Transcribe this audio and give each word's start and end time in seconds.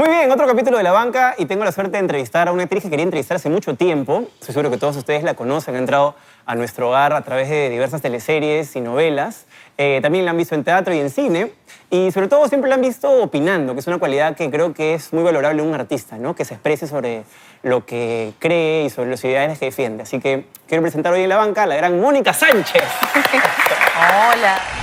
Muy 0.00 0.08
bien, 0.08 0.32
otro 0.32 0.46
capítulo 0.46 0.78
de 0.78 0.82
La 0.82 0.92
Banca 0.92 1.34
y 1.36 1.44
tengo 1.44 1.62
la 1.62 1.72
suerte 1.72 1.92
de 1.92 1.98
entrevistar 1.98 2.48
a 2.48 2.52
una 2.52 2.62
actriz 2.62 2.82
que 2.82 2.88
quería 2.88 3.02
entrevistar 3.02 3.36
hace 3.36 3.50
mucho 3.50 3.74
tiempo. 3.74 4.24
Estoy 4.40 4.54
seguro 4.54 4.70
que 4.70 4.78
todos 4.78 4.96
ustedes 4.96 5.22
la 5.22 5.34
conocen, 5.34 5.74
ha 5.74 5.78
entrado 5.78 6.14
a 6.46 6.54
nuestro 6.54 6.88
hogar 6.88 7.12
a 7.12 7.20
través 7.20 7.50
de 7.50 7.68
diversas 7.68 8.00
teleseries 8.00 8.74
y 8.76 8.80
novelas. 8.80 9.44
Eh, 9.76 9.98
también 10.00 10.24
la 10.24 10.30
han 10.30 10.38
visto 10.38 10.54
en 10.54 10.64
teatro 10.64 10.94
y 10.94 11.00
en 11.00 11.10
cine. 11.10 11.52
Y 11.90 12.12
sobre 12.12 12.28
todo 12.28 12.48
siempre 12.48 12.70
la 12.70 12.76
han 12.76 12.80
visto 12.80 13.10
opinando, 13.10 13.74
que 13.74 13.80
es 13.80 13.86
una 13.88 13.98
cualidad 13.98 14.34
que 14.34 14.50
creo 14.50 14.72
que 14.72 14.94
es 14.94 15.12
muy 15.12 15.22
valorable 15.22 15.60
en 15.60 15.68
un 15.68 15.74
artista, 15.74 16.16
¿no? 16.16 16.34
Que 16.34 16.46
se 16.46 16.54
exprese 16.54 16.86
sobre 16.86 17.24
lo 17.62 17.84
que 17.84 18.32
cree 18.38 18.86
y 18.86 18.88
sobre 18.88 19.10
los 19.10 19.22
ideales 19.22 19.58
que 19.58 19.66
defiende. 19.66 20.04
Así 20.04 20.18
que 20.18 20.46
quiero 20.66 20.80
presentar 20.80 21.12
hoy 21.12 21.24
en 21.24 21.28
La 21.28 21.36
Banca 21.36 21.64
a 21.64 21.66
la 21.66 21.76
gran 21.76 22.00
Mónica 22.00 22.32
Sánchez. 22.32 22.84
Hola. 24.32 24.79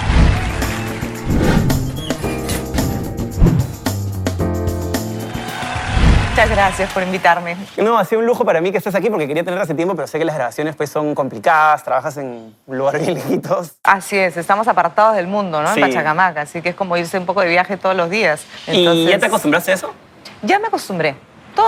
Muchas 6.37 6.51
gracias 6.51 6.93
por 6.93 7.01
invitarme. 7.01 7.57
No, 7.77 7.97
ha 7.97 8.05
sido 8.05 8.19
un 8.19 8.27
lujo 8.27 8.45
para 8.45 8.61
mí 8.61 8.71
que 8.71 8.77
estés 8.77 8.93
aquí 8.93 9.09
porque 9.09 9.27
quería 9.27 9.43
tener 9.43 9.59
hace 9.59 9.73
tiempo, 9.73 9.95
pero 9.95 10.07
sé 10.07 10.19
que 10.19 10.25
las 10.25 10.35
grabaciones 10.35 10.75
pues 10.75 10.91
son 10.91 11.15
complicadas, 11.15 11.83
trabajas 11.83 12.15
en 12.17 12.53
un 12.67 12.77
lugar 12.77 12.99
bien 12.99 13.15
lejitos. 13.15 13.71
Así 13.81 14.19
es, 14.19 14.37
estamos 14.37 14.67
apartados 14.67 15.15
del 15.15 15.25
mundo, 15.25 15.63
¿no? 15.63 15.73
Sí. 15.73 15.81
En 15.81 15.87
Pachacamac, 15.87 16.37
así 16.37 16.61
que 16.61 16.69
es 16.69 16.75
como 16.75 16.95
irse 16.95 17.17
un 17.17 17.25
poco 17.25 17.41
de 17.41 17.47
viaje 17.47 17.75
todos 17.75 17.95
los 17.95 18.11
días. 18.11 18.45
¿Y 18.67 19.07
ya 19.07 19.17
te 19.17 19.25
acostumbraste 19.25 19.71
a 19.71 19.73
eso? 19.73 19.91
Ya 20.43 20.59
me 20.59 20.67
acostumbré. 20.67 21.15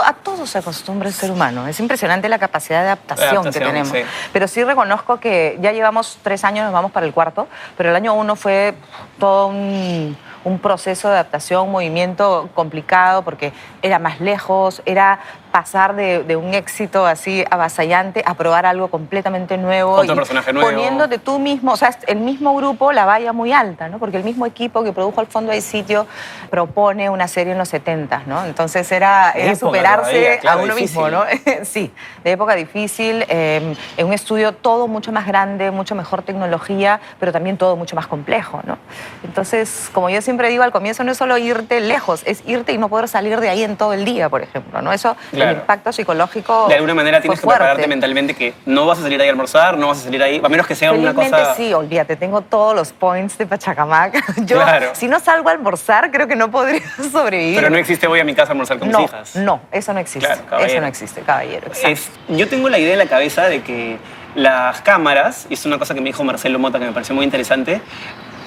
A 0.05 0.13
todo 0.13 0.45
se 0.45 0.59
acostumbra 0.59 1.07
el 1.07 1.15
ser 1.15 1.31
humano. 1.31 1.67
Es 1.67 1.79
impresionante 1.79 2.29
la 2.29 2.37
capacidad 2.37 2.81
de 2.81 2.89
adaptación, 2.89 3.29
Adaptación, 3.29 3.51
que 3.51 3.59
tenemos. 3.71 3.87
sí. 3.89 4.03
Pero 4.31 4.47
sí 4.47 4.63
reconozco 4.63 5.19
que 5.19 5.57
ya 5.61 5.71
llevamos 5.71 6.19
tres 6.21 6.43
años, 6.43 6.65
nos 6.65 6.73
vamos 6.73 6.91
para 6.91 7.07
el 7.07 7.11
cuarto, 7.11 7.47
pero 7.75 7.89
el 7.89 7.95
año 7.95 8.13
uno 8.13 8.35
fue 8.35 8.75
todo 9.17 9.47
un, 9.47 10.15
un 10.43 10.59
proceso 10.59 11.07
de 11.07 11.15
adaptación, 11.15 11.65
un 11.65 11.71
movimiento 11.71 12.49
complicado 12.53 13.23
porque 13.23 13.53
era 13.81 13.99
más 13.99 14.19
lejos, 14.21 14.81
era 14.85 15.19
pasar 15.51 15.95
de, 15.95 16.23
de 16.23 16.35
un 16.35 16.53
éxito 16.53 17.05
así 17.05 17.43
avasallante 17.49 18.23
a 18.25 18.33
probar 18.33 18.65
algo 18.65 18.89
completamente 18.89 19.57
nuevo. 19.57 19.93
Otro 19.93 20.13
y 20.13 20.17
personaje 20.17 20.53
nuevo. 20.53 20.69
Poniéndote 20.69 21.17
tú 21.19 21.39
mismo, 21.39 21.73
o 21.73 21.77
sea, 21.77 21.97
el 22.07 22.19
mismo 22.19 22.55
grupo 22.55 22.91
la 22.91 23.05
valla 23.05 23.33
muy 23.33 23.51
alta, 23.51 23.89
¿no? 23.89 23.99
Porque 23.99 24.17
el 24.17 24.23
mismo 24.23 24.45
equipo 24.45 24.83
que 24.83 24.91
produjo 24.91 25.21
Al 25.21 25.27
Fondo 25.27 25.51
hay 25.51 25.61
sitio 25.61 26.07
propone 26.49 27.09
una 27.09 27.27
serie 27.27 27.53
en 27.53 27.59
los 27.59 27.69
70, 27.69 28.23
¿no? 28.25 28.45
Entonces 28.45 28.91
era, 28.91 29.33
superarse 29.59 30.11
todavía, 30.11 30.39
claro, 30.39 30.59
a 30.59 30.63
uno 30.63 30.75
difícil. 30.75 31.01
mismo, 31.01 31.09
¿no? 31.09 31.23
sí, 31.63 31.91
de 32.23 32.31
época 32.31 32.55
difícil, 32.55 33.25
eh, 33.27 33.75
en 33.97 34.07
un 34.07 34.13
estudio 34.13 34.53
todo 34.53 34.87
mucho 34.87 35.11
más 35.11 35.25
grande, 35.27 35.71
mucho 35.71 35.95
mejor 35.95 36.21
tecnología, 36.21 36.99
pero 37.19 37.31
también 37.31 37.57
todo 37.57 37.75
mucho 37.75 37.95
más 37.95 38.07
complejo, 38.07 38.61
¿no? 38.65 38.77
Entonces, 39.23 39.89
como 39.93 40.09
yo 40.09 40.21
siempre 40.21 40.49
digo, 40.49 40.63
al 40.63 40.71
comienzo 40.71 41.03
no 41.03 41.11
es 41.11 41.17
solo 41.17 41.37
irte 41.37 41.79
lejos, 41.79 42.21
es 42.25 42.43
irte 42.45 42.73
y 42.73 42.77
no 42.77 42.89
poder 42.89 43.07
salir 43.07 43.39
de 43.39 43.49
ahí 43.49 43.63
en 43.63 43.77
todo 43.77 43.93
el 43.93 44.05
día, 44.05 44.29
por 44.29 44.41
ejemplo, 44.41 44.81
¿no? 44.81 44.91
Eso, 44.93 45.15
Claro. 45.39 45.51
el 45.51 45.57
impacto 45.57 45.91
psicológico 45.91 46.67
De 46.67 46.75
alguna 46.75 46.93
manera 46.93 47.21
tienes 47.21 47.39
que 47.39 47.43
fuerte. 47.43 47.59
prepararte 47.59 47.87
mentalmente 47.87 48.33
que 48.35 48.53
no 48.65 48.85
vas 48.85 48.99
a 48.99 49.01
salir 49.03 49.21
ahí 49.21 49.27
a 49.27 49.31
almorzar, 49.31 49.77
no 49.77 49.87
vas 49.87 49.99
a 49.99 50.03
salir 50.03 50.21
ahí, 50.23 50.41
a 50.43 50.49
menos 50.49 50.67
que 50.67 50.75
sea 50.75 50.91
una 50.91 51.13
cosa... 51.13 51.55
sí, 51.55 51.73
olvídate, 51.73 52.15
tengo 52.15 52.41
todos 52.41 52.75
los 52.75 52.91
points 52.93 53.37
de 53.37 53.45
Pachacamac. 53.45 54.35
Yo, 54.45 54.57
Claro. 54.57 54.89
si 54.93 55.07
no 55.07 55.19
salgo 55.19 55.49
a 55.49 55.51
almorzar, 55.53 56.11
creo 56.11 56.27
que 56.27 56.35
no 56.35 56.51
podría 56.51 56.81
sobrevivir. 57.11 57.55
Pero 57.57 57.69
no 57.69 57.77
existe 57.77 58.07
voy 58.07 58.19
a 58.19 58.23
mi 58.23 58.35
casa 58.35 58.49
a 58.49 58.53
almorzar 58.53 58.79
con 58.79 58.89
no, 58.91 58.99
mis 58.99 59.09
hijas. 59.09 59.35
no, 59.35 59.61
eso 59.71 59.93
no 59.93 59.99
existe. 59.99 60.27
Claro, 60.47 60.63
eso 60.65 60.79
no 60.81 60.87
existe, 60.87 61.21
caballero. 61.21 61.71
Es- 61.83 62.09
yo 62.27 62.47
tengo 62.47 62.69
la 62.69 62.79
idea 62.79 62.93
en 62.93 62.99
la 62.99 63.07
cabeza 63.07 63.43
de 63.49 63.61
que 63.61 63.97
las 64.35 64.81
cámaras, 64.81 65.47
y 65.49 65.55
es 65.55 65.65
una 65.65 65.79
cosa 65.79 65.93
que 65.95 66.01
me 66.01 66.07
dijo 66.07 66.23
Marcelo 66.23 66.59
Mota 66.59 66.77
que 66.79 66.85
me 66.85 66.91
pareció 66.91 67.15
muy 67.15 67.25
interesante, 67.25 67.81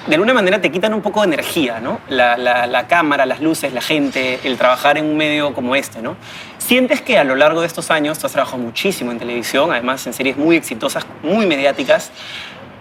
de 0.07 0.15
alguna 0.15 0.35
manera 0.35 0.61
te 0.61 0.73
quitan 0.73 0.95
un 0.95 1.01
poco 1.01 1.21
de 1.21 1.29
energía, 1.29 1.79
¿no? 1.81 2.01
La, 2.09 2.87
cámara, 2.89 3.25
las 3.25 3.41
luces, 3.41 3.73
la 3.73 3.81
gente, 3.81 4.41
el 4.43 4.59
trabajar 4.59 4.99
en 4.99 5.05
un 5.05 5.17
medio 5.17 5.55
como 5.55 5.77
este, 5.77 6.03
¿no? 6.03 6.17
¿Sientes 6.59 7.01
que 7.01 7.19
a 7.19 7.25
lo 7.25 7.37
largo 7.37 7.61
de 7.61 7.69
estos 7.69 7.91
años 7.91 8.19
tú 8.19 8.27
has 8.27 8.33
trabajado 8.33 8.59
muchísimo 8.59 9.13
en 9.13 9.19
televisión, 9.19 9.71
además 9.71 10.05
en 10.07 10.13
series 10.13 10.37
muy 10.37 10.57
exitosas, 10.57 11.07
muy 11.23 11.47
mediáticas? 11.47 12.11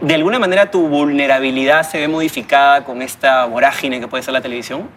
¿De 0.02 0.16
alguna 0.16 0.40
manera 0.40 0.72
tu 0.72 0.88
vulnerabilidad 0.88 1.88
se 1.88 2.00
ve 2.00 2.08
modificada 2.08 2.84
con 2.84 3.04
esta 3.04 3.46
vorágine 3.46 4.00
que 4.00 4.08
puede 4.08 4.24
ser 4.24 4.34
la 4.34 4.42
televisión? 4.42 4.90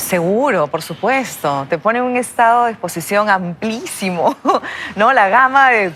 Seguro, 0.00 0.66
por 0.66 0.82
supuesto. 0.82 1.66
Te 1.68 1.78
pone 1.78 1.98
en 1.98 2.04
un 2.04 2.16
estado 2.16 2.64
de 2.64 2.72
exposición 2.72 3.28
amplísimo, 3.28 4.34
¿no? 4.96 5.12
La 5.12 5.28
gama 5.28 5.70
de, 5.70 5.92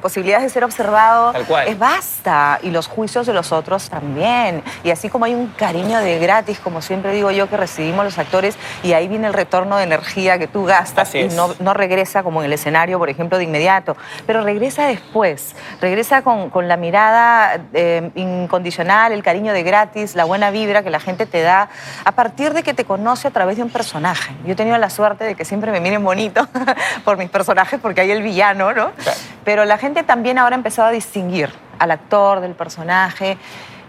posibilidades 0.00 0.44
de 0.44 0.50
ser 0.50 0.62
observado 0.62 1.32
Tal 1.32 1.46
cual. 1.46 1.66
es 1.66 1.78
vasta 1.78 2.60
y 2.62 2.70
los 2.70 2.86
juicios 2.86 3.26
de 3.26 3.32
los 3.32 3.50
otros 3.50 3.88
también. 3.88 4.62
Y 4.84 4.90
así 4.90 5.08
como 5.08 5.24
hay 5.24 5.34
un 5.34 5.48
cariño 5.48 5.98
de 5.98 6.18
gratis, 6.18 6.60
como 6.60 6.82
siempre 6.82 7.12
digo 7.12 7.30
yo, 7.30 7.48
que 7.48 7.56
recibimos 7.56 8.04
los 8.04 8.18
actores 8.18 8.56
y 8.82 8.92
ahí 8.92 9.08
viene 9.08 9.26
el 9.26 9.32
retorno 9.32 9.78
de 9.78 9.84
energía 9.84 10.38
que 10.38 10.46
tú 10.46 10.64
gastas 10.64 11.08
Así 11.08 11.18
y 11.18 11.28
no, 11.28 11.54
no 11.58 11.74
regresa 11.74 12.22
como 12.22 12.40
en 12.40 12.46
el 12.46 12.52
escenario, 12.52 12.98
por 12.98 13.08
ejemplo, 13.08 13.38
de 13.38 13.44
inmediato, 13.44 13.96
pero 14.26 14.42
regresa 14.42 14.86
después, 14.86 15.56
regresa 15.80 16.22
con, 16.22 16.50
con 16.50 16.68
la 16.68 16.76
mirada 16.76 17.60
eh, 17.72 18.10
incondicional, 18.14 19.12
el 19.12 19.22
cariño 19.22 19.52
de 19.52 19.62
gratis, 19.62 20.14
la 20.14 20.24
buena 20.24 20.50
vibra 20.50 20.82
que 20.82 20.90
la 20.90 21.00
gente 21.00 21.26
te 21.26 21.40
da 21.40 21.70
a 22.04 22.12
partir 22.12 22.52
de 22.52 22.62
que 22.62 22.74
te 22.74 22.84
conoce 22.84 23.29
a 23.30 23.32
través 23.32 23.56
de 23.56 23.62
un 23.62 23.70
personaje. 23.70 24.34
Yo 24.44 24.52
he 24.52 24.56
tenido 24.56 24.76
la 24.78 24.90
suerte 24.90 25.24
de 25.24 25.34
que 25.34 25.44
siempre 25.44 25.70
me 25.72 25.80
miren 25.80 26.04
bonito 26.04 26.46
por 27.04 27.16
mis 27.16 27.30
personajes 27.30 27.80
porque 27.80 28.02
hay 28.02 28.10
el 28.10 28.22
villano, 28.22 28.72
¿no? 28.72 28.90
Claro. 28.92 29.18
Pero 29.44 29.64
la 29.64 29.78
gente 29.78 30.02
también 30.02 30.38
ahora 30.38 30.56
ha 30.56 30.58
empezado 30.58 30.88
a 30.88 30.90
distinguir 30.90 31.50
al 31.78 31.90
actor 31.90 32.40
del 32.40 32.54
personaje. 32.54 33.38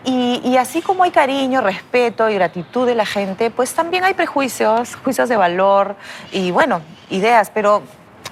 Y, 0.03 0.41
y 0.43 0.57
así 0.57 0.81
como 0.81 1.03
hay 1.03 1.11
cariño, 1.11 1.61
respeto 1.61 2.29
y 2.29 2.35
gratitud 2.35 2.87
de 2.87 2.95
la 2.95 3.05
gente, 3.05 3.51
pues 3.51 3.73
también 3.73 4.03
hay 4.03 4.13
prejuicios, 4.13 4.95
juicios 4.95 5.29
de 5.29 5.35
valor 5.35 5.95
y 6.31 6.49
bueno, 6.49 6.81
ideas, 7.09 7.51
pero 7.53 7.83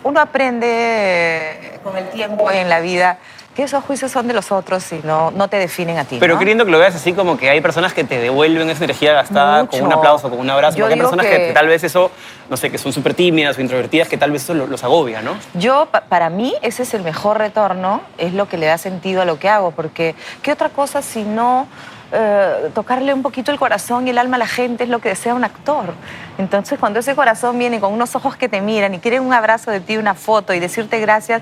uno 0.03 0.19
aprende 0.19 0.67
eh, 0.67 1.79
con 1.83 1.95
el 1.97 2.09
tiempo 2.09 2.51
y 2.51 2.57
en 2.57 2.69
la 2.69 2.79
vida 2.79 3.19
que 3.59 3.65
esos 3.65 3.83
juicios 3.83 4.09
son 4.09 4.25
de 4.25 4.33
los 4.33 4.53
otros 4.53 4.89
y 4.93 5.01
no, 5.03 5.31
no 5.31 5.49
te 5.49 5.57
definen 5.57 5.97
a 5.97 6.05
ti. 6.05 6.15
Pero 6.17 6.35
¿no? 6.35 6.39
queriendo 6.39 6.63
que 6.63 6.71
lo 6.71 6.79
veas 6.79 6.95
así 6.95 7.11
como 7.11 7.35
que 7.35 7.49
hay 7.49 7.59
personas 7.59 7.93
que 7.93 8.05
te 8.05 8.17
devuelven 8.17 8.69
esa 8.69 8.85
energía 8.85 9.11
gastada 9.11 9.65
con 9.67 9.81
un 9.81 9.85
Mucho. 9.87 9.97
aplauso, 9.97 10.29
con 10.29 10.39
un 10.39 10.49
abrazo, 10.49 10.77
Yo 10.77 10.85
porque 10.85 10.93
hay 10.93 10.99
personas 11.01 11.25
que... 11.25 11.37
que- 11.47 11.51
tal 11.53 11.67
vez 11.67 11.83
eso, 11.83 12.09
no 12.49 12.55
sé, 12.55 12.71
que 12.71 12.77
son 12.77 12.93
súper 12.93 13.13
tímidas 13.15 13.57
o 13.57 13.61
introvertidas, 13.61 14.07
que 14.07 14.15
tal 14.15 14.31
vez 14.31 14.43
eso 14.43 14.53
lo- 14.53 14.65
los 14.67 14.81
agobia, 14.85 15.21
¿no? 15.21 15.33
Yo, 15.55 15.87
pa- 15.91 15.99
para 16.05 16.29
mí, 16.29 16.53
ese 16.61 16.83
es 16.83 16.93
el 16.93 17.03
mejor 17.03 17.37
retorno, 17.37 17.99
es 18.17 18.33
lo 18.33 18.47
que 18.47 18.57
le 18.57 18.65
da 18.65 18.77
sentido 18.77 19.21
a 19.21 19.25
lo 19.25 19.39
que 19.39 19.49
hago, 19.49 19.71
porque 19.71 20.15
¿qué 20.41 20.53
otra 20.53 20.69
cosa 20.69 21.01
si 21.01 21.23
no 21.23 21.67
eh, 22.11 22.69
tocarle 22.73 23.13
un 23.13 23.21
poquito 23.21 23.51
el 23.51 23.59
corazón 23.59 24.07
y 24.07 24.11
el 24.11 24.17
alma 24.17 24.35
a 24.35 24.39
la 24.39 24.47
gente 24.47 24.83
es 24.83 24.89
lo 24.89 24.99
que 24.99 25.09
desea 25.09 25.33
un 25.35 25.43
actor? 25.43 25.93
Entonces, 26.37 26.79
cuando 26.79 26.99
ese 26.99 27.15
corazón 27.15 27.57
viene 27.59 27.79
con 27.79 27.93
unos 27.93 28.15
ojos 28.15 28.35
que 28.35 28.49
te 28.49 28.61
miran 28.61 28.93
y 28.93 28.99
quieren 28.99 29.23
un 29.23 29.33
abrazo 29.33 29.71
de 29.71 29.79
ti, 29.79 29.97
una 29.97 30.15
foto 30.15 30.53
y 30.53 30.59
decirte 30.59 30.99
gracias, 30.99 31.41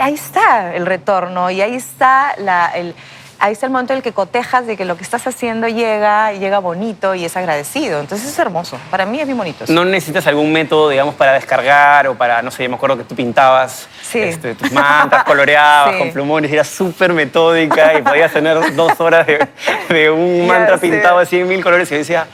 ahí 0.00 0.14
está 0.14 0.74
el 0.74 0.86
retorno 0.86 1.50
y 1.50 1.60
ahí 1.60 1.74
está 1.76 2.34
la- 2.38 2.68
el... 2.74 2.94
Ahí 3.38 3.52
está 3.52 3.66
el 3.66 3.72
momento 3.72 3.92
en 3.92 3.98
el 3.98 4.02
que 4.02 4.12
cotejas 4.12 4.66
de 4.66 4.76
que 4.76 4.84
lo 4.84 4.96
que 4.96 5.02
estás 5.02 5.26
haciendo 5.26 5.68
llega, 5.68 6.32
y 6.32 6.38
llega 6.38 6.58
bonito 6.60 7.14
y 7.14 7.24
es 7.24 7.36
agradecido. 7.36 8.00
Entonces 8.00 8.28
es 8.28 8.38
hermoso. 8.38 8.78
Para 8.90 9.04
mí 9.06 9.20
es 9.20 9.26
bien 9.26 9.36
bonito. 9.36 9.64
eso. 9.64 9.72
¿No 9.72 9.84
necesitas 9.84 10.26
algún 10.26 10.52
método, 10.52 10.88
digamos, 10.88 11.14
para 11.14 11.32
descargar 11.34 12.06
o 12.08 12.14
para, 12.14 12.40
no 12.42 12.50
sé, 12.50 12.68
me 12.68 12.76
acuerdo 12.76 12.96
que 12.96 13.04
tú 13.04 13.14
pintabas 13.14 13.88
Sí. 14.02 14.20
este, 14.20 14.54
tus 14.54 14.70
mantas, 14.72 15.24
coloreabas 15.26 15.92
Sí. 15.94 15.98
con 15.98 16.12
plumones, 16.12 16.50
y 16.50 16.54
eras 16.54 16.68
súper 16.68 17.12
metódica 17.12 17.98
y 17.98 18.02
podías 18.02 18.32
tener 18.32 18.74
dos 18.74 18.98
horas 19.00 19.26
de, 19.26 19.46
de 19.88 20.10
un 20.10 20.46
mantra 20.46 20.76
pintado 20.78 21.18
así 21.18 21.38
en 21.40 21.48
mil 21.48 21.62
colores 21.62 21.90
y 21.92 21.96
decía, 21.96 22.26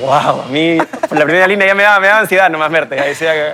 wow, 0.00 0.42
a 0.42 0.46
mí 0.50 0.78
la 0.78 1.24
primera 1.24 1.46
línea 1.46 1.66
ya 1.68 1.74
me 1.74 1.82
daba, 1.82 2.00
me 2.00 2.06
daba 2.08 2.20
ansiedad 2.20 2.48
nomás 2.50 2.70
verte. 2.70 2.96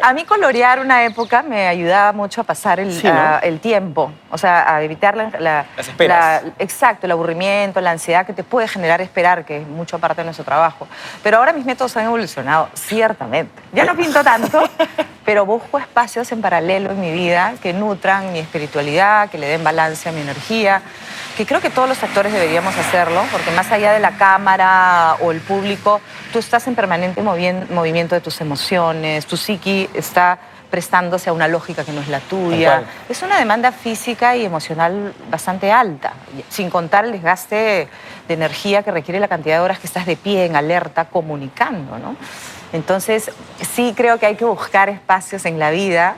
A 0.02 0.12
mí 0.12 0.24
colorear 0.24 0.78
una 0.80 1.04
época 1.04 1.42
me 1.42 1.66
ayudaba 1.68 2.12
mucho 2.12 2.40
a 2.40 2.44
pasar 2.44 2.80
el, 2.80 2.92
Sí, 2.92 3.06
¿no? 3.06 3.12
a- 3.12 3.38
el 3.38 3.60
tiempo, 3.60 4.12
o 4.30 4.38
sea, 4.38 4.74
a 4.74 4.82
evitar 4.82 5.16
la, 5.16 5.30
la- 5.38 5.64
Las 5.76 5.88
esperas. 5.88 6.42
la- 6.44 6.52
exacto, 6.58 7.06
el 7.06 7.12
aburrimiento, 7.12 7.80
la 7.80 7.90
ansiedad 7.92 8.26
que 8.26 8.32
te 8.32 8.44
puede 8.44 8.68
generar 8.68 9.00
esperar, 9.00 9.44
que 9.44 9.58
es 9.58 9.66
mucho 9.66 9.98
parte 9.98 10.20
de 10.22 10.24
nuestro 10.26 10.44
trabajo. 10.44 10.86
Pero 11.22 11.38
ahora 11.38 11.52
mis 11.52 11.64
métodos 11.64 11.96
han 11.96 12.04
evolucionado, 12.06 12.68
ciertamente. 12.74 13.62
Ya 13.72 13.84
no 13.84 13.94
pinto 13.96 14.22
tanto, 14.22 14.62
pero 15.24 15.46
busco 15.46 15.78
espacios 15.78 16.30
en 16.32 16.40
paralelo 16.40 16.90
en 16.90 17.00
mi 17.00 17.12
vida 17.12 17.54
que 17.62 17.72
nutran 17.72 18.32
mi 18.32 18.38
espiritualidad, 18.38 19.30
que 19.30 19.38
le 19.38 19.46
den 19.46 19.64
balance 19.64 20.08
a 20.08 20.12
mi 20.12 20.20
energía, 20.20 20.82
que 21.36 21.46
creo 21.46 21.60
que 21.60 21.70
todos 21.70 21.88
los 21.88 22.02
actores 22.02 22.32
deberíamos 22.32 22.76
hacerlo, 22.76 23.24
porque 23.32 23.50
más 23.52 23.70
allá 23.72 23.92
de 23.92 24.00
la 24.00 24.12
cámara 24.12 25.16
o 25.20 25.32
el 25.32 25.40
público, 25.40 26.00
tú 26.32 26.38
estás 26.38 26.66
en 26.68 26.74
permanente 26.74 27.22
movimiento 27.22 28.14
de 28.14 28.20
tus 28.20 28.40
emociones, 28.40 29.26
tu 29.26 29.36
psiqui 29.36 29.88
está 29.94 30.38
prestándose 30.70 31.30
a 31.30 31.32
una 31.32 31.46
lógica 31.46 31.84
que 31.84 31.92
no 31.92 32.00
es 32.00 32.08
la 32.08 32.18
tuya. 32.18 32.82
Es 33.08 33.22
una 33.22 33.38
demanda 33.38 33.70
física 33.70 34.36
y 34.36 34.44
emocional 34.44 35.14
bastante 35.30 35.70
alta, 35.70 36.14
sin 36.48 36.68
contar 36.68 37.04
el 37.04 37.12
desgaste 37.12 37.88
de 38.26 38.34
energía 38.34 38.82
que 38.82 38.90
requiere 38.90 39.20
la 39.20 39.28
cantidad 39.28 39.56
de 39.56 39.60
horas 39.60 39.78
que 39.78 39.86
estás 39.86 40.04
de 40.04 40.16
pie, 40.16 40.46
en 40.46 40.56
alerta, 40.56 41.04
comunicando, 41.04 41.98
¿no? 41.98 42.16
Entonces, 42.74 43.30
sí 43.72 43.94
creo 43.96 44.18
que 44.18 44.26
hay 44.26 44.34
que 44.34 44.44
buscar 44.44 44.88
espacios 44.88 45.46
en 45.46 45.60
la 45.60 45.70
vida 45.70 46.16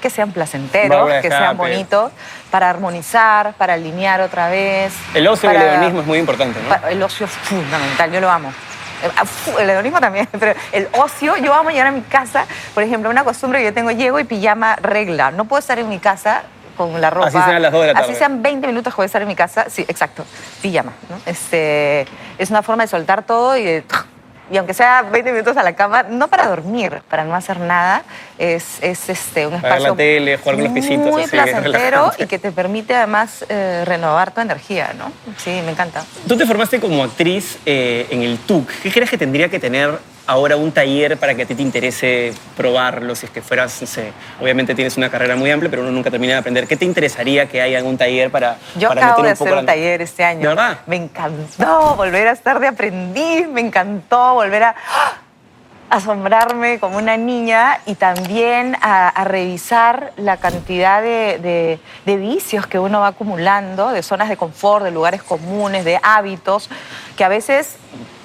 que 0.00 0.08
sean 0.08 0.30
placenteros, 0.30 1.10
que 1.20 1.28
sean 1.28 1.56
bonitos, 1.56 2.12
para 2.52 2.70
armonizar, 2.70 3.54
para 3.54 3.74
alinear 3.74 4.20
otra 4.20 4.48
vez. 4.48 4.94
El 5.14 5.26
ocio 5.26 5.50
y 5.52 5.56
el 5.56 5.62
hedonismo 5.62 6.00
es 6.02 6.06
muy 6.06 6.18
importante, 6.18 6.60
¿no? 6.62 6.88
El 6.88 7.02
ocio 7.02 7.26
es 7.26 7.32
fundamental, 7.32 8.12
yo 8.12 8.20
lo 8.20 8.30
amo. 8.30 8.50
Eh, 9.02 9.10
ah, 9.16 9.24
El 9.58 9.68
hedonismo 9.68 9.98
también, 9.98 10.28
pero 10.38 10.54
el 10.70 10.88
ocio, 10.92 11.36
yo 11.38 11.52
amo 11.52 11.70
llegar 11.70 11.88
a 11.88 11.90
mi 11.90 12.02
casa, 12.02 12.46
por 12.72 12.84
ejemplo, 12.84 13.10
una 13.10 13.24
costumbre 13.24 13.58
que 13.58 13.64
yo 13.64 13.74
tengo, 13.74 13.90
llego 13.90 14.20
y 14.20 14.24
pijama 14.24 14.76
regla. 14.76 15.32
No 15.32 15.46
puedo 15.46 15.58
estar 15.58 15.80
en 15.80 15.88
mi 15.88 15.98
casa 15.98 16.42
con 16.76 17.00
la 17.00 17.10
ropa. 17.10 17.26
Así 17.26 17.38
sean 17.42 17.60
las 17.60 17.72
dos 17.72 17.80
de 17.80 17.88
la 17.88 17.94
tarde. 17.94 18.12
Así 18.12 18.16
sean 18.16 18.42
20 18.42 18.64
minutos 18.68 18.94
que 18.94 18.98
voy 18.98 19.04
a 19.04 19.06
estar 19.06 19.22
en 19.22 19.28
mi 19.28 19.34
casa. 19.34 19.66
Sí, 19.68 19.84
exacto. 19.88 20.24
Pijama. 20.62 20.92
¿no? 21.10 21.16
Este, 21.26 22.06
es 22.38 22.50
una 22.50 22.62
forma 22.62 22.84
de 22.84 22.88
soltar 22.88 23.24
todo 23.24 23.56
y 23.56 23.64
de 23.64 23.84
y 24.50 24.56
aunque 24.56 24.74
sea 24.74 25.02
20 25.02 25.32
minutos 25.32 25.56
a 25.56 25.62
la 25.62 25.74
cama, 25.74 26.04
no 26.04 26.28
para 26.28 26.46
dormir, 26.46 27.02
para 27.08 27.24
no 27.24 27.34
hacer 27.34 27.60
nada, 27.60 28.02
es, 28.38 28.78
es 28.82 29.08
este, 29.08 29.46
un 29.46 29.54
ver 29.54 29.64
espacio 29.64 29.88
la 29.90 29.96
tele, 29.96 30.36
jugar 30.38 30.54
con 30.54 30.64
los 30.64 30.72
pisitos, 30.72 31.10
muy 31.10 31.22
así, 31.22 31.30
placentero 31.30 31.72
relajante. 31.90 32.22
y 32.24 32.26
que 32.26 32.38
te 32.38 32.52
permite 32.52 32.94
además 32.94 33.44
eh, 33.48 33.82
renovar 33.84 34.32
tu 34.32 34.40
energía, 34.40 34.92
¿no? 34.96 35.12
Sí, 35.36 35.60
me 35.64 35.72
encanta. 35.72 36.04
Tú 36.26 36.36
te 36.36 36.46
formaste 36.46 36.80
como 36.80 37.02
actriz 37.02 37.58
eh, 37.66 38.06
en 38.10 38.22
el 38.22 38.38
TUC. 38.38 38.70
¿Qué 38.82 38.90
crees 38.92 39.10
que 39.10 39.18
tendría 39.18 39.48
que 39.48 39.58
tener 39.58 39.98
ahora 40.26 40.56
un 40.56 40.72
taller 40.72 41.16
para 41.16 41.34
que 41.34 41.42
a 41.42 41.46
ti 41.46 41.54
te 41.54 41.62
interese 41.62 42.32
probarlo? 42.56 43.14
Si 43.14 43.26
es 43.26 43.32
que 43.32 43.42
fueras, 43.42 43.80
no 43.80 43.86
sé, 43.86 44.12
obviamente 44.40 44.74
tienes 44.74 44.96
una 44.96 45.10
carrera 45.10 45.36
muy 45.36 45.50
amplia, 45.50 45.70
pero 45.70 45.82
uno 45.82 45.92
nunca 45.92 46.10
termina 46.10 46.34
de 46.34 46.38
aprender. 46.40 46.66
¿Qué 46.66 46.76
te 46.76 46.84
interesaría 46.84 47.46
que 47.48 47.60
haya 47.62 47.78
algún 47.78 47.96
taller 47.96 48.30
para 48.30 48.56
Yo 48.78 48.88
para 48.88 49.00
acabo 49.06 49.22
meter 49.22 49.24
de 49.26 49.32
un 49.32 49.38
poco 49.38 49.48
hacer 49.48 49.58
un 49.60 49.66
la- 49.66 49.72
taller 49.72 50.02
este 50.02 50.24
año. 50.24 50.40
¿De 50.40 50.46
verdad? 50.48 50.78
Me 50.86 50.96
encantó 50.96 51.94
volver 51.96 52.28
a 52.28 52.32
estar 52.32 52.58
de 52.60 52.66
aprendiz, 52.68 53.48
me 53.48 53.60
encantó 53.60 54.34
volver 54.34 54.62
a. 54.64 54.74
asombrarme 55.90 56.78
como 56.78 56.98
una 56.98 57.16
niña 57.16 57.78
y 57.86 57.94
también 57.94 58.76
a, 58.80 59.08
a 59.08 59.24
revisar 59.24 60.12
la 60.16 60.36
cantidad 60.36 61.02
de, 61.02 61.38
de- 61.38 61.78
de 62.04 62.16
vicios 62.16 62.66
que 62.66 62.78
uno 62.78 63.00
va 63.00 63.08
acumulando, 63.08 63.90
de 63.90 64.02
zonas 64.02 64.28
de 64.28 64.36
confort, 64.36 64.84
de 64.84 64.90
lugares 64.90 65.22
comunes, 65.22 65.84
de 65.84 65.98
hábitos, 66.02 66.68
que 67.16 67.24
a 67.24 67.28
veces 67.28 67.76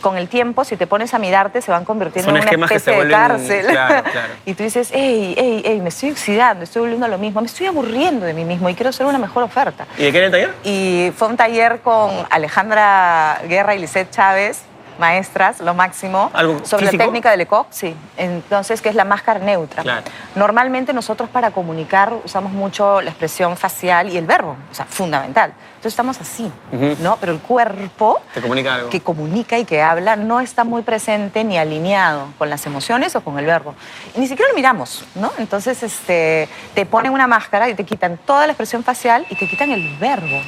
con 0.01 0.17
el 0.17 0.27
tiempo, 0.27 0.63
si 0.65 0.77
te 0.77 0.87
pones 0.87 1.13
a 1.13 1.19
mirarte, 1.19 1.61
se 1.61 1.69
van 1.69 1.85
convirtiendo 1.85 2.31
Son 2.31 2.35
en 2.37 2.41
una 2.57 2.65
especie 2.65 3.03
de 3.05 3.11
cárcel. 3.11 3.65
claro, 3.67 4.03
claro. 4.11 4.33
Y 4.45 4.55
tú 4.55 4.63
dices, 4.63 4.89
hey, 4.91 5.35
hey, 5.37 5.61
hey, 5.63 5.79
me 5.79 5.89
estoy 5.89 6.09
oxidando, 6.09 6.63
estoy 6.63 6.79
volviendo 6.81 7.05
a 7.05 7.09
lo 7.09 7.19
mismo, 7.19 7.39
me 7.39 7.45
estoy 7.45 7.67
aburriendo 7.67 8.25
de 8.25 8.33
mí 8.33 8.43
mismo 8.43 8.67
y 8.69 8.73
quiero 8.73 8.89
hacer 8.89 9.05
una 9.05 9.19
mejor 9.19 9.43
oferta. 9.43 9.85
¿Y 9.99 10.03
de 10.05 10.11
qué 10.11 10.17
era 10.17 10.25
el 10.27 10.31
taller? 10.31 10.53
Y 10.63 11.11
fue 11.15 11.27
un 11.27 11.37
taller 11.37 11.81
con 11.81 12.09
Alejandra 12.31 13.41
Guerra 13.47 13.75
y 13.75 13.79
Lisette 13.79 14.09
Chávez, 14.09 14.63
maestras, 15.01 15.59
lo 15.59 15.74
máximo, 15.74 16.31
¿Algo 16.33 16.63
sobre 16.63 16.86
físico? 16.86 16.98
la 17.01 17.06
técnica 17.06 17.31
del 17.31 17.42
ECOC, 17.42 17.68
sí. 17.71 17.94
Entonces, 18.15 18.81
que 18.81 18.88
es 18.88 18.95
la 18.95 19.03
máscara 19.03 19.39
neutra. 19.39 19.83
Claro. 19.83 20.03
Normalmente 20.36 20.94
nosotros 20.94 21.30
para 21.30 21.51
comunicar 21.51 22.13
usamos 22.24 22.53
mucho 22.53 23.01
la 23.01 23.09
expresión 23.09 23.57
facial 23.57 24.07
y 24.09 24.15
el 24.18 24.25
verbo, 24.25 24.56
o 24.71 24.74
sea, 24.74 24.86
fundamental. 24.86 25.51
Entonces 25.71 25.94
estamos 25.94 26.21
así. 26.21 26.51
¿no? 27.00 27.18
Pero 27.19 27.31
el 27.31 27.39
cuerpo 27.39 28.21
¿Te 28.33 28.42
comunica 28.42 28.75
algo? 28.75 28.89
que 28.92 29.01
comunica 29.01 29.57
y 29.57 29.65
que 29.65 29.81
habla 29.81 30.15
no 30.15 30.39
está 30.39 30.63
muy 30.63 30.83
presente 30.83 31.44
ni 31.44 31.57
alineado 31.57 32.27
con 32.38 32.51
las 32.51 32.65
emociones 32.68 33.15
o 33.15 33.21
con 33.21 33.39
el 33.39 33.45
verbo. 33.47 33.74
Y 34.15 34.19
ni 34.19 34.27
siquiera 34.27 34.50
lo 34.50 34.56
miramos, 34.56 35.04
¿no? 35.15 35.31
Entonces 35.39 35.81
este, 35.81 36.47
te 36.75 36.86
ponen 36.86 37.12
una 37.12 37.25
máscara 37.25 37.68
y 37.68 37.74
te 37.74 37.83
quitan 37.83 38.18
toda 38.18 38.45
la 38.45 38.54
expresión 38.54 38.83
facial 38.83 39.25
y 39.31 39.36
te 39.36 39.47
quitan 39.47 39.71
el 39.71 39.97
verbo. 39.97 40.39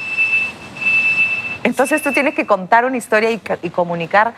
Entonces 1.64 2.00
tú 2.02 2.12
tienes 2.12 2.34
que 2.34 2.46
contar 2.46 2.84
una 2.84 2.96
historia 2.96 3.30
y, 3.30 3.38
ca- 3.38 3.58
y 3.62 3.70
comunicar 3.70 4.34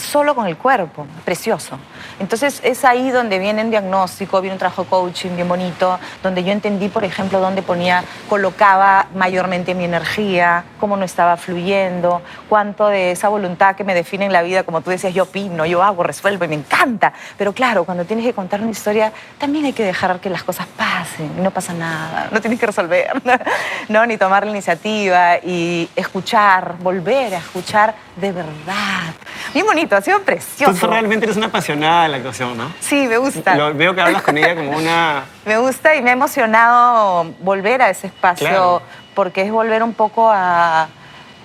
solo 0.00 0.34
con 0.34 0.46
el 0.46 0.56
cuerpo, 0.56 1.06
precioso. 1.24 1.78
Entonces 2.18 2.60
es 2.62 2.84
ahí 2.84 3.10
donde 3.10 3.38
viene 3.38 3.62
un 3.62 3.70
diagnóstico, 3.70 4.40
viene 4.40 4.54
un 4.54 4.58
trabajo 4.58 4.84
coaching 4.84 5.34
bien 5.34 5.48
bonito, 5.48 5.98
donde 6.22 6.44
yo 6.44 6.52
entendí, 6.52 6.88
por 6.88 7.04
ejemplo, 7.04 7.40
dónde 7.40 7.62
ponía, 7.62 8.04
colocaba 8.28 9.06
mayormente 9.14 9.74
mi 9.74 9.84
energía, 9.84 10.64
cómo 10.78 10.96
no 10.96 11.04
estaba 11.04 11.36
fluyendo, 11.36 12.22
cuánto 12.48 12.88
de 12.88 13.10
esa 13.10 13.28
voluntad 13.28 13.76
que 13.76 13.84
me 13.84 13.94
define 13.94 14.26
en 14.26 14.32
la 14.32 14.42
vida, 14.42 14.62
como 14.62 14.80
tú 14.80 14.90
decías, 14.90 15.14
yo 15.14 15.24
opino, 15.24 15.66
yo 15.66 15.82
hago, 15.82 16.02
resuelvo 16.02 16.44
y 16.44 16.48
me 16.48 16.54
encanta. 16.54 17.12
Pero 17.36 17.52
claro, 17.52 17.84
cuando 17.84 18.04
tienes 18.04 18.24
que 18.24 18.32
contar 18.32 18.60
una 18.60 18.70
historia, 18.70 19.12
también 19.38 19.64
hay 19.64 19.72
que 19.72 19.84
dejar 19.84 20.20
que 20.20 20.30
las 20.30 20.42
cosas 20.42 20.66
pasen, 20.76 21.42
no 21.42 21.50
pasa 21.50 21.72
nada, 21.72 22.28
no 22.30 22.40
tienes 22.40 22.60
que 22.60 22.66
resolver, 22.66 23.22
¿no? 23.88 24.06
Ni 24.06 24.16
tomar 24.16 24.44
la 24.44 24.50
iniciativa 24.50 25.38
y 25.38 25.88
escuchar, 25.96 26.76
volver 26.80 27.34
a 27.34 27.38
escuchar 27.38 27.94
de 28.16 28.32
verdad. 28.32 29.14
Bien 29.52 29.66
bonito, 29.66 29.83
ha 29.92 30.00
sido 30.00 30.20
precioso. 30.22 30.74
Tú 30.80 30.86
realmente 30.86 31.26
eres 31.26 31.36
una 31.36 31.46
apasionada 31.46 32.04
de 32.04 32.08
la 32.10 32.16
actuación, 32.18 32.56
¿no? 32.56 32.72
Sí, 32.80 33.06
me 33.08 33.16
gusta. 33.18 33.54
Lo- 33.54 33.72
veo 33.74 33.94
que 33.94 34.00
hablas 34.00 34.22
con 34.22 34.36
ella 34.38 34.54
como 34.54 34.70
una... 34.76 35.24
Me 35.44 35.58
gusta 35.58 35.94
y 35.94 36.02
me 36.02 36.10
ha 36.10 36.12
emocionado 36.14 37.24
volver 37.40 37.82
a 37.82 37.90
ese 37.90 38.06
espacio 38.06 38.46
Claro. 38.48 38.82
porque 39.14 39.42
es 39.42 39.50
volver 39.52 39.82
un 39.82 39.92
poco 39.94 40.30
a, 40.30 40.88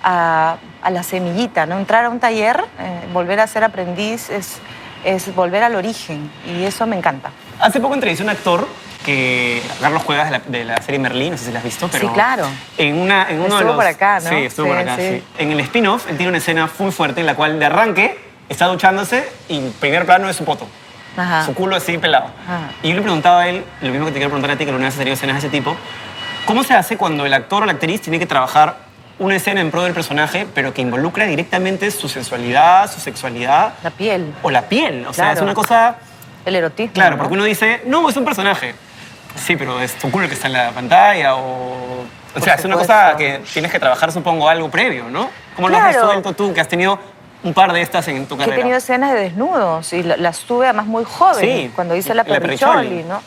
a- 0.02 0.56
a 0.82 0.90
la 0.90 1.02
semillita, 1.02 1.66
¿no? 1.66 1.78
Entrar 1.78 2.04
a 2.06 2.08
un 2.08 2.18
taller, 2.20 2.64
eh, 2.78 3.00
volver 3.12 3.40
a 3.40 3.46
ser 3.46 3.62
aprendiz 3.64 4.30
es, 4.30 4.58
es 5.04 5.34
volver 5.34 5.62
al 5.62 5.74
origen 5.74 6.30
y 6.46 6.64
eso 6.64 6.86
me 6.86 6.96
encanta. 6.96 7.30
Hace 7.60 7.80
poco 7.80 7.94
entrevisté 7.94 8.22
a 8.22 8.24
un 8.24 8.30
actor 8.30 8.66
que 9.04 9.62
Carlos 9.80 10.02
Juegas 10.02 10.26
de 10.30 10.38
la, 10.38 10.38
de 10.46 10.64
la 10.64 10.82
serie 10.82 10.98
Merlín, 10.98 11.32
no 11.32 11.38
sé 11.38 11.46
si 11.46 11.52
la 11.52 11.58
has 11.58 11.64
visto, 11.64 11.88
pero 11.88 12.08
Sí, 12.08 12.14
claro. 12.14 12.46
En 12.78 12.98
una 12.98 13.28
en 13.30 13.36
uno 13.40 13.44
de 13.48 13.54
Estuvo 13.54 13.64
los 13.68 13.76
por 13.76 13.86
acá, 13.86 14.20
¿no? 14.20 14.28
Sí, 14.30 14.34
estuvo 14.36 14.66
por 14.68 14.76
acá, 14.78 14.96
sí. 14.96 15.02
sí. 15.02 15.24
En 15.38 15.52
el 15.52 15.60
spin-off 15.60 16.06
él 16.08 16.16
tiene 16.16 16.28
una 16.30 16.38
escena 16.38 16.68
muy 16.78 16.90
fuerte 16.92 17.20
en 17.20 17.26
la 17.26 17.34
cual 17.34 17.58
de 17.58 17.66
arranque 17.66 18.29
está 18.50 18.66
duchándose 18.66 19.26
y 19.48 19.56
el 19.58 19.70
primer 19.72 20.04
plano 20.04 20.28
es 20.28 20.36
su 20.36 20.44
poto. 20.44 20.66
Ajá. 21.16 21.44
Su 21.46 21.54
culo 21.54 21.76
así 21.76 21.96
pelado. 21.98 22.26
Ajá. 22.44 22.70
Y 22.82 22.90
yo 22.90 22.96
le 22.96 23.02
preguntaba 23.02 23.40
a 23.42 23.48
él, 23.48 23.64
lo 23.80 23.90
mismo 23.90 24.04
que 24.06 24.12
te 24.12 24.18
quiero 24.18 24.30
preguntar 24.30 24.50
a 24.50 24.56
ti, 24.58 24.64
que 24.64 24.70
alguna 24.70 24.86
vez 24.86 24.94
has 24.94 24.98
tenido 24.98 25.14
escenas 25.14 25.36
de 25.36 25.48
ese 25.48 25.56
tipo, 25.56 25.74
¿cómo 26.44 26.62
se 26.62 26.74
hace 26.74 26.96
cuando 26.96 27.24
el 27.26 27.32
actor 27.32 27.62
o 27.62 27.66
la 27.66 27.72
actriz 27.72 28.02
tiene 28.02 28.18
que 28.18 28.26
trabajar 28.26 28.76
una 29.18 29.36
escena 29.36 29.60
en 29.60 29.70
pro 29.70 29.82
del 29.82 29.92
personaje, 29.92 30.46
pero 30.54 30.72
que 30.72 30.80
involucra 30.82 31.26
directamente 31.26 31.90
su 31.90 32.08
sensualidad, 32.08 32.90
su 32.90 33.00
sexualidad 33.00 33.74
La 33.82 33.90
piel, 33.90 34.32
o 34.42 34.50
la 34.50 34.62
piel? 34.62 35.06
O 35.06 35.12
sea, 35.12 35.24
Claro. 35.26 35.36
es 35.38 35.42
una 35.42 35.54
cosa... 35.54 35.96
el 36.46 36.54
erotismo. 36.56 36.94
Claro, 36.94 37.16
¿no? 37.16 37.18
porque 37.18 37.34
uno 37.34 37.44
dice, 37.44 37.82
no, 37.86 38.08
es 38.08 38.16
un 38.16 38.24
personaje. 38.24 38.74
Sí, 39.36 39.56
pero 39.56 39.78
es 39.80 39.94
tu 39.96 40.10
culo 40.10 40.24
el 40.24 40.28
que 40.30 40.34
está 40.34 40.46
en 40.48 40.54
la 40.54 40.70
pantalla 40.70 41.34
o... 41.36 42.04
O 42.30 42.34
Por 42.34 42.42
sea, 42.44 42.54
es 42.54 42.64
una 42.64 42.74
supuesto. 42.76 42.94
cosa 42.94 43.16
que 43.16 43.40
tienes 43.52 43.72
que 43.72 43.78
trabajar, 43.80 44.12
supongo, 44.12 44.48
algo 44.48 44.70
previo, 44.70 45.10
¿no? 45.10 45.28
¿Cómo 45.56 45.68
lo 45.68 45.76
has 45.76 45.82
Claro. 45.90 46.06
resuelto 46.06 46.32
tú, 46.32 46.54
que 46.54 46.60
has 46.60 46.68
tenido 46.68 46.98
un 47.42 47.54
par 47.54 47.72
de 47.72 47.80
estas 47.82 48.06
en 48.08 48.26
tu 48.26 48.36
que 48.36 48.42
he 48.42 48.46
carrera? 48.46 48.60
tenido 48.62 48.78
escenas 48.78 49.12
de 49.12 49.20
desnudos 49.20 49.92
y 49.92 50.02
la- 50.02 50.16
las 50.16 50.40
tuve 50.40 50.66
además 50.66 50.86
muy 50.86 51.04
joven, 51.04 51.40
Sí, 51.40 51.72
cuando 51.74 51.94
hice 51.96 52.10
la 52.14 52.22
la 52.22 52.24
Perricholi. 52.24 53.02
¿no? 53.04 53.22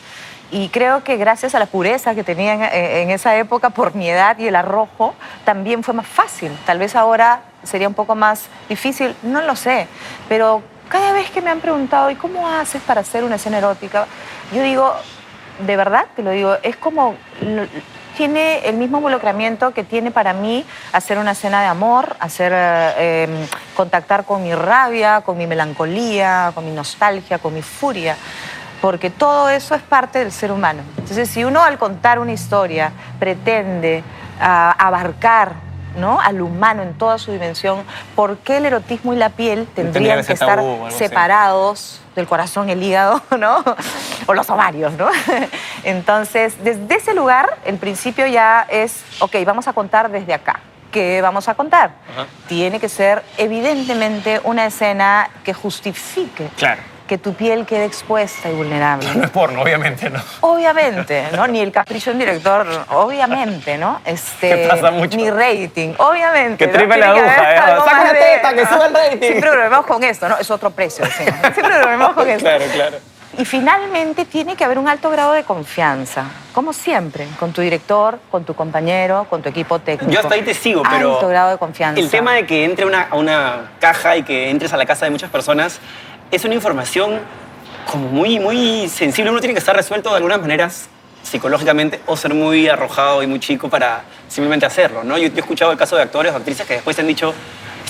Y 0.50 0.68
creo 0.68 1.02
que 1.02 1.16
gracias 1.16 1.54
a 1.54 1.58
la 1.58 1.66
pureza 1.66 2.14
que 2.14 2.22
tenía 2.22 2.52
en, 2.54 2.62
en 2.62 3.10
esa 3.10 3.36
época 3.36 3.70
por 3.70 3.94
mi 3.94 4.08
edad 4.08 4.38
y 4.38 4.46
el 4.46 4.54
arrojo, 4.54 5.14
también 5.44 5.82
fue 5.82 5.94
más 5.94 6.06
fácil. 6.06 6.56
Tal 6.64 6.78
vez 6.78 6.94
ahora 6.94 7.40
sería 7.64 7.88
un 7.88 7.94
poco 7.94 8.14
más 8.14 8.46
difícil, 8.68 9.16
no 9.22 9.40
lo 9.42 9.56
sé. 9.56 9.88
Pero 10.28 10.62
cada 10.88 11.12
vez 11.12 11.30
que 11.30 11.40
me 11.42 11.50
han 11.50 11.58
preguntado, 11.60 12.08
¿y 12.10 12.14
cómo 12.14 12.48
haces 12.48 12.82
para 12.82 13.00
hacer 13.00 13.24
una 13.24 13.34
escena 13.36 13.58
erótica? 13.58 14.06
Yo 14.52 14.62
digo, 14.62 14.94
de 15.66 15.76
verdad 15.76 16.04
te 16.14 16.22
lo 16.22 16.30
digo, 16.30 16.56
es 16.62 16.76
como 16.76 17.16
tiene 18.16 18.58
el 18.68 18.76
mismo 18.76 18.98
involucramiento 18.98 19.72
que 19.72 19.82
tiene 19.82 20.12
para 20.12 20.32
mí 20.34 20.64
hacer 20.92 21.18
una 21.18 21.32
escena 21.32 21.62
de 21.62 21.66
amor, 21.66 22.14
hacer 22.20 22.52
eh, 22.54 23.24
em, 23.28 23.46
contactar 23.74 24.24
con 24.24 24.42
mi 24.42 24.54
rabia, 24.54 25.20
con 25.20 25.36
mi 25.36 25.46
melancolía, 25.46 26.52
con 26.54 26.64
mi 26.64 26.70
nostalgia, 26.70 27.38
con 27.38 27.54
mi 27.54 27.62
furia, 27.62 28.16
porque 28.80 29.10
todo 29.10 29.48
eso 29.48 29.74
es 29.74 29.82
parte 29.82 30.18
del 30.18 30.32
ser 30.32 30.52
humano. 30.52 30.82
Entonces, 30.98 31.28
si 31.28 31.44
uno 31.44 31.62
al 31.62 31.78
contar 31.78 32.18
una 32.18 32.32
historia 32.32 32.92
pretende 33.18 34.02
ah, 34.40 34.74
abarcar 34.78 35.52
¿no? 35.96 36.20
al 36.20 36.40
humano 36.40 36.82
en 36.82 36.94
toda 36.94 37.18
su 37.18 37.32
dimensión, 37.32 37.82
¿por 38.14 38.38
qué 38.38 38.58
el 38.58 38.66
erotismo 38.66 39.12
y 39.12 39.16
la 39.16 39.30
piel 39.30 39.66
Tendría 39.74 39.92
tendrían 39.92 40.24
que 40.24 40.32
estar 40.32 40.56
tabú 40.56 40.86
así. 40.86 40.98
separados 40.98 42.00
del 42.14 42.26
corazón, 42.26 42.68
el 42.68 42.82
hígado, 42.82 43.22
¿no? 43.38 43.64
O 44.26 44.34
los 44.34 44.48
ovarios, 44.50 44.92
¿no? 44.94 45.08
Entonces, 45.84 46.62
desde 46.62 46.94
ese 46.94 47.14
lugar, 47.14 47.58
el 47.64 47.76
principio 47.76 48.26
ya 48.26 48.66
es, 48.68 49.02
ok, 49.20 49.36
vamos 49.44 49.68
a 49.68 49.72
contar 49.72 50.10
desde 50.10 50.34
acá. 50.34 50.60
¿Qué 50.94 51.20
vamos 51.20 51.48
a 51.48 51.54
contar? 51.54 51.90
Ajá. 52.12 52.26
Tiene 52.46 52.78
que 52.78 52.88
ser 52.88 53.24
evidentemente 53.36 54.40
una 54.44 54.64
escena 54.66 55.28
que 55.42 55.52
justifique 55.52 56.48
Claro. 56.56 56.80
que 57.08 57.18
tu 57.18 57.34
piel 57.34 57.66
quede 57.66 57.84
expuesta 57.84 58.48
y 58.48 58.52
vulnerable. 58.54 59.08
No 59.16 59.24
es 59.24 59.30
porno, 59.30 59.60
obviamente, 59.62 60.08
¿no? 60.08 60.20
Obviamente, 60.42 61.24
¿no? 61.34 61.48
Ni 61.48 61.58
el 61.58 61.72
capricho 61.72 62.10
de 62.10 62.12
un 62.14 62.18
director, 62.20 62.64
obviamente, 62.90 63.76
¿no? 63.76 64.00
Este, 64.04 64.50
Que 64.50 64.68
pasa 64.68 64.92
mucho. 64.92 65.16
Ni 65.16 65.28
rating, 65.30 65.94
obviamente. 65.98 66.64
Que 66.64 66.72
¿no? 66.72 66.78
tripe 66.78 66.96
la 66.96 67.12
que 67.12 67.18
aguja, 67.20 67.54
¿eh? 67.54 67.80
Saca 67.84 68.12
teta, 68.12 68.54
que 68.54 68.66
suba 68.66 68.86
el 68.86 68.94
rating. 68.94 69.18
Siempre 69.18 69.50
bromeamos 69.50 69.86
con 69.86 70.04
esto, 70.04 70.28
¿no? 70.28 70.38
Es 70.38 70.48
otro 70.52 70.70
precio, 70.70 71.04
sí. 71.06 71.24
Siempre 71.24 71.76
bromeamos 71.78 72.12
con 72.12 72.28
esto. 72.30 72.44
Claro, 72.44 72.64
claro. 72.72 72.96
Y 73.38 73.44
finalmente 73.44 74.24
tiene 74.24 74.56
que 74.56 74.64
haber 74.64 74.78
un 74.78 74.88
alto 74.88 75.10
grado 75.10 75.32
de 75.32 75.44
confianza, 75.44 76.26
como 76.52 76.72
siempre, 76.72 77.26
con 77.38 77.52
tu 77.52 77.60
director, 77.62 78.18
con 78.30 78.44
tu 78.44 78.54
compañero, 78.54 79.26
con 79.28 79.42
tu 79.42 79.48
equipo 79.48 79.78
técnico. 79.78 80.12
Yo 80.12 80.20
hasta 80.20 80.34
ahí 80.34 80.42
te 80.42 80.54
sigo, 80.54 80.82
pero... 80.88 81.14
Alto 81.14 81.28
grado 81.28 81.50
de 81.50 81.58
confianza. 81.58 82.00
El 82.00 82.10
tema 82.10 82.34
de 82.34 82.46
que 82.46 82.64
entre 82.64 82.86
una, 82.86 83.02
a 83.02 83.16
una 83.16 83.72
caja 83.80 84.16
y 84.16 84.22
que 84.22 84.50
entres 84.50 84.72
a 84.72 84.76
la 84.76 84.86
casa 84.86 85.04
de 85.04 85.10
muchas 85.10 85.30
personas 85.30 85.80
es 86.30 86.44
una 86.44 86.54
información 86.54 87.20
como 87.90 88.08
muy, 88.08 88.38
muy 88.38 88.88
sensible. 88.88 89.30
Uno 89.30 89.40
tiene 89.40 89.54
que 89.54 89.60
estar 89.60 89.74
resuelto 89.74 90.10
de 90.10 90.16
algunas 90.16 90.40
maneras 90.40 90.88
psicológicamente 91.22 92.00
o 92.06 92.16
ser 92.16 92.34
muy 92.34 92.68
arrojado 92.68 93.22
y 93.22 93.26
muy 93.26 93.40
chico 93.40 93.68
para 93.68 94.02
simplemente 94.28 94.66
hacerlo, 94.66 95.04
¿no? 95.04 95.16
Yo, 95.16 95.28
yo 95.28 95.36
he 95.36 95.40
escuchado 95.40 95.72
el 95.72 95.78
caso 95.78 95.96
de 95.96 96.02
actores 96.02 96.32
o 96.32 96.36
actrices 96.36 96.66
que 96.66 96.74
después 96.74 96.98
han 96.98 97.06
dicho 97.06 97.34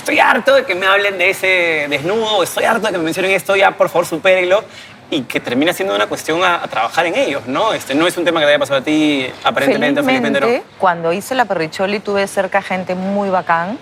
estoy 0.05 0.19
harto 0.19 0.53
de 0.53 0.65
que 0.65 0.75
me 0.75 0.85
hablen 0.85 1.17
de 1.17 1.31
ese 1.31 1.87
desnudo, 1.89 2.43
estoy 2.43 2.63
harto 2.63 2.85
de 2.85 2.91
que 2.91 2.99
me 2.99 3.05
mencionen 3.05 3.31
esto, 3.31 3.55
ya 3.55 3.71
por 3.71 3.89
favor 3.89 4.05
supérenlo. 4.05 4.63
Y 5.11 5.21
que 5.23 5.39
termina 5.39 5.71
siendo 5.71 5.95
una 5.95 6.07
cuestión 6.07 6.43
a, 6.43 6.63
a 6.63 6.67
trabajar 6.67 7.05
en 7.05 7.15
ellos, 7.15 7.45
¿no? 7.45 7.73
Este, 7.73 7.93
no 7.93 8.07
es 8.07 8.17
un 8.17 8.25
tema 8.25 8.39
que 8.39 8.45
te 8.47 8.51
haya 8.53 8.59
pasado 8.59 8.79
a 8.79 8.83
ti 8.83 9.27
aparentemente, 9.43 10.01
Felizmente, 10.01 10.39
felizmente 10.39 10.63
no. 10.67 10.79
cuando 10.79 11.13
hice 11.13 11.35
la 11.35 11.45
Perricholi 11.45 11.99
tuve 11.99 12.25
cerca 12.27 12.61
gente 12.61 12.95
muy 12.95 13.29
bacán. 13.29 13.77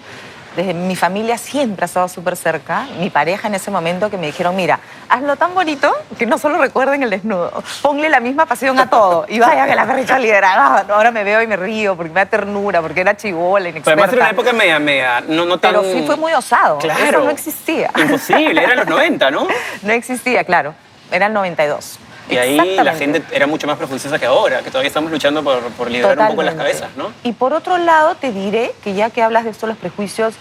Desde 0.56 0.75
mi 0.75 0.96
familia 0.96 1.39
siempre 1.39 1.84
ha 1.84 1.88
estado 1.88 2.08
súper 2.08 2.36
cerca. 2.36 2.86
Mi 3.00 3.10
pareja 3.10 3.48
en 3.48 3.56
ese 3.56 3.72
momento 3.72 4.12
que 4.12 4.18
me 4.20 4.27
dijeron, 4.27 4.56
mira, 4.56 4.80
hazlo 5.10 5.36
tan 5.36 5.56
bonito 5.56 5.92
que 6.20 6.27
no 6.27 6.38
solo 6.38 6.60
recuerden 6.60 7.01
el 7.01 7.10
desnudo. 7.10 7.51
Ponle 7.82 8.08
la 8.08 8.20
misma 8.20 8.46
pasión 8.46 8.77
a 8.77 8.88
todo. 8.88 9.25
Y 9.30 9.39
vaya 9.39 9.65
que 9.65 9.74
la 9.74 9.88
Perricholi 9.88 10.30
era... 10.30 10.53
ah, 10.53 10.86
ahora 10.89 11.10
me 11.10 11.24
veo 11.24 11.42
y 11.42 11.48
me 11.48 11.56
río 11.56 11.96
porque 11.96 12.12
me 12.13 12.20
da 12.20 12.25
ternura, 12.27 12.82
porque 12.84 13.01
era 13.01 13.18
chivola, 13.18 13.72
Pero 13.72 13.82
además 13.84 13.88
era 13.88 13.96
una 13.96 14.25
inexperta. 14.25 14.30
época 14.30 14.53
media, 14.53 14.77
media, 14.77 15.24
no, 15.27 15.44
no 15.46 15.58
tan... 15.58 15.72
Pero 15.74 15.92
sí 15.92 16.03
fue 16.06 16.18
muy 16.18 16.34
osado. 16.34 16.77
Claro. 16.77 17.03
Eso 17.03 17.20
no 17.22 17.30
existía. 17.32 17.89
Imposible, 17.98 18.63
eran 18.63 18.77
los 18.77 18.88
90, 18.88 19.32
¿no? 19.32 19.48
No 19.82 19.92
existía, 19.94 20.44
claro. 20.44 20.75
Era 21.13 21.27
el 21.27 21.34
92. 21.34 22.00
Y 22.29 22.38
ahí 22.38 22.58
la 22.58 22.96
gente 22.96 23.22
era 23.32 23.48
mucho 23.48 23.67
más 23.67 23.77
prejuiciosa 23.77 24.17
que 24.17 24.25
ahora, 24.25 24.62
que 24.62 24.70
todavía 24.70 24.88
estamos 24.88 25.12
luchando 25.12 25.43
por, 25.43 25.62
por 25.72 25.91
liberar 25.91 26.17
un 26.17 26.27
poco 26.27 26.43
las 26.43 26.55
cabezas, 26.55 26.89
¿no? 26.96 27.12
Y 27.24 27.34
por 27.34 27.53
otro 27.53 27.77
lado, 27.77 28.15
te 28.15 28.32
diré 28.32 28.74
que 28.84 28.93
ya 28.93 29.10
que 29.10 29.22
hablas 29.22 29.43
de 29.43 29.51
esto, 29.51 29.67
los 29.67 29.77
prejuicios, 29.77 30.34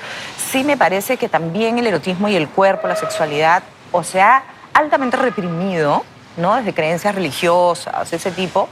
sí 0.51 0.65
me 0.65 0.77
parece 0.77 1.17
que 1.17 1.29
también 1.29 1.79
el 1.79 1.87
erotismo 1.87 2.29
y 2.29 2.37
el 2.37 2.49
cuerpo, 2.49 2.89
la 2.89 2.97
sexualidad, 2.97 3.63
o 3.91 4.03
sea, 4.03 4.45
altamente 4.73 5.17
reprimido, 5.17 6.05
¿no? 6.37 6.57
Desde 6.57 6.73
creencias 6.75 7.15
religiosas, 7.15 8.13
ese 8.13 8.31
tipo, 8.31 8.69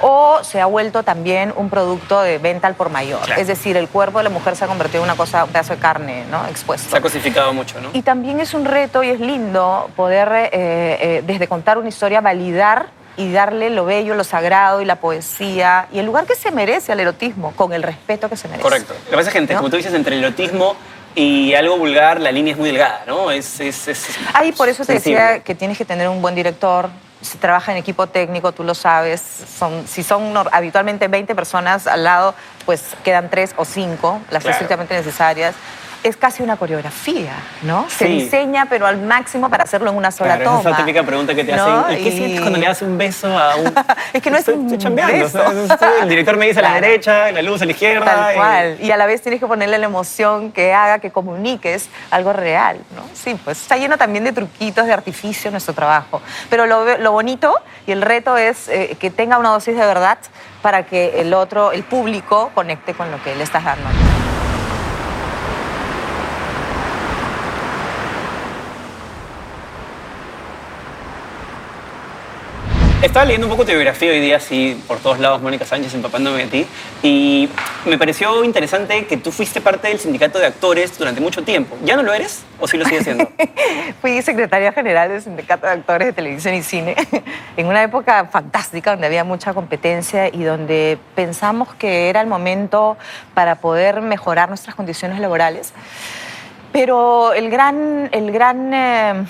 o 0.00 0.38
se 0.42 0.60
ha 0.60 0.66
vuelto 0.66 1.02
también 1.02 1.52
un 1.56 1.70
producto 1.70 2.20
de 2.22 2.38
venta 2.38 2.66
al 2.66 2.74
por 2.74 2.90
mayor. 2.90 3.20
Claro. 3.20 3.40
Es 3.40 3.46
decir, 3.46 3.76
el 3.76 3.88
cuerpo 3.88 4.18
de 4.18 4.24
la 4.24 4.30
mujer 4.30 4.56
se 4.56 4.64
ha 4.64 4.68
convertido 4.68 5.00
en 5.02 5.04
una 5.10 5.16
cosa, 5.16 5.44
un 5.44 5.50
pedazo 5.50 5.74
de 5.74 5.80
carne, 5.80 6.24
¿no? 6.30 6.46
Expuesto. 6.46 6.90
Se 6.90 6.96
ha 6.96 7.00
cosificado 7.00 7.52
mucho, 7.52 7.80
¿no? 7.80 7.90
Y 7.92 8.02
también 8.02 8.40
es 8.40 8.54
un 8.54 8.64
reto 8.64 9.02
y 9.02 9.10
es 9.10 9.20
lindo 9.20 9.90
poder, 9.96 10.28
eh, 10.32 10.50
eh, 10.52 11.22
desde 11.26 11.46
contar 11.48 11.78
una 11.78 11.88
historia, 11.88 12.20
validar 12.20 12.86
y 13.16 13.30
darle 13.30 13.68
lo 13.68 13.84
bello, 13.84 14.14
lo 14.14 14.24
sagrado 14.24 14.80
y 14.80 14.86
la 14.86 14.96
poesía 14.96 15.86
y 15.92 15.98
el 15.98 16.06
lugar 16.06 16.24
que 16.24 16.34
se 16.34 16.50
merece 16.50 16.92
al 16.92 17.00
erotismo, 17.00 17.52
con 17.54 17.74
el 17.74 17.82
respeto 17.82 18.28
que 18.30 18.36
se 18.36 18.48
merece. 18.48 18.62
Correcto. 18.62 18.94
Lo 19.04 19.10
que 19.10 19.16
pasa 19.16 19.28
es 19.28 19.32
que, 19.34 19.38
entre- 19.38 19.54
¿No? 19.54 19.60
como 19.60 19.70
tú 19.70 19.76
dices, 19.76 19.92
entre 19.92 20.16
el 20.16 20.24
erotismo 20.24 20.74
y 21.14 21.54
algo 21.54 21.76
vulgar, 21.78 22.20
la 22.20 22.32
línea 22.32 22.52
es 22.52 22.58
muy 22.58 22.68
delgada, 22.70 23.04
¿no? 23.06 23.30
Es, 23.30 23.60
es, 23.60 23.88
es 23.88 24.08
Ahí 24.34 24.52
por 24.52 24.68
eso 24.68 24.84
te 24.84 24.92
sensible. 24.94 25.20
decía 25.22 25.40
que 25.44 25.54
tienes 25.54 25.76
que 25.78 25.84
tener 25.84 26.08
un 26.08 26.22
buen 26.22 26.34
director. 26.34 26.88
Si 27.20 27.38
trabaja 27.38 27.70
en 27.70 27.78
equipo 27.78 28.06
técnico, 28.08 28.50
tú 28.52 28.64
lo 28.64 28.74
sabes. 28.74 29.22
Son, 29.58 29.86
si 29.86 30.02
son 30.02 30.34
habitualmente 30.50 31.06
20 31.06 31.34
personas 31.36 31.86
al 31.86 32.02
lado, 32.02 32.34
pues 32.66 32.82
quedan 33.04 33.30
3 33.30 33.54
o 33.56 33.64
5, 33.64 34.20
las 34.30 34.42
Claro. 34.42 34.52
estrictamente 34.54 34.94
necesarias. 34.94 35.54
Es 36.02 36.16
casi 36.16 36.42
una 36.42 36.56
coreografía, 36.56 37.32
¿no? 37.62 37.86
Se 37.88 38.06
diseña, 38.06 38.66
pero 38.68 38.88
al 38.88 38.98
máximo 38.98 39.48
para 39.48 39.62
hacerlo 39.62 39.90
en 39.90 39.96
una 39.96 40.10
sola 40.10 40.34
Claro, 40.34 40.44
toma. 40.50 40.60
esa 40.60 40.70
es 40.70 40.78
la 40.78 40.84
típica 40.84 41.02
pregunta 41.04 41.32
que 41.32 41.44
te 41.44 41.52
¿no? 41.54 41.64
hacen. 41.84 41.98
¿Y 42.00 42.02
qué 42.02 42.08
Y- 42.08 42.12
sientes 42.16 42.40
cuando 42.40 42.58
le 42.58 42.66
das 42.66 42.82
un 42.82 42.98
beso 42.98 43.38
a 43.38 43.54
un...? 43.54 43.72
Es 44.12 44.20
que 44.20 44.28
no 44.30 44.36
es 44.36 44.40
Estoy- 44.48 44.54
un 44.56 44.64
estoy 44.66 44.78
chambeando, 44.78 45.12
beso. 45.24 45.38
¿sabes? 45.38 45.70
Estoy- 45.70 45.88
el 46.02 46.08
director 46.08 46.36
me 46.36 46.46
dice 46.48 46.58
a 46.58 46.62
la 46.62 46.74
derecha, 46.80 47.30
la 47.30 47.40
luz 47.42 47.62
a 47.62 47.66
la 47.66 47.70
izquierda. 47.70 48.04
Tal 48.04 48.32
y- 48.32 48.36
cual. 48.36 48.76
Y 48.80 48.90
a 48.90 48.96
la 48.96 49.06
vez 49.06 49.22
tienes 49.22 49.38
que 49.38 49.46
ponerle 49.46 49.78
la 49.78 49.86
emoción 49.86 50.50
que 50.50 50.74
haga 50.74 50.98
que 50.98 51.12
comuniques 51.12 51.88
algo 52.10 52.32
real, 52.32 52.78
¿no? 52.96 53.02
Sí, 53.14 53.38
pues 53.44 53.60
está 53.62 53.76
lleno 53.76 53.96
también 53.96 54.24
de 54.24 54.32
truquitos, 54.32 54.86
de 54.86 54.92
artificio 54.92 55.52
nuestro 55.52 55.72
trabajo. 55.72 56.20
Pero 56.50 56.66
lo, 56.66 56.98
lo 56.98 57.12
bonito 57.12 57.54
y 57.86 57.92
el 57.92 58.02
reto 58.02 58.36
es 58.36 58.68
eh, 58.68 58.96
que 58.98 59.10
tenga 59.10 59.38
una 59.38 59.50
dosis 59.50 59.76
de 59.76 59.86
verdad 59.86 60.18
para 60.62 60.82
que 60.84 61.20
el 61.20 61.32
otro, 61.32 61.70
el 61.70 61.84
público, 61.84 62.50
conecte 62.56 62.92
con 62.92 63.08
lo 63.12 63.22
que 63.22 63.36
le 63.36 63.44
estás 63.44 63.62
dando. 63.64 63.88
Estaba 73.02 73.24
leyendo 73.24 73.48
un 73.48 73.50
poco 73.50 73.64
tu 73.64 73.72
biografía 73.72 74.12
hoy 74.12 74.20
día, 74.20 74.36
así 74.36 74.80
por 74.86 75.00
todos 75.00 75.18
lados, 75.18 75.42
Mónica 75.42 75.66
Sánchez 75.66 75.92
empapándome 75.92 76.44
de 76.44 76.46
ti, 76.46 76.66
y 77.02 77.48
me 77.84 77.98
pareció 77.98 78.44
interesante 78.44 79.06
que 79.06 79.16
tú 79.16 79.32
fuiste 79.32 79.60
parte 79.60 79.88
del 79.88 79.98
sindicato 79.98 80.38
de 80.38 80.46
actores 80.46 80.96
durante 80.96 81.20
mucho 81.20 81.42
tiempo. 81.42 81.76
¿Ya 81.82 81.96
no 81.96 82.04
lo 82.04 82.14
eres 82.14 82.44
o 82.60 82.68
sí 82.68 82.76
lo 82.76 82.84
sigues 82.84 83.02
siendo? 83.02 83.28
Fui 84.00 84.22
secretaria 84.22 84.70
general 84.70 85.08
del 85.08 85.20
Sindicato 85.20 85.66
de 85.66 85.72
Actores 85.72 86.06
de 86.06 86.12
Televisión 86.12 86.54
y 86.54 86.62
Cine 86.62 86.94
en 87.56 87.66
una 87.66 87.82
época 87.82 88.26
fantástica 88.26 88.92
donde 88.92 89.08
había 89.08 89.24
mucha 89.24 89.52
competencia 89.52 90.28
y 90.28 90.44
donde 90.44 90.96
pensamos 91.16 91.74
que 91.74 92.08
era 92.08 92.20
el 92.20 92.28
momento 92.28 92.96
para 93.34 93.56
poder 93.56 94.00
mejorar 94.00 94.48
nuestras 94.48 94.76
condiciones 94.76 95.18
laborales. 95.18 95.72
Pero 96.70 97.32
el 97.32 97.50
gran, 97.50 98.10
el 98.12 98.30
gran 98.30 98.72
eh, 98.72 99.26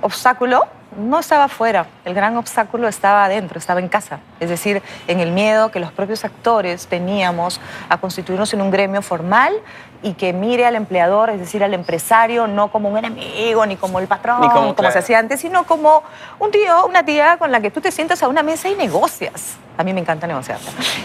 obstáculo 0.00 0.64
no 0.96 1.18
estaba 1.18 1.44
afuera, 1.44 1.86
el 2.04 2.14
gran 2.14 2.36
obstáculo 2.36 2.88
estaba 2.88 3.24
adentro, 3.24 3.58
estaba 3.58 3.80
en 3.80 3.88
casa. 3.88 4.20
Es 4.40 4.48
decir, 4.48 4.82
en 5.06 5.20
el 5.20 5.32
miedo 5.32 5.70
que 5.70 5.80
los 5.80 5.92
propios 5.92 6.24
actores 6.24 6.86
teníamos 6.86 7.60
a 7.88 7.98
constituirnos 7.98 8.52
en 8.54 8.60
un 8.60 8.70
gremio 8.70 9.02
formal 9.02 9.54
y 10.02 10.14
que 10.14 10.32
mire 10.32 10.66
al 10.66 10.76
empleador, 10.76 11.30
es 11.30 11.38
decir, 11.40 11.64
al 11.64 11.72
empresario, 11.74 12.46
no 12.46 12.70
como 12.70 12.88
un 12.88 12.98
enemigo, 12.98 13.64
ni 13.64 13.76
como 13.76 13.98
el 13.98 14.06
patrón, 14.06 14.40
Ni 14.40 14.48
como, 14.48 14.60
como, 14.60 14.74
claro. 14.74 14.92
se 14.92 14.98
hacía 14.98 15.18
antes, 15.18 15.40
sino 15.40 15.64
como 15.64 16.02
un 16.38 16.50
tío, 16.50 16.86
una 16.86 17.04
tía 17.04 17.36
con 17.38 17.50
la 17.50 17.60
que 17.60 17.70
tú 17.70 17.80
te 17.80 17.90
sientas 17.90 18.22
a 18.22 18.28
una 18.28 18.42
mesa 18.42 18.68
y 18.68 18.74
negocias. 18.74 19.56
A 19.76 19.82
mí 19.82 19.92
me 19.92 20.00
encanta 20.00 20.26
negociar. 20.28 20.58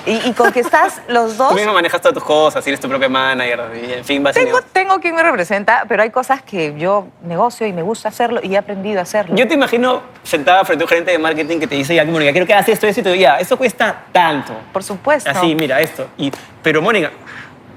Y, 0.05 0.29
y 0.29 0.33
con 0.33 0.51
que 0.51 0.59
estás 0.59 1.01
los 1.07 1.37
dos... 1.37 1.49
Tú 1.49 1.55
mismo 1.55 1.73
manejas 1.73 2.01
todas 2.01 2.13
tus 2.13 2.23
cosas, 2.23 2.65
eres 2.67 2.79
tu 2.79 2.87
propia 2.87 3.09
manager 3.09 3.61
y 3.83 3.93
en 3.93 4.05
fin 4.05 4.21
vas 4.21 4.35
Tengo, 4.35 4.47
negocias. 4.47 4.71
tengo 4.73 4.99
quien 4.99 5.15
me 5.15 5.23
representa, 5.23 5.85
pero 5.87 6.03
hay 6.03 6.11
cosas 6.11 6.43
que 6.43 6.75
yo 6.77 7.07
negocio 7.23 7.65
y 7.65 7.73
me 7.73 7.81
gusta 7.81 8.09
hacerlo 8.09 8.41
y 8.43 8.53
he 8.53 8.57
aprendido 8.57 8.99
a 8.99 9.03
hacerlo. 9.03 9.35
Yo 9.35 9.47
te 9.47 9.55
imagino 9.55 10.01
sentada 10.21 10.63
frente 10.65 10.83
a 10.83 10.85
un 10.85 10.89
gerente 10.89 11.11
de 11.11 11.17
marketing 11.17 11.59
que 11.59 11.65
te 11.67 11.75
dice, 11.75 11.95
ya, 11.95 12.05
Mónica, 12.05 12.31
quiero 12.31 12.45
que 12.45 12.53
hagas 12.53 12.69
esto, 12.69 12.85
esto 12.85 13.01
y 13.01 13.03
te 13.03 13.09
digo, 13.11 13.21
ya, 13.21 13.39
esto 13.39 13.57
cuesta 13.57 14.03
tanto. 14.11 14.53
Por 14.71 14.83
supuesto. 14.83 15.29
Así, 15.31 15.55
mira, 15.55 15.79
esto. 15.81 16.07
Y, 16.17 16.31
pero, 16.61 16.79
Mónica, 16.81 17.09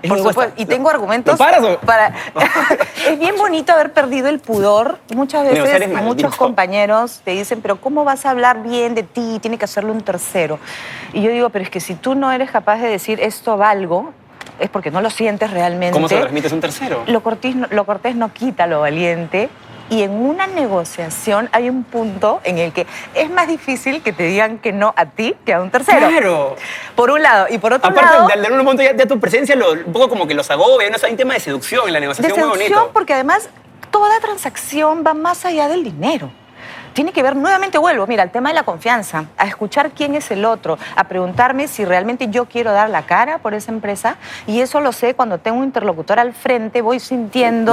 ¿es 0.03 0.09
Por 0.09 0.19
supuesto. 0.19 0.53
Y 0.57 0.67
tengo 0.67 0.91
argumentos. 0.91 1.35
¿Lo 1.35 1.39
paras 1.39 1.63
o...? 1.63 1.79
para. 1.79 2.13
es 3.09 3.19
bien 3.19 3.37
bonito 3.37 3.73
haber 3.73 3.93
perdido 3.93 4.29
el 4.29 4.39
pudor. 4.41 4.99
Muchas 5.15 5.45
veces 5.49 5.83
es 5.83 6.03
muchos 6.03 6.37
compañeros 6.37 7.21
te 7.25 7.33
dicen, 7.33 7.61
pero 7.63 7.81
¿cómo 7.81 8.05
vas 8.05 8.27
a 8.27 8.31
hablar 8.31 8.63
bien 8.63 8.95
de 8.95 9.03
ti? 9.03 9.39
Tiene 9.41 9.59
que 9.59 9.65
hacerlo 9.65 9.93
un 9.93 10.03
tercero. 10.03 10.59
Y 11.13 11.23
yo 11.23 11.31
digo, 11.31 11.51
pero 11.51 11.65
es 11.65 11.71
que 11.71 11.81
si 11.81 11.95
tú 11.95 12.15
no 12.15 12.33
eres 12.33 12.51
capaz 12.51 12.79
de 12.79 12.89
decir 12.89 13.21
esto 13.21 13.57
valgo, 13.57 14.13
es 14.59 14.69
porque 14.69 14.91
no 14.91 15.01
lo 15.01 15.11
sientes 15.11 15.51
realmente. 15.51 15.93
¿Cómo 15.95 16.09
se 16.09 16.15
lo 16.15 16.21
transmites 16.23 16.53
a 16.53 16.55
un 16.55 16.61
tercero? 16.61 17.03
Lo 17.07 17.23
cortés, 17.23 17.55
no- 17.57 17.67
lo 17.71 17.85
cortés 17.85 18.15
no 18.17 18.33
quita 18.33 18.67
lo 18.67 18.81
valiente. 18.81 19.49
Y 19.93 20.03
en 20.03 20.13
una 20.13 20.47
negociación 20.47 21.49
hay 21.53 21.69
un 21.69 21.85
punto 21.85 22.41
en 22.45 22.59
el 22.59 22.73
que 22.73 22.87
es 23.15 23.31
más 23.31 23.47
difícil 23.47 24.03
que 24.03 24.13
te 24.13 24.23
digan 24.25 24.59
que 24.59 24.73
no 24.73 24.95
a 24.97 25.07
ti 25.07 25.37
que 25.45 25.53
a 25.53 25.61
un 25.61 25.71
tercero. 25.71 26.09
Claro. 26.09 26.57
Por 26.97 27.11
un 27.11 27.23
lado. 27.23 27.47
Y 27.51 27.59
por 27.59 27.73
otro 27.75 27.91
Aparte, 27.91 28.15
lado... 28.15 28.29
de, 28.29 28.41
de 28.41 28.47
algún 28.47 28.65
momento 28.65 28.83
ya, 28.83 28.97
ya 28.97 29.07
tu 29.07 29.21
presencia 29.21 29.55
lo, 29.55 29.73
un 29.73 29.93
poco 29.93 30.09
como 30.09 30.27
que 30.27 30.35
los 30.35 30.51
agobia, 30.51 30.89
¿no? 30.89 30.97
O 30.97 30.99
sea, 30.99 31.09
hay 31.09 31.13
un 31.13 31.19
tema 31.19 31.35
de 31.35 31.41
seducción 31.41 31.87
en 31.87 31.93
la 31.93 31.99
de 31.99 32.07
negociación 32.07 32.39
muy 32.39 32.57
seducción, 32.57 32.79
bonito. 32.79 32.91
porque 32.95 33.13
además 33.13 33.49
toda 33.91 34.19
transacción 34.21 35.05
va 35.07 35.15
más 35.15 35.45
allá 35.45 35.69
del 35.69 35.85
dinero. 35.85 36.31
Tiene 36.93 37.13
que 37.13 37.23
ver, 37.23 37.37
nuevamente 37.37 37.79
vuelvo, 37.79 38.07
mira, 38.07 38.23
el 38.23 38.31
tema 38.31 38.51
de 38.51 38.55
la 38.55 38.63
confianza, 38.65 39.25
a 39.39 39.47
escuchar 39.47 39.91
quién 39.93 40.15
es 40.15 40.31
el 40.31 40.45
otro, 40.45 40.79
a 40.95 41.05
preguntarme 41.05 41.67
si 41.69 41.85
realmente 41.85 42.29
yo 42.29 42.45
quiero 42.47 42.73
dar 42.73 42.91
la 42.91 43.03
cara 43.07 43.39
por 43.39 43.55
esa 43.55 43.73
empresa. 43.73 44.17
Y 44.47 44.61
eso 44.61 44.81
lo 44.81 44.93
sé 44.93 45.15
cuando 45.15 45.39
tengo 45.39 45.59
un 45.59 45.65
interlocutor 45.65 46.19
al 46.21 46.33
frente, 46.35 46.83
voy 46.83 47.01
sintiendo. 47.01 47.73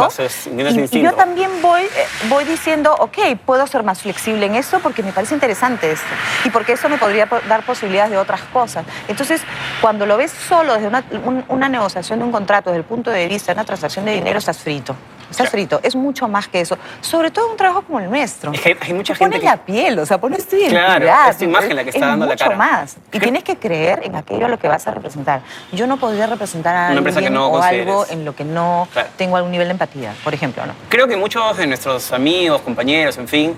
Ese 0.67 0.81
y, 0.81 0.83
y 0.99 1.01
yo 1.03 1.13
también 1.17 1.51
voy, 1.61 1.81
eh, 1.81 1.87
voy 2.29 2.45
diciendo, 2.45 2.95
ok, 2.99 3.17
puedo 3.45 3.67
ser 3.67 3.83
más 3.83 4.01
flexible 4.01 4.45
en 4.45 4.55
esto 4.55 4.79
porque 4.79 5.03
me 5.03 5.11
parece 5.11 5.33
interesante 5.33 5.91
esto. 5.91 6.07
Y 6.45 6.49
porque 6.49 6.73
eso 6.73 6.87
me 6.89 6.97
podría 6.97 7.25
po- 7.27 7.39
dar 7.47 7.63
posibilidades 7.65 8.11
de 8.11 8.17
otras 8.17 8.41
cosas. 8.53 8.85
Entonces, 9.07 9.41
cuando 9.81 10.05
lo 10.05 10.17
ves 10.17 10.31
solo 10.31 10.73
desde 10.75 10.87
una, 10.87 11.03
un- 11.25 11.43
una 11.49 11.67
negociación 11.69 12.19
de 12.19 12.25
un 12.25 12.31
contrato, 12.31 12.69
desde 12.69 12.79
el 12.79 12.85
punto 12.85 13.11
de 13.11 13.27
vista 13.27 13.53
de 13.53 13.57
una 13.59 13.65
transacción 13.65 14.05
de 14.05 14.11
dinero, 14.13 14.39
estás 14.39 14.57
frito. 14.59 14.95
Claro. 15.37 15.51
frito. 15.51 15.79
Es 15.83 15.95
mucho 15.95 16.27
más 16.27 16.47
que 16.47 16.61
eso. 16.61 16.77
Sobre 17.01 17.31
todo 17.31 17.45
en 17.45 17.51
un 17.51 17.57
trabajo 17.57 17.81
como 17.83 17.99
el 17.99 18.09
nuestro. 18.09 18.51
Es 18.51 18.61
que 18.61 18.69
hay- 18.69 18.77
hay 18.81 18.93
mucha 18.93 19.13
gente 19.15 19.37
pones 19.37 19.39
que- 19.41 19.45
la 19.57 19.63
piel, 19.65 19.99
o 19.99 20.05
sea, 20.05 20.17
pones 20.19 20.47
tu 20.47 20.55
identidad. 20.55 20.97
Claro, 21.01 21.29
es 21.31 21.37
tu 21.37 21.43
imagen 21.45 21.75
la 21.75 21.83
que 21.83 21.89
está 21.89 21.99
es 21.99 22.05
dando 22.05 22.25
la 22.25 22.31
mucho 22.33 22.45
cara. 22.45 22.55
más. 22.57 22.97
Y 23.11 23.19
tienes 23.19 23.43
que 23.43 23.57
creer 23.57 24.01
en 24.03 24.15
aquello 24.15 24.45
a 24.45 24.49
lo 24.49 24.57
que 24.59 24.67
vas 24.67 24.87
a 24.87 24.91
representar. 24.91 25.41
Yo 25.71 25.87
no 25.87 25.97
podría 25.97 26.27
representar 26.27 26.75
a 26.75 26.91
Una 26.91 27.01
que 27.03 27.09
alguien 27.15 27.33
no 27.33 27.47
o 27.47 27.51
consideres. 27.51 27.87
algo 27.87 28.05
en 28.09 28.25
lo 28.25 28.35
que 28.35 28.43
no 28.45 28.87
Claro. 28.93 29.09
tengo 29.17 29.37
algún 29.37 29.51
nivel 29.51 29.67
de 29.67 29.71
empatía, 29.73 30.13
por 30.23 30.33
ejemplo, 30.33 30.65
¿no? 30.65 30.73
Creo 30.89 31.07
que 31.07 31.15
muchos 31.17 31.57
de 31.57 31.67
nuestros 31.67 32.11
amigos, 32.11 32.61
compañeros, 32.61 33.17
en 33.17 33.27
fin, 33.27 33.55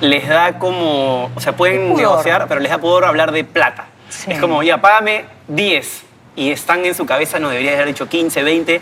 les 0.00 0.28
da 0.28 0.58
como, 0.58 1.30
o 1.34 1.40
sea, 1.40 1.56
pueden 1.56 1.94
negociar, 1.94 2.46
pero 2.48 2.60
les 2.60 2.70
da 2.70 2.78
pudor 2.78 3.04
hablar 3.04 3.32
de 3.32 3.44
plata. 3.44 3.86
Sí. 4.08 4.30
Es 4.32 4.40
como, 4.40 4.62
ya, 4.62 4.80
págame 4.80 5.24
10. 5.48 6.02
Y 6.36 6.52
están 6.52 6.84
en 6.84 6.94
su 6.94 7.04
cabeza, 7.04 7.38
no 7.40 7.48
debería 7.48 7.72
haber 7.72 7.86
dicho 7.86 8.08
15, 8.08 8.42
20. 8.44 8.80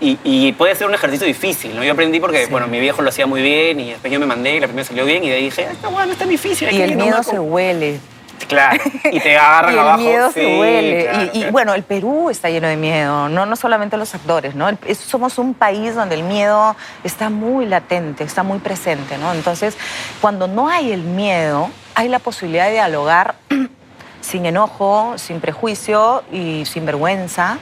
Y, 0.00 0.18
y 0.24 0.52
puede 0.52 0.74
ser 0.74 0.86
un 0.88 0.94
ejercicio 0.94 1.26
difícil, 1.26 1.74
¿no? 1.76 1.84
Yo 1.84 1.92
aprendí 1.92 2.20
porque, 2.20 2.44
Sí. 2.46 2.50
bueno, 2.50 2.66
mi 2.66 2.80
viejo 2.80 3.00
lo 3.02 3.08
hacía 3.10 3.26
muy 3.26 3.40
bien 3.42 3.78
y 3.80 3.90
después 3.92 4.12
yo 4.12 4.18
me 4.20 4.26
mandé 4.26 4.56
y 4.56 4.60
la 4.60 4.66
primera 4.66 4.86
salió 4.86 5.04
bien 5.04 5.22
y 5.24 5.28
de 5.30 5.36
ahí 5.36 5.44
dije, 5.44 5.66
"Ah, 5.68 5.72
esta 5.72 5.88
bueno, 5.88 6.06
no 6.06 6.12
es 6.12 6.18
tan 6.18 6.28
difícil. 6.28 6.68
hay 6.68 6.74
Y 6.74 6.78
que 6.78 6.84
el 6.84 6.96
miedo 6.96 7.22
se 7.22 7.36
con-". 7.36 7.52
huele. 7.52 8.00
Claro, 8.48 8.82
y 9.10 9.20
te 9.20 9.38
agarran 9.38 9.70
y 9.70 9.74
el 9.74 9.78
abajo. 9.80 9.98
miedo 10.02 10.28
Sí, 10.32 10.40
se 10.40 10.58
huele. 10.58 11.04
claro, 11.08 11.30
y, 11.32 11.44
bueno, 11.46 11.72
el 11.74 11.82
Perú 11.84 12.28
está 12.28 12.50
lleno 12.50 12.66
de 12.68 12.76
miedo, 12.76 13.28
no, 13.28 13.46
no 13.46 13.56
solamente 13.56 13.96
los 13.96 14.14
actores, 14.14 14.54
¿no? 14.56 14.68
El- 14.68 14.78
somos 14.96 15.38
un 15.38 15.54
país 15.54 15.94
donde 15.94 16.16
el 16.16 16.24
miedo 16.24 16.76
está 17.04 17.30
muy 17.30 17.64
latente, 17.64 18.24
está 18.24 18.42
muy 18.42 18.58
presente, 18.58 19.16
¿no? 19.16 19.32
Entonces, 19.32 19.76
cuando 20.20 20.48
no 20.48 20.68
hay 20.68 20.92
el 20.92 21.02
miedo, 21.02 21.70
hay 21.94 22.08
la 22.08 22.18
posibilidad 22.18 22.66
de 22.66 22.72
dialogar 22.72 23.36
sin 24.20 24.44
enojo, 24.44 25.14
sin 25.16 25.40
prejuicio 25.40 26.24
y 26.32 26.64
sin 26.66 26.84
vergüenza 26.84 27.58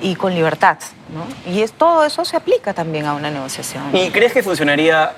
y 0.00 0.14
con 0.16 0.34
libertad, 0.34 0.78
¿no? 1.12 1.52
Y 1.52 1.62
es, 1.62 1.72
todo 1.72 2.04
eso 2.04 2.24
se 2.24 2.36
aplica 2.36 2.74
también 2.74 3.06
a 3.06 3.14
una 3.14 3.30
negociación. 3.30 3.84
¿Y 3.94 4.10
crees 4.10 4.32
que 4.32 4.42
funcionaría 4.42 5.12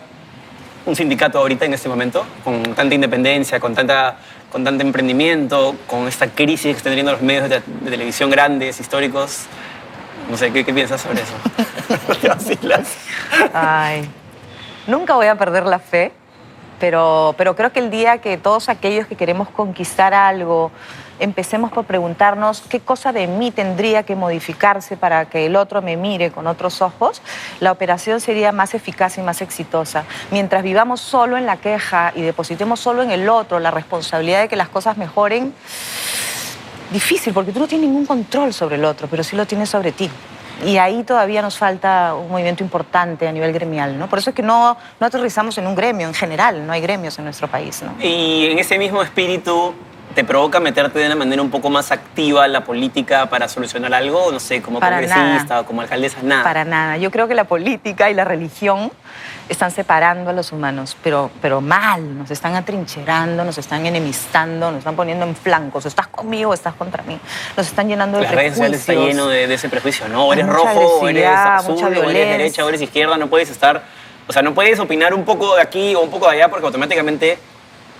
un 0.84 0.94
sindicato 0.94 1.38
ahorita 1.38 1.64
en 1.64 1.74
este 1.74 1.88
momento? 1.88 2.24
Con 2.44 2.62
tanta 2.74 2.94
independencia, 2.94 3.58
con, 3.58 3.74
tanta, 3.74 4.16
con 4.50 4.64
tanto 4.64 4.82
emprendimiento, 4.82 5.74
con 5.86 6.06
esta 6.06 6.28
crisis 6.28 6.72
que 6.72 6.78
están 6.78 6.92
teniendo 6.92 7.12
los 7.12 7.22
medios 7.22 7.48
de, 7.48 7.60
de 7.60 7.90
televisión 7.90 8.30
grandes, 8.30 8.78
históricos. 8.80 9.46
No 10.30 10.36
sé, 10.36 10.52
¿qué, 10.52 10.64
qué 10.64 10.74
piensas 10.74 11.00
sobre 11.00 11.22
eso? 11.22 11.34
Ay, 13.52 14.08
nunca 14.86 15.14
voy 15.14 15.26
a 15.26 15.36
perder 15.36 15.64
la 15.66 15.78
fe, 15.78 16.12
pero, 16.80 17.34
pero 17.38 17.54
creo 17.54 17.72
que 17.72 17.80
el 17.80 17.90
día 17.90 18.18
que 18.18 18.36
todos 18.36 18.68
aquellos 18.68 19.06
que 19.06 19.14
queremos 19.16 19.48
conquistar 19.48 20.14
algo, 20.14 20.72
empecemos 21.18 21.72
por 21.72 21.84
preguntarnos 21.84 22.62
qué 22.68 22.80
cosa 22.80 23.12
de 23.12 23.26
mí 23.26 23.50
tendría 23.50 24.02
que 24.02 24.16
modificarse 24.16 24.96
para 24.96 25.26
que 25.26 25.46
el 25.46 25.56
otro 25.56 25.82
me 25.82 25.96
mire 25.96 26.30
con 26.30 26.46
otros 26.46 26.82
ojos, 26.82 27.22
la 27.60 27.72
operación 27.72 28.20
sería 28.20 28.52
más 28.52 28.74
eficaz 28.74 29.18
y 29.18 29.22
más 29.22 29.42
exitosa. 29.42 30.04
Mientras 30.30 30.62
vivamos 30.62 31.00
solo 31.00 31.36
en 31.36 31.46
la 31.46 31.56
queja 31.56 32.12
y 32.14 32.22
depositemos 32.22 32.80
solo 32.80 33.02
en 33.02 33.10
el 33.10 33.28
otro 33.28 33.58
la 33.58 33.70
responsabilidad 33.70 34.40
de 34.40 34.48
que 34.48 34.56
las 34.56 34.68
cosas 34.68 34.96
mejoren, 34.96 35.54
difícil, 36.90 37.32
porque 37.32 37.52
tú 37.52 37.60
no 37.60 37.68
tienes 37.68 37.88
ningún 37.88 38.06
control 38.06 38.52
sobre 38.52 38.76
el 38.76 38.84
otro, 38.84 39.08
pero 39.08 39.24
sí 39.24 39.36
lo 39.36 39.46
tienes 39.46 39.68
sobre 39.68 39.92
ti. 39.92 40.10
Y 40.64 40.78
ahí 40.78 41.04
todavía 41.04 41.42
nos 41.42 41.58
falta 41.58 42.14
un 42.14 42.30
movimiento 42.30 42.64
importante 42.64 43.28
a 43.28 43.32
nivel 43.32 43.52
gremial, 43.52 43.98
¿no? 43.98 44.08
Por 44.08 44.20
eso 44.20 44.30
es 44.30 44.36
que 44.36 44.42
no, 44.42 44.76
no 44.98 45.06
aterrizamos 45.06 45.58
en 45.58 45.66
un 45.66 45.74
gremio 45.74 46.08
en 46.08 46.14
general, 46.14 46.66
no 46.66 46.72
hay 46.72 46.80
gremios 46.80 47.18
en 47.18 47.24
nuestro 47.24 47.46
país, 47.46 47.82
¿no? 47.82 47.92
Y 48.02 48.46
en 48.46 48.58
ese 48.58 48.78
mismo 48.78 49.02
espíritu, 49.02 49.74
¿te 50.16 50.24
provoca 50.24 50.60
meterte 50.60 50.98
de 50.98 51.06
una 51.06 51.14
manera 51.14 51.42
un 51.42 51.50
poco 51.50 51.68
más 51.68 51.92
activa 51.92 52.46
en 52.46 52.52
la 52.54 52.64
política 52.64 53.28
para 53.28 53.48
solucionar 53.48 53.92
algo? 53.92 54.32
No 54.32 54.40
sé, 54.40 54.62
como 54.62 54.80
Para 54.80 54.96
congresista 54.96 55.44
nada. 55.44 55.60
o 55.60 55.66
como 55.66 55.82
alcaldesa, 55.82 56.20
nada. 56.22 56.42
Para 56.42 56.64
nada. 56.64 56.96
Yo 56.96 57.10
creo 57.10 57.28
que 57.28 57.34
la 57.34 57.44
política 57.44 58.10
y 58.10 58.14
la 58.14 58.24
religión 58.24 58.90
están 59.50 59.70
separando 59.70 60.30
a 60.30 60.32
los 60.32 60.52
humanos, 60.52 60.96
pero, 61.04 61.30
pero 61.42 61.60
mal. 61.60 62.16
Nos 62.16 62.30
están 62.30 62.54
atrincherando, 62.54 63.44
nos 63.44 63.58
están 63.58 63.84
enemistando, 63.84 64.70
nos 64.70 64.78
están 64.78 64.96
poniendo 64.96 65.26
en 65.26 65.36
flancos. 65.36 65.84
¿Estás 65.84 66.06
conmigo 66.06 66.52
o 66.52 66.54
estás 66.54 66.72
contra 66.72 67.02
mí? 67.02 67.20
Nos 67.54 67.66
están 67.66 67.86
llenando 67.86 68.16
de 68.16 68.24
Las 68.24 68.34
redes 68.34 68.54
sociales 68.54 68.80
está 68.80 68.94
lleno 68.94 69.26
de, 69.28 69.46
de 69.46 69.52
ese 69.54 69.68
prejuicio, 69.68 70.08
¿no? 70.08 70.28
O 70.28 70.32
eres 70.32 70.46
rojo, 70.46 71.00
o 71.02 71.08
eres 71.10 71.26
azul, 71.26 71.94
o 71.94 72.08
eres 72.08 72.30
derecha, 72.30 72.64
o 72.64 72.70
eres 72.70 72.80
izquierda, 72.80 73.18
no 73.18 73.26
puedes 73.26 73.50
estar... 73.50 73.82
O 74.28 74.32
sea, 74.32 74.40
no 74.40 74.54
puedes 74.54 74.80
opinar 74.80 75.12
un 75.12 75.26
poco 75.26 75.56
de 75.56 75.62
aquí 75.62 75.94
o 75.94 76.00
un 76.00 76.10
poco 76.10 76.26
de 76.30 76.36
allá 76.36 76.48
porque 76.48 76.64
automáticamente 76.64 77.38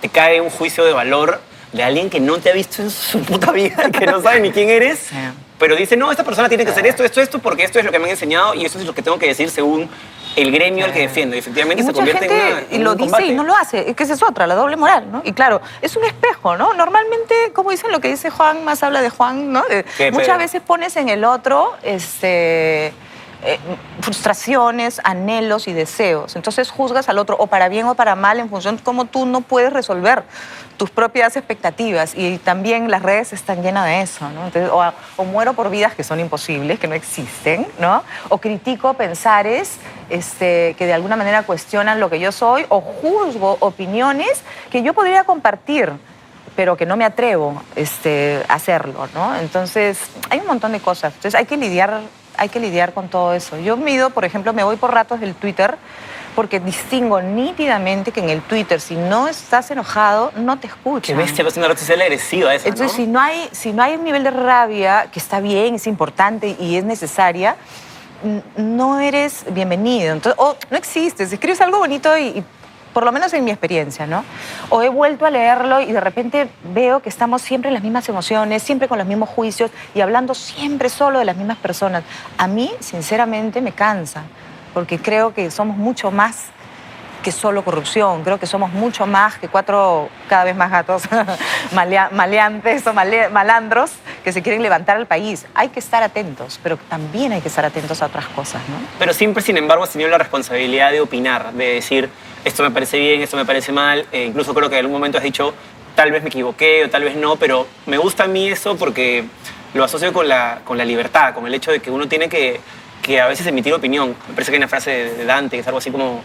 te 0.00 0.08
cae 0.08 0.40
un 0.40 0.48
juicio 0.48 0.82
de 0.82 0.94
valor 0.94 1.40
de 1.72 1.82
alguien 1.82 2.08
que 2.10 2.20
no 2.20 2.38
te 2.38 2.50
ha 2.50 2.52
visto 2.54 2.82
en 2.82 2.90
su 2.90 3.20
puta 3.22 3.52
vida, 3.52 3.90
que 3.90 4.06
no 4.06 4.20
sabe 4.22 4.40
ni 4.40 4.50
quién 4.50 4.68
eres, 4.70 4.98
Sí. 5.10 5.16
pero 5.58 5.76
dice, 5.76 5.96
no, 5.96 6.10
esta 6.10 6.24
persona 6.24 6.48
tiene 6.48 6.64
que 6.64 6.70
hacer 6.70 6.86
esto, 6.86 7.04
esto, 7.04 7.20
esto, 7.20 7.38
porque 7.38 7.64
esto 7.64 7.78
es 7.78 7.84
lo 7.84 7.92
que 7.92 7.98
me 7.98 8.04
han 8.04 8.10
enseñado 8.12 8.54
y 8.54 8.64
esto 8.64 8.78
es 8.78 8.84
lo 8.86 8.94
que 8.94 9.02
tengo 9.02 9.18
que 9.18 9.26
decir 9.26 9.50
según 9.50 9.88
el 10.36 10.52
gremio 10.52 10.84
al 10.84 10.92
que 10.92 11.00
defiendo. 11.00 11.34
Y 11.34 11.38
efectivamente 11.38 11.82
Y 11.82 11.86
se 11.86 11.92
mucha 11.92 11.96
convierte 11.96 12.28
gente 12.28 12.46
en, 12.48 12.52
una, 12.52 12.62
en 12.76 12.84
lo 12.84 12.90
un 12.92 12.96
dice 12.98 13.10
combate. 13.10 13.26
y 13.32 13.34
no 13.34 13.44
lo 13.44 13.54
hace. 13.56 13.88
Es 13.90 13.96
que 13.96 14.02
esa 14.04 14.12
es 14.14 14.22
otra, 14.22 14.46
la 14.46 14.54
doble 14.54 14.76
moral, 14.76 15.10
¿no? 15.10 15.22
Y 15.24 15.32
claro, 15.32 15.62
es 15.80 15.96
un 15.96 16.04
espejo, 16.04 16.56
¿no? 16.58 16.74
Normalmente, 16.74 17.34
como 17.54 17.70
dicen 17.70 17.90
lo 17.90 18.00
que 18.00 18.08
dice 18.08 18.28
Juan, 18.30 18.62
más 18.64 18.82
habla 18.82 19.00
de 19.00 19.08
Juan, 19.10 19.50
¿no? 19.50 19.62
De- 19.64 19.84
muchas 20.12 20.36
veces 20.38 20.60
pones 20.60 20.94
en 20.96 21.08
el 21.08 21.24
otro 21.24 21.74
este, 21.82 22.92
eh, 23.46 23.58
frustraciones, 24.00 25.00
anhelos 25.04 25.68
y 25.68 25.72
deseos. 25.72 26.36
Entonces 26.36 26.70
juzgas 26.70 27.08
al 27.08 27.18
otro 27.18 27.36
o 27.38 27.46
para 27.46 27.68
bien 27.68 27.86
o 27.86 27.94
para 27.94 28.16
mal 28.16 28.40
en 28.40 28.50
función 28.50 28.76
de 28.76 28.82
cómo 28.82 29.04
tú 29.04 29.24
no 29.24 29.40
puedes 29.40 29.72
resolver 29.72 30.24
tus 30.76 30.90
propias 30.90 31.36
expectativas. 31.36 32.14
Y 32.14 32.38
también 32.38 32.90
las 32.90 33.02
redes 33.02 33.32
están 33.32 33.62
llenas 33.62 33.86
de 33.86 34.00
eso, 34.00 34.28
¿no? 34.30 34.46
Entonces, 34.46 34.70
o, 35.16 35.24
muero 35.24 35.54
por 35.54 35.70
vidas 35.70 35.94
que 35.94 36.04
son 36.04 36.20
imposibles, 36.20 36.78
que 36.78 36.88
no 36.88 36.94
existen, 36.94 37.66
¿no? 37.78 38.02
O 38.28 38.38
critico 38.38 38.94
pensares 38.94 39.78
este, 40.10 40.74
que 40.76 40.86
de 40.86 40.92
alguna 40.92 41.16
manera 41.16 41.44
cuestionan 41.44 42.00
lo 42.00 42.10
que 42.10 42.20
yo 42.20 42.32
soy, 42.32 42.66
o 42.68 42.80
juzgo 42.80 43.56
opiniones 43.60 44.42
que 44.70 44.82
yo 44.82 44.92
podría 44.92 45.24
compartir 45.24 45.92
pero 46.56 46.76
que 46.76 46.86
no 46.86 46.96
me 46.96 47.04
atrevo 47.04 47.62
este, 47.76 48.42
a 48.48 48.54
hacerlo, 48.54 49.06
¿no? 49.14 49.36
Entonces, 49.36 49.98
hay 50.30 50.40
un 50.40 50.46
montón 50.46 50.72
de 50.72 50.80
cosas. 50.80 51.12
Entonces, 51.14 51.34
hay 51.34 51.44
que 51.44 51.58
lidiar, 51.58 52.00
hay 52.36 52.48
que 52.48 52.60
lidiar 52.60 52.92
con 52.92 53.08
todo 53.08 53.34
eso. 53.34 53.58
Yo 53.58 53.76
mido, 53.76 54.10
por 54.10 54.24
ejemplo, 54.24 54.52
me 54.52 54.64
voy 54.64 54.76
por 54.76 54.92
ratos 54.92 55.20
del 55.20 55.34
Twitter 55.34 55.76
porque 56.34 56.60
distingo 56.60 57.22
nítidamente 57.22 58.12
que 58.12 58.20
en 58.20 58.28
el 58.28 58.42
Twitter, 58.42 58.78
si 58.80 58.94
no 58.94 59.26
estás 59.26 59.70
enojado, 59.70 60.32
no 60.36 60.56
te 60.58 60.68
Qué 60.68 60.74
escuchan. 60.74 61.16
bestia, 61.16 61.42
vas 61.42 61.56
a 61.56 61.60
una 61.60 61.68
red 61.68 61.78
social 61.78 62.00
agresiva 62.02 62.54
esa, 62.54 62.68
Entonces, 62.68 62.98
¿no? 62.98 63.04
si, 63.04 63.10
no 63.10 63.20
hay, 63.20 63.48
si 63.52 63.72
no 63.72 63.82
hay 63.82 63.94
un 63.94 64.04
nivel 64.04 64.22
de 64.22 64.30
rabia, 64.30 65.08
que 65.10 65.18
está 65.18 65.40
bien, 65.40 65.76
es 65.76 65.86
importante 65.86 66.54
y 66.60 66.76
es 66.76 66.84
necesaria, 66.84 67.56
no 68.56 69.00
eres 69.00 69.44
bienvenido. 69.50 70.12
Entonces, 70.12 70.38
o 70.38 70.56
no 70.70 70.76
existes. 70.76 71.32
Escribes 71.32 71.60
algo 71.62 71.78
bonito 71.78 72.16
y, 72.18 72.24
y 72.24 72.44
por 72.96 73.04
lo 73.04 73.12
menos 73.12 73.30
en 73.34 73.44
mi 73.44 73.50
experiencia, 73.50 74.06
¿no? 74.06 74.24
O 74.70 74.82
he 74.82 74.88
vuelto 74.88 75.26
a 75.26 75.30
leerlo 75.30 75.82
y 75.82 75.92
de 75.92 76.00
repente 76.00 76.48
veo 76.72 77.00
que 77.02 77.10
estamos 77.10 77.42
siempre 77.42 77.68
en 77.68 77.74
las 77.74 77.82
mismas 77.82 78.08
emociones, 78.08 78.62
siempre 78.62 78.88
con 78.88 78.96
los 78.96 79.06
mismos 79.06 79.28
juicios 79.28 79.70
y 79.94 80.00
hablando 80.00 80.32
siempre 80.34 80.88
solo 80.88 81.18
de 81.18 81.26
las 81.26 81.36
mismas 81.36 81.58
personas. 81.58 82.04
A 82.38 82.46
mí, 82.46 82.72
sinceramente, 82.80 83.60
me 83.60 83.72
cansa, 83.72 84.22
porque 84.72 84.98
creo 84.98 85.34
que 85.34 85.50
somos 85.50 85.76
mucho 85.76 86.10
más 86.10 86.46
que 87.22 87.32
solo 87.32 87.62
corrupción. 87.62 88.22
Creo 88.24 88.38
que 88.40 88.46
somos 88.46 88.72
mucho 88.72 89.04
más 89.06 89.36
que 89.36 89.48
cuatro 89.48 90.08
cada 90.30 90.44
vez 90.44 90.56
más 90.56 90.70
gatos 90.70 91.02
malea- 91.74 92.08
maleantes 92.12 92.86
o 92.86 92.94
malandros 92.94 93.90
que 94.24 94.32
se 94.32 94.40
quieren 94.40 94.62
levantar 94.62 94.96
al 94.96 95.04
país. 95.04 95.44
Hay 95.54 95.68
que 95.68 95.80
estar 95.80 96.02
atentos, 96.02 96.58
pero 96.62 96.78
también 96.88 97.32
hay 97.32 97.42
que 97.42 97.48
estar 97.48 97.66
atentos 97.66 98.00
a 98.00 98.06
otras 98.06 98.24
cosas, 98.28 98.62
¿no? 98.70 98.76
Pero 98.98 99.12
siempre, 99.12 99.42
sin 99.42 99.58
embargo, 99.58 99.84
has 99.84 99.90
tenido 99.90 100.08
la 100.08 100.16
responsabilidad 100.16 100.92
de 100.92 101.02
opinar, 101.02 101.52
de 101.52 101.74
decir, 101.74 102.08
esto 102.46 102.62
me 102.62 102.70
parece 102.70 102.98
bien, 103.00 103.20
esto 103.22 103.36
me 103.36 103.44
parece 103.44 103.72
mal. 103.72 104.06
E 104.12 104.24
incluso 104.24 104.54
creo 104.54 104.70
que 104.70 104.76
en 104.76 104.84
algún 104.84 104.92
momento 104.92 105.18
has 105.18 105.24
dicho, 105.24 105.52
tal 105.96 106.12
vez 106.12 106.22
me 106.22 106.28
equivoqué 106.28 106.84
o 106.84 106.88
tal 106.88 107.02
vez 107.02 107.16
no, 107.16 107.34
pero 107.36 107.66
me 107.86 107.98
gusta 107.98 108.24
a 108.24 108.28
mí 108.28 108.48
eso 108.48 108.76
porque 108.76 109.24
lo 109.74 109.82
asocio 109.82 110.12
con 110.12 110.28
la, 110.28 110.60
con 110.64 110.78
la 110.78 110.84
libertad, 110.84 111.34
con 111.34 111.46
el 111.46 111.54
hecho 111.54 111.72
de 111.72 111.80
que 111.80 111.90
uno 111.90 112.06
tiene 112.06 112.28
que, 112.28 112.60
que 113.02 113.20
a 113.20 113.26
veces 113.26 113.48
emitir 113.48 113.74
opinión. 113.74 114.14
Me 114.28 114.34
parece 114.34 114.52
que 114.52 114.56
hay 114.56 114.60
una 114.60 114.68
frase 114.68 114.90
de 114.90 115.24
Dante 115.24 115.56
que 115.56 115.62
es 115.62 115.66
algo 115.66 115.78
así 115.78 115.90
como, 115.90 116.22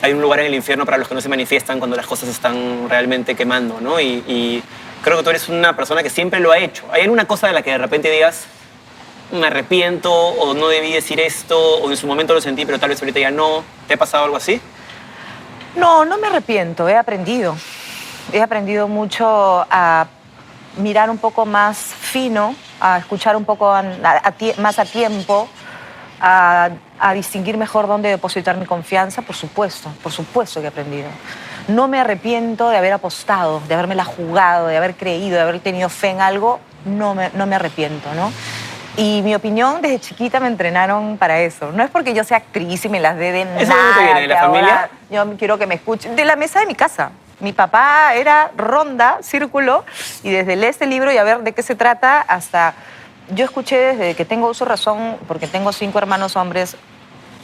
hay 0.00 0.12
un 0.12 0.22
lugar 0.22 0.38
en 0.40 0.46
el 0.46 0.54
infierno 0.54 0.84
para 0.84 0.96
los 0.96 1.08
que 1.08 1.14
no 1.16 1.20
se 1.20 1.28
manifiestan 1.28 1.80
cuando 1.80 1.96
las 1.96 2.06
cosas 2.06 2.28
están 2.28 2.88
realmente 2.88 3.34
quemando, 3.34 3.80
¿no? 3.80 3.98
Y, 3.98 4.22
y 4.28 4.62
creo 5.02 5.16
que 5.16 5.24
tú 5.24 5.30
eres 5.30 5.48
una 5.48 5.74
persona 5.74 6.04
que 6.04 6.10
siempre 6.10 6.38
lo 6.38 6.52
ha 6.52 6.58
hecho. 6.58 6.84
¿Hay 6.92 7.02
alguna 7.02 7.24
cosa 7.24 7.48
de 7.48 7.52
la 7.52 7.62
que 7.62 7.72
de 7.72 7.78
repente 7.78 8.12
digas, 8.12 8.46
me 9.32 9.48
arrepiento 9.48 10.12
o 10.12 10.54
no 10.54 10.68
debí 10.68 10.92
decir 10.92 11.18
esto 11.18 11.58
o 11.58 11.90
en 11.90 11.96
su 11.96 12.06
momento 12.06 12.32
lo 12.32 12.40
sentí 12.40 12.64
pero 12.64 12.78
tal 12.78 12.90
vez 12.90 13.02
ahorita 13.02 13.18
ya 13.18 13.32
no. 13.32 13.64
¿Te 13.88 13.94
ha 13.94 13.96
pasado 13.96 14.24
algo 14.24 14.36
así? 14.36 14.60
No, 15.76 16.04
no 16.04 16.18
me 16.18 16.28
arrepiento, 16.28 16.88
he 16.88 16.96
aprendido. 16.96 17.56
He 18.32 18.42
aprendido 18.42 18.88
mucho 18.88 19.66
a 19.70 20.06
mirar 20.76 21.10
un 21.10 21.18
poco 21.18 21.46
más 21.46 21.78
fino, 21.78 22.54
a 22.80 22.98
escuchar 22.98 23.36
un 23.36 23.44
poco 23.44 23.72
más 24.58 24.78
a 24.78 24.84
tiempo, 24.84 25.48
a, 26.20 26.70
distinguir 27.14 27.56
mejor 27.58 27.86
dónde 27.86 28.08
depositar 28.08 28.56
mi 28.56 28.66
confianza, 28.66 29.22
por 29.22 29.36
supuesto, 29.36 29.90
por 30.02 30.12
supuesto 30.12 30.60
que 30.60 30.66
he 30.66 30.68
aprendido. 30.68 31.08
No 31.68 31.88
me 31.88 32.00
arrepiento 32.00 32.70
de 32.70 32.76
haber 32.76 32.92
apostado, 32.92 33.60
de 33.68 33.74
haberme 33.74 34.02
jugado, 34.04 34.68
de 34.68 34.76
haber 34.76 34.94
creído, 34.94 35.36
de 35.36 35.42
haber 35.42 35.60
tenido 35.60 35.88
fe 35.88 36.10
en 36.10 36.20
algo, 36.20 36.60
no 36.84 37.14
me, 37.14 37.30
no 37.34 37.46
me 37.46 37.56
arrepiento, 37.56 38.12
¿no? 38.14 38.32
Y 38.96 39.22
mi 39.22 39.34
opinión, 39.34 39.82
desde 39.82 39.98
chiquita 39.98 40.38
me 40.38 40.46
entrenaron 40.46 41.18
para 41.18 41.40
eso. 41.40 41.72
No 41.72 41.82
es 41.82 41.90
porque 41.90 42.14
yo 42.14 42.22
sea 42.22 42.36
actriz 42.38 42.84
y 42.84 42.88
me 42.88 43.00
las 43.00 43.16
dé 43.16 43.32
de 43.32 43.42
¿Eso 43.42 43.72
nada. 43.72 43.82
de 43.82 43.88
dónde 43.88 44.04
viene? 44.04 44.20
¿De 44.20 44.28
la 44.28 44.40
familia? 44.40 44.90
Yo 45.10 45.36
quiero 45.36 45.58
que 45.58 45.66
me 45.66 45.74
escuchen. 45.74 46.14
De 46.14 46.24
la 46.24 46.36
mesa 46.36 46.60
de 46.60 46.66
mi 46.66 46.74
casa. 46.74 47.10
Mi 47.40 47.52
papá 47.52 48.14
era 48.14 48.52
ronda, 48.56 49.18
círculo, 49.20 49.84
y 50.22 50.30
desde 50.30 50.54
leer 50.54 50.70
este 50.70 50.86
libro 50.86 51.10
y 51.12 51.18
a 51.18 51.24
ver 51.24 51.40
de 51.40 51.52
qué 51.52 51.62
se 51.62 51.74
trata 51.74 52.20
hasta... 52.20 52.74
Yo 53.30 53.44
escuché 53.44 53.76
desde 53.78 54.14
que 54.14 54.24
tengo 54.24 54.48
uso 54.48 54.64
razón, 54.64 55.16
porque 55.26 55.46
tengo 55.46 55.72
cinco 55.72 55.98
hermanos 55.98 56.36
hombres 56.36 56.76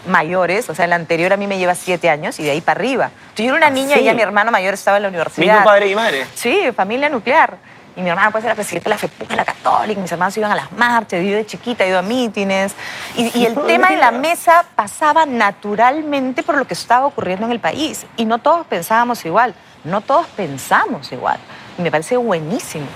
mayores, 0.06 0.70
o 0.70 0.74
sea, 0.74 0.84
el 0.84 0.92
anterior 0.92 1.32
a 1.32 1.36
mí 1.36 1.46
me 1.46 1.58
lleva 1.58 1.74
siete 1.74 2.08
años 2.08 2.38
y 2.38 2.44
de 2.44 2.52
ahí 2.52 2.60
para 2.60 2.78
arriba. 2.78 3.10
Entonces, 3.30 3.46
yo 3.46 3.50
era 3.50 3.56
una 3.56 3.66
¿Ah, 3.66 3.70
niña 3.70 3.96
sí? 3.96 4.02
y 4.02 4.04
ya 4.04 4.14
mi 4.14 4.22
hermano 4.22 4.50
mayor 4.50 4.74
estaba 4.74 4.98
en 4.98 5.02
la 5.02 5.08
universidad. 5.08 5.54
Mismo 5.54 5.64
padre 5.64 5.88
y 5.88 5.94
madre. 5.94 6.26
Sí, 6.34 6.70
familia 6.74 7.08
nuclear. 7.08 7.56
Y 8.00 8.02
mi 8.02 8.08
hermana 8.08 8.30
pues 8.30 8.42
era 8.44 8.54
presidenta 8.54 8.88
de 8.88 8.94
la 8.94 8.98
FEPUC, 8.98 9.30
la 9.32 9.44
católica, 9.44 10.00
mis 10.00 10.10
hermanos 10.10 10.34
iban 10.38 10.50
a 10.50 10.54
las 10.54 10.72
marchas, 10.72 11.22
yo 11.22 11.36
de 11.36 11.44
chiquita 11.44 11.84
he 11.84 11.88
ido 11.88 11.98
a 11.98 12.02
mítines. 12.02 12.74
Y, 13.14 13.38
y 13.38 13.44
el 13.44 13.54
tema 13.66 13.88
en 13.88 14.00
la 14.00 14.10
mesa 14.10 14.64
pasaba 14.74 15.26
naturalmente 15.26 16.42
por 16.42 16.56
lo 16.56 16.66
que 16.66 16.72
estaba 16.72 17.04
ocurriendo 17.04 17.44
en 17.44 17.52
el 17.52 17.60
país. 17.60 18.06
Y 18.16 18.24
no 18.24 18.38
todos 18.38 18.66
pensábamos 18.66 19.22
igual, 19.26 19.54
no 19.84 20.00
todos 20.00 20.26
pensamos 20.28 21.12
igual. 21.12 21.38
y 21.76 21.82
me 21.82 21.90
parece 21.90 22.16
buenísimo. 22.16 22.86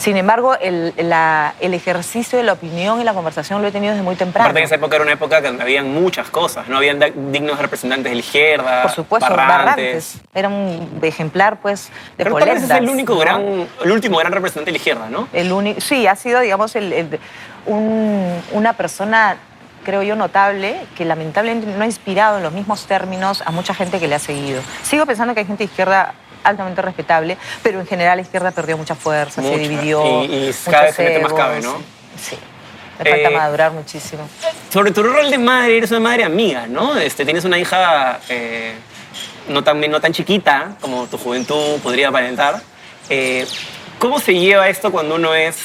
Sin 0.00 0.16
embargo, 0.16 0.56
el, 0.58 0.94
la- 0.96 1.52
el 1.60 1.74
ejercicio 1.74 2.38
de 2.38 2.44
la 2.44 2.54
opinión 2.54 3.00
y 3.02 3.04
la 3.04 3.12
conversación 3.12 3.60
lo 3.60 3.68
he 3.68 3.70
tenido 3.70 3.92
desde 3.92 4.02
muy 4.02 4.16
temprano. 4.16 4.46
Aparte 4.46 4.60
en 4.60 4.64
esa 4.64 4.76
época 4.76 4.96
era 4.96 5.02
una 5.04 5.12
época 5.12 5.42
donde 5.42 5.62
habían 5.62 5.92
muchas 5.92 6.30
cosas, 6.30 6.68
no 6.68 6.78
habían 6.78 6.98
dignos 7.30 7.58
representantes 7.58 8.10
de 8.10 8.14
la 8.14 8.20
izquierda, 8.20 8.82
Por 8.82 8.92
supuesto, 8.92 9.28
Barrantes. 9.28 10.16
Barrantes. 10.16 10.20
Era 10.34 10.48
un 10.48 10.98
ejemplar, 11.02 11.60
pues, 11.60 11.90
de 12.16 12.24
Pero 12.24 12.34
tal 12.36 12.48
vez 12.48 12.62
es 12.62 12.70
el 12.70 12.88
único 12.88 13.12
¿no? 13.12 13.18
gran, 13.20 13.42
el 13.84 13.90
último 13.92 14.16
gran 14.16 14.32
representante 14.32 14.68
de 14.68 14.72
la 14.72 14.78
izquierda, 14.78 15.08
¿no? 15.10 15.28
El 15.34 15.52
uni- 15.52 15.76
sí, 15.80 16.06
ha 16.06 16.16
sido, 16.16 16.40
digamos, 16.40 16.74
el- 16.76 16.92
el- 16.94 17.20
un- 17.66 18.40
una 18.52 18.72
persona, 18.72 19.36
creo 19.84 20.02
yo, 20.02 20.16
notable, 20.16 20.80
que 20.96 21.04
lamentablemente 21.04 21.66
no 21.76 21.82
ha 21.82 21.86
inspirado 21.86 22.38
en 22.38 22.42
los 22.42 22.52
mismos 22.54 22.86
términos 22.86 23.42
a 23.44 23.50
mucha 23.50 23.74
gente 23.74 24.00
que 24.00 24.08
le 24.08 24.14
ha 24.14 24.18
seguido. 24.18 24.62
Sigo 24.82 25.04
pensando 25.04 25.34
que 25.34 25.40
hay 25.40 25.46
gente 25.46 25.64
de 25.64 25.70
izquierda 25.70 26.14
altamente 26.44 26.82
respetable, 26.82 27.36
pero 27.62 27.80
en 27.80 27.86
general 27.86 28.16
la 28.18 28.22
izquierda 28.22 28.50
perdió 28.50 28.76
mucha 28.76 28.94
fuerza, 28.94 29.40
Mucha. 29.40 29.54
se 29.54 29.60
dividió. 29.60 30.24
Y- 30.24 30.48
y 30.50 30.54
cada 30.70 30.84
vez 30.84 30.94
se 30.94 31.02
mete 31.04 31.20
más 31.20 31.32
cabe, 31.32 31.60
¿no? 31.60 31.76
Sí. 32.20 32.36
Le 33.02 33.10
falta 33.10 33.28
Eh, 33.30 33.36
madurar 33.36 33.72
muchísimo. 33.72 34.28
Sobre 34.72 34.90
tu 34.90 35.02
rol 35.02 35.30
de 35.30 35.38
madre, 35.38 35.78
eres 35.78 35.90
una 35.90 36.00
madre 36.00 36.24
amiga, 36.24 36.66
¿no? 36.66 36.96
Este, 36.98 37.24
tienes 37.24 37.44
una 37.44 37.58
hija 37.58 38.20
eh, 38.28 38.74
no, 39.48 39.64
tan, 39.64 39.80
no 39.90 40.00
tan 40.00 40.12
chiquita 40.12 40.76
como 40.80 41.06
tu 41.06 41.16
juventud 41.16 41.78
podría 41.82 42.08
aparentar. 42.08 42.60
Eh, 43.08 43.46
¿Cómo 43.98 44.20
se 44.20 44.34
lleva 44.34 44.68
esto 44.68 44.92
cuando 44.92 45.14
uno 45.14 45.34
es 45.34 45.56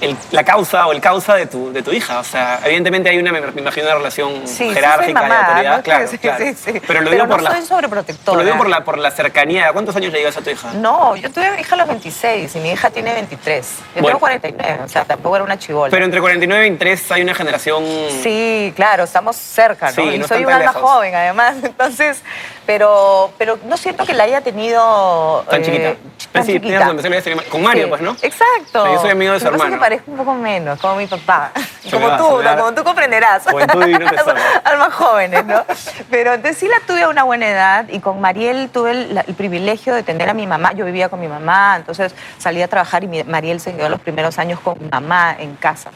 el- 0.00 0.16
la 0.32 0.44
causa 0.44 0.86
o 0.86 0.92
el 0.92 1.00
causa 1.00 1.34
de 1.34 1.46
tu, 1.46 1.72
de 1.72 1.82
tu 1.82 1.92
hija? 1.92 2.18
O 2.20 2.24
sea, 2.24 2.60
evidentemente 2.64 3.08
hay 3.10 3.18
una, 3.18 3.32
me 3.32 3.38
imagino, 3.38 3.86
una 3.86 3.94
relación 3.96 4.46
Sí, 4.46 4.54
sí 4.68 4.74
jerárquica 4.74 5.20
mamá, 5.22 5.34
de 5.34 5.44
autoridad, 5.44 5.76
¿no? 5.76 5.82
claro, 5.82 6.06
Sí, 6.10 6.18
claro. 6.18 6.44
sí, 6.44 6.54
sí. 6.54 6.72
Pero 6.86 7.00
lo 7.00 7.10
Pero 7.10 7.10
digo 7.10 7.26
no 7.26 7.32
por 7.34 7.42
la... 7.42 7.50
soy 7.52 7.62
sobreprotectora. 7.66 8.38
Lo 8.38 8.44
digo 8.44 8.56
por 8.56 8.68
la, 8.68 8.84
por 8.84 8.98
la 8.98 9.10
cercanía. 9.10 9.68
¿A 9.68 9.72
cuántos 9.72 9.94
años 9.96 10.12
le 10.12 10.20
llevas 10.20 10.36
a 10.36 10.40
tu 10.42 10.50
hija? 10.50 10.72
No, 10.74 11.16
yo 11.16 11.30
tuve 11.30 11.46
a 11.46 11.52
mi 11.52 11.60
hija 11.60 11.74
a 11.74 11.78
los 11.78 11.88
26 11.88 12.56
y 12.56 12.58
mi 12.60 12.70
hija 12.72 12.90
tiene 12.90 13.12
23. 13.14 13.66
Yo 13.66 14.02
Bueno. 14.02 14.06
tengo 14.08 14.18
49, 14.20 14.80
o 14.84 14.88
sea, 14.88 15.04
tampoco 15.04 15.36
era 15.36 15.44
una 15.44 15.58
chivola. 15.58 15.90
Pero 15.90 16.04
entre 16.04 16.20
49 16.20 16.66
y 16.66 16.68
23 16.70 17.12
hay 17.12 17.22
una 17.22 17.34
generación... 17.34 17.84
Sí, 18.22 18.72
claro, 18.76 19.04
estamos 19.04 19.36
cerca, 19.36 19.86
¿no? 19.86 19.92
Sí, 19.92 20.00
y 20.02 20.18
no 20.18 20.26
soy 20.28 20.38
están 20.38 20.38
un 20.40 20.46
tan 20.46 20.52
alma 20.60 20.72
lejos. 20.72 20.90
joven, 20.90 21.14
además. 21.14 21.56
Entonces, 21.62 22.22
pero, 22.66 23.32
pero 23.38 23.58
no 23.64 23.76
siento 23.76 24.04
que 24.04 24.14
la 24.14 24.24
haya 24.24 24.40
tenido. 24.40 25.44
Tan 25.48 25.60
eh, 25.62 25.64
chiquita. 25.64 25.94
tan 26.32 26.44
sí, 26.44 26.52
chiquita. 26.54 26.78
razón, 26.80 27.42
con 27.50 27.62
Mario, 27.62 27.84
Sí, 27.84 27.88
pues, 27.90 28.00
¿no? 28.02 28.10
Exacto. 28.22 28.86
Sí, 28.86 28.92
yo 28.92 29.00
soy 29.00 29.10
amigo 29.10 29.32
de 29.32 29.38
su 29.40 29.44
pasa 29.46 29.56
hermano. 29.56 29.74
que 29.76 29.80
parezco 29.80 30.10
un 30.10 30.16
poco 30.16 30.34
menos, 30.34 30.78
como 30.80 30.96
mi 30.96 31.06
papá. 31.06 31.52
Se 31.82 31.90
como 31.90 32.08
va, 32.08 32.16
tú, 32.16 32.42
¿no? 32.42 32.56
como 32.56 32.72
tú 32.74 32.84
comprenderás. 32.84 33.44
Juventud 33.44 33.82
jóvenes, 34.92 35.44
¿no? 35.46 35.64
Pero 36.10 36.34
entonces 36.34 36.58
sí 36.58 36.68
la 36.68 36.80
tuve 36.86 37.02
a 37.02 37.08
una 37.08 37.24
buena 37.24 37.48
edad 37.48 37.86
y 37.88 38.00
con 38.00 38.20
Mariel 38.20 38.68
tuve 38.70 38.90
el, 38.92 39.34
privilegio 39.36 39.94
de 39.94 40.02
tener 40.02 40.28
a 40.28 40.34
mi 40.34 40.46
mamá. 40.46 40.72
Yo 40.72 40.84
vivía 40.84 41.08
con 41.08 41.20
mi 41.20 41.28
mamá, 41.28 41.76
entonces 41.76 42.14
salí 42.38 42.62
a 42.62 42.68
trabajar 42.68 43.04
y 43.04 43.08
mi- 43.08 43.24
Mariel 43.24 43.60
se 43.60 43.74
quedó 43.74 43.88
los 43.88 44.00
primeros 44.00 44.38
años 44.38 44.60
con 44.60 44.78
mi 44.78 44.88
mamá 44.88 45.34
en 45.38 45.56
casa. 45.56 45.90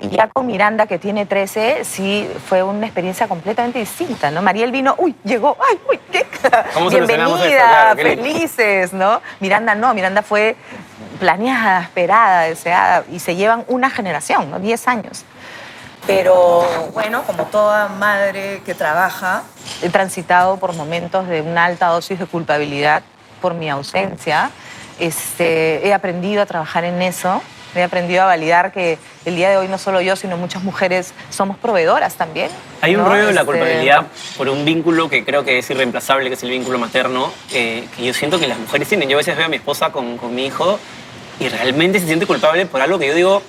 Y 0.00 0.10
ya 0.10 0.28
con 0.28 0.46
Miranda, 0.46 0.86
que 0.86 0.98
tiene 0.98 1.26
13, 1.26 1.84
sí 1.84 2.30
fue 2.48 2.62
una 2.62 2.86
experiencia 2.86 3.26
completamente 3.26 3.80
distinta, 3.80 4.30
¿no? 4.30 4.42
Mariel 4.42 4.70
vino, 4.70 4.94
uy, 4.98 5.16
llegó, 5.24 5.56
ay, 5.68 5.78
uy, 5.90 5.98
¿qué? 6.12 6.24
Bienvenida, 6.88 7.94
Claro, 7.94 7.96
felices, 8.00 8.92
¿no? 8.92 9.20
Miranda 9.40 9.74
no, 9.74 9.92
Miranda 9.94 10.22
fue 10.22 10.56
planeada, 11.18 11.82
esperada, 11.82 12.42
deseada, 12.42 13.04
y 13.10 13.18
se 13.18 13.34
llevan 13.34 13.64
una 13.66 13.90
generación, 13.90 14.50
¿no? 14.50 14.60
10 14.60 14.88
años. 14.88 15.24
Pero 16.06 16.64
bueno, 16.94 17.24
como 17.24 17.44
toda 17.44 17.88
madre 17.88 18.62
que 18.64 18.74
trabaja, 18.74 19.42
He 19.82 19.90
transitado 19.90 20.56
por 20.56 20.74
momentos 20.74 21.28
de 21.28 21.40
una 21.40 21.64
alta 21.66 21.88
dosis 21.88 22.18
de 22.18 22.26
culpabilidad 22.26 23.02
por 23.40 23.54
mi 23.54 23.70
ausencia. 23.70 24.50
Este, 24.98 25.86
he 25.86 25.94
aprendido 25.94 26.42
a 26.42 26.46
trabajar 26.46 26.84
en 26.84 27.00
eso. 27.02 27.40
He 27.78 27.84
aprendido 27.84 28.22
a 28.22 28.26
validar 28.26 28.72
que 28.72 28.98
el 29.24 29.36
día 29.36 29.50
de 29.50 29.56
hoy 29.56 29.68
no 29.68 29.78
solo 29.78 30.00
yo, 30.00 30.16
sino 30.16 30.36
muchas 30.36 30.62
mujeres 30.62 31.14
somos 31.30 31.56
proveedoras 31.56 32.14
también. 32.14 32.48
Hay 32.80 32.96
un 32.96 33.04
rollo 33.04 33.26
de 33.28 33.32
la 33.34 33.40
Este, 33.42 33.52
culpabilidad 33.52 34.06
por 34.36 34.48
un 34.48 34.64
vínculo 34.64 35.08
que 35.08 35.24
creo 35.24 35.44
que 35.44 35.58
es 35.58 35.70
irreemplazable, 35.70 36.28
que 36.28 36.34
es 36.34 36.42
el 36.42 36.50
vínculo 36.50 36.78
materno, 36.78 37.32
eh, 37.52 37.86
que 37.96 38.04
yo 38.04 38.12
siento 38.14 38.38
que 38.40 38.46
las 38.46 38.58
mujeres 38.58 38.88
tienen. 38.88 39.08
Yo 39.08 39.16
a 39.16 39.18
veces 39.18 39.36
veo 39.36 39.46
a 39.46 39.48
mi 39.48 39.56
esposa 39.56 39.90
con, 39.90 40.16
con 40.18 40.34
mi 40.34 40.46
hijo 40.46 40.78
y 41.40 41.48
realmente 41.48 42.00
se 42.00 42.06
siente 42.06 42.26
culpable 42.26 42.66
por 42.66 42.80
algo 42.80 42.98
que 42.98 43.06
yo 43.08 43.14
digo... 43.14 43.42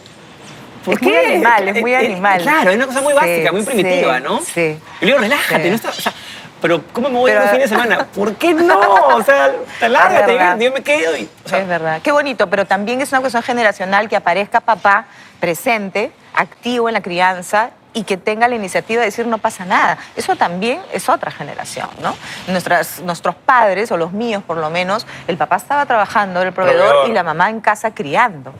¿por 0.85 0.93
Es 0.95 1.01
muy 1.01 1.15
animal, 1.15 1.67
es 1.67 1.81
muy 1.81 1.91
Eh, 1.91 2.01
eh, 2.01 2.05
animal. 2.05 2.41
Claro, 2.41 2.69
es 2.69 2.75
una 2.77 2.85
cosa 2.87 3.01
muy 3.01 3.13
Sí, 3.13 3.19
básica, 3.19 3.51
muy 3.51 3.63
primitiva, 3.63 4.17
sí, 4.17 4.23
¿no? 4.23 4.41
sí. 4.41 4.77
Y 5.01 5.05
le 5.05 5.07
digo, 5.07 5.17
relájate, 5.17 5.63
Sí. 5.63 5.69
no 5.69 5.75
está... 5.75 5.89
o 5.89 5.93
sea, 5.93 6.13
pero 6.61 6.81
¿cómo 6.93 7.09
me 7.09 7.17
voy 7.17 7.31
Pero- 7.31 7.43
un 7.43 7.49
fin 7.49 7.59
de 7.59 7.67
semana? 7.67 8.05
¿Por 8.13 8.35
qué 8.35 8.53
no? 8.53 8.79
O 8.79 9.23
sea, 9.23 9.51
te 9.79 9.89
lárgate, 9.89 10.37
yo 10.63 10.71
me 10.71 10.81
quedo 10.81 11.15
y... 11.17 11.29
o 11.45 11.49
sea, 11.49 11.59
es 11.59 11.67
verdad. 11.67 12.01
Qué 12.01 12.11
bonito, 12.11 12.49
pero 12.49 12.65
también 12.65 13.01
es 13.01 13.11
una 13.11 13.21
cuestión 13.21 13.43
generacional 13.43 14.09
que 14.09 14.15
aparezca 14.15 14.59
papá 14.61 15.05
presente, 15.39 16.11
activo 16.33 16.89
en 16.89 16.93
la 16.93 17.01
crianza 17.01 17.71
y 17.93 18.03
que 18.03 18.17
tenga 18.17 18.47
la 18.47 18.55
iniciativa 18.55 18.99
de 18.99 19.07
decir 19.07 19.25
no 19.25 19.39
pasa 19.39 19.65
nada. 19.65 19.97
Eso 20.15 20.35
también 20.35 20.79
es 20.93 21.09
otra 21.09 21.31
generación, 21.31 21.89
¿no? 22.01 22.15
Nuestras, 22.47 22.99
nuestros 22.99 23.33
padres, 23.35 23.91
o 23.91 23.97
los 23.97 24.11
míos 24.11 24.43
por 24.45 24.57
lo 24.57 24.69
menos, 24.69 25.07
el 25.27 25.37
papá 25.37 25.55
estaba 25.55 25.85
trabajando, 25.85 26.41
el 26.41 26.53
proveedor, 26.53 26.81
Proveedor. 26.87 27.09
y 27.09 27.13
la 27.13 27.23
mamá 27.23 27.49
en 27.49 27.61
casa 27.61 27.91
criando. 27.91 28.53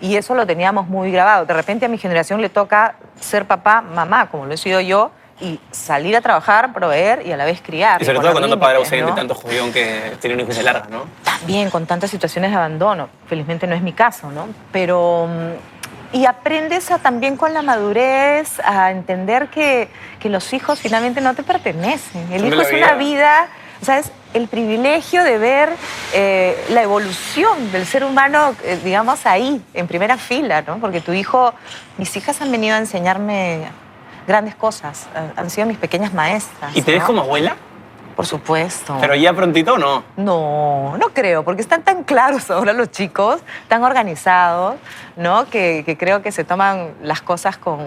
Y 0.00 0.16
eso 0.16 0.34
lo 0.34 0.46
teníamos 0.46 0.86
muy 0.88 1.10
grabado. 1.10 1.46
De 1.46 1.54
repente 1.54 1.86
a 1.86 1.88
mi 1.88 1.98
generación 1.98 2.40
le 2.42 2.48
toca 2.50 2.94
ser 3.18 3.46
papá, 3.46 3.80
mamá, 3.80 4.28
como 4.28 4.46
lo 4.46 4.52
he 4.54 4.56
sido 4.58 4.80
yo, 4.80 5.10
y 5.40 5.60
salir 5.70 6.16
a 6.16 6.20
trabajar, 6.20 6.72
proveer 6.72 7.26
y 7.26 7.32
a 7.32 7.36
la 7.36 7.44
vez 7.44 7.60
criar. 7.60 8.00
y 8.00 8.04
sobre 8.04 8.20
todo 8.20 8.32
con 8.32 8.42
tanto 8.42 8.58
padre 8.58 8.78
ausente, 8.78 9.06
¿no? 9.06 9.14
tanto 9.14 9.34
julión 9.34 9.72
que 9.72 10.16
tiene 10.20 10.34
un 10.34 10.40
hijo 10.40 10.50
y 10.50 10.54
se 10.54 10.62
larga, 10.62 10.86
¿no? 10.90 11.04
también 11.24 11.70
con 11.70 11.84
tantas 11.86 12.10
situaciones 12.10 12.50
de 12.50 12.56
abandono. 12.56 13.08
Felizmente 13.28 13.66
no 13.66 13.74
es 13.74 13.82
mi 13.82 13.92
caso, 13.92 14.30
¿no? 14.30 14.48
Pero. 14.72 15.28
mm, 15.28 16.16
Y 16.16 16.24
aprendes 16.24 16.90
a, 16.90 16.98
también 16.98 17.36
con 17.36 17.52
la 17.52 17.62
madurez 17.62 18.60
a 18.64 18.90
entender 18.90 19.48
que, 19.48 19.88
que 20.20 20.30
los 20.30 20.52
hijos 20.54 20.78
finalmente 20.80 21.20
no 21.20 21.34
te 21.34 21.42
pertenecen. 21.42 22.32
El 22.32 22.46
hijo 22.46 22.62
es 22.62 22.72
una 22.72 22.94
vida. 22.94 22.94
vida, 22.94 23.48
o 23.82 23.84
sea, 23.84 23.98
es 23.98 24.10
el 24.32 24.48
privilegio 24.48 25.24
de 25.24 25.36
ver 25.38 25.68
eh, 26.14 26.56
la 26.70 26.82
evolución 26.82 27.70
del 27.72 27.86
ser 27.86 28.04
humano, 28.04 28.54
eh, 28.64 28.78
digamos, 28.82 29.26
ahí, 29.26 29.60
en 29.74 29.86
primera 29.86 30.16
fila, 30.16 30.62
¿no? 30.62 30.78
Porque 30.78 31.00
tu 31.00 31.12
hijo, 31.12 31.52
mis 31.98 32.16
hijas 32.16 32.40
han 32.40 32.50
venido 32.50 32.76
a 32.76 32.78
enseñarme 32.78 33.66
grandes 34.26 34.54
cosas, 34.54 35.06
han- 35.14 35.32
han 35.36 35.50
sido 35.50 35.66
mis 35.66 35.78
pequeñas 35.78 36.12
maestras. 36.12 36.76
¿Y 36.76 36.82
te 36.82 36.92
ves 36.92 37.04
como 37.04 37.22
abuela? 37.22 37.56
Por 38.16 38.24
supuesto. 38.24 38.96
Pero 39.00 39.14
ya 39.14 39.32
prontito 39.34 39.74
o 39.74 39.78
no. 39.78 40.02
No, 40.16 40.96
no 40.96 41.08
creo, 41.10 41.44
porque 41.44 41.60
están 41.60 41.82
tan 41.82 42.02
claros 42.02 42.50
ahora 42.50 42.72
los 42.72 42.90
chicos, 42.90 43.40
tan 43.68 43.84
organizados, 43.84 44.76
¿no? 45.16 45.44
Que, 45.46 45.82
que 45.84 45.98
creo 45.98 46.22
que 46.22 46.32
se 46.32 46.42
toman 46.42 46.92
las 47.02 47.20
cosas 47.20 47.58
con 47.58 47.80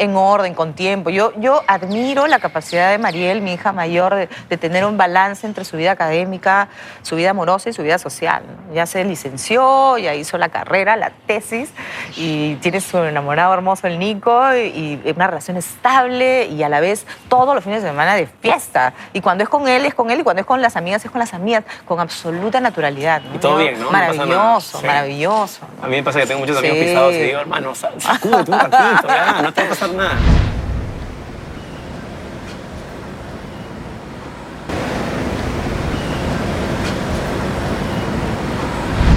en 0.00 0.16
orden, 0.16 0.54
con 0.54 0.72
tiempo. 0.72 1.10
Yo, 1.10 1.32
yo 1.38 1.62
admiro 1.66 2.26
la 2.26 2.38
capacidad 2.38 2.90
de 2.90 2.98
Mariel, 2.98 3.42
mi 3.42 3.52
hija 3.52 3.72
mayor, 3.72 4.14
de, 4.14 4.28
de 4.48 4.56
tener 4.56 4.84
un 4.84 4.96
balance 4.96 5.46
entre 5.46 5.64
su 5.64 5.76
vida 5.76 5.92
académica, 5.92 6.68
su 7.02 7.16
vida 7.16 7.30
amorosa 7.30 7.68
y 7.68 7.72
su 7.72 7.82
vida 7.82 7.98
social. 7.98 8.42
¿no? 8.68 8.74
Ya 8.74 8.86
se 8.86 9.04
licenció, 9.04 9.98
ya 9.98 10.14
hizo 10.14 10.38
la 10.38 10.48
carrera, 10.48 10.96
la 10.96 11.10
tesis, 11.26 11.70
y 12.16 12.54
tiene 12.56 12.80
su 12.80 12.98
enamorado 12.98 13.52
hermoso, 13.54 13.86
el 13.86 13.98
Nico, 13.98 14.40
y, 14.56 15.00
y 15.04 15.12
una 15.14 15.26
relación 15.26 15.56
estable, 15.58 16.46
y 16.46 16.62
a 16.62 16.68
la 16.68 16.80
vez 16.80 17.06
todos 17.28 17.54
los 17.54 17.62
fines 17.62 17.82
de 17.82 17.88
semana 17.90 18.14
de 18.14 18.26
fiesta. 18.26 18.94
Y 19.12 19.20
cuando 19.20 19.44
es 19.44 19.50
con 19.50 19.68
él, 19.68 19.84
es 19.84 19.94
con 19.94 20.10
él, 20.10 20.20
y 20.20 20.22
cuando 20.22 20.40
es 20.40 20.46
con 20.46 20.62
las 20.62 20.76
amigas, 20.76 21.04
es 21.04 21.10
con 21.10 21.18
las 21.18 21.34
amigas, 21.34 21.64
con 21.84 22.00
absoluta 22.00 22.58
naturalidad. 22.60 23.20
¿no? 23.22 23.34
Y 23.34 23.38
todo 23.38 23.56
bien, 23.58 23.78
¿no? 23.78 23.90
Pasa. 23.90 24.12
Maravilloso, 24.14 24.80
Sí. 24.80 24.86
maravilloso. 24.86 25.60
¿no? 25.78 25.84
A 25.84 25.88
mí 25.88 25.96
me 25.96 26.02
pasa 26.02 26.20
que 26.20 26.26
tengo 26.26 26.40
muchos 26.40 26.56
amigos 26.56 26.78
Sí. 26.78 26.84
pisados 26.86 27.12
y 27.14 27.18
digo, 27.18 27.40
hermano, 27.40 27.74
sa- 27.74 27.90
sacúdete 27.98 28.50
un 28.50 28.58
ratito, 28.60 29.08
ya, 29.08 29.42
no 29.42 29.52
te 29.52 29.68
va 29.68 29.74
nada. 29.92 30.16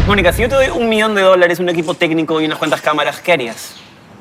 Mónica, 0.08 0.34
si 0.34 0.42
yo 0.42 0.50
te 0.50 0.56
doy 0.56 0.68
un 0.70 0.90
millón 0.90 1.16
de 1.16 1.22
dólares, 1.22 1.60
un 1.60 1.70
equipo 1.70 1.94
técnico 1.94 2.40
y 2.42 2.46
unas 2.46 2.58
cuantas 2.58 2.82
cámaras, 2.82 3.20
¿qué 3.22 3.32
harías? 3.34 3.76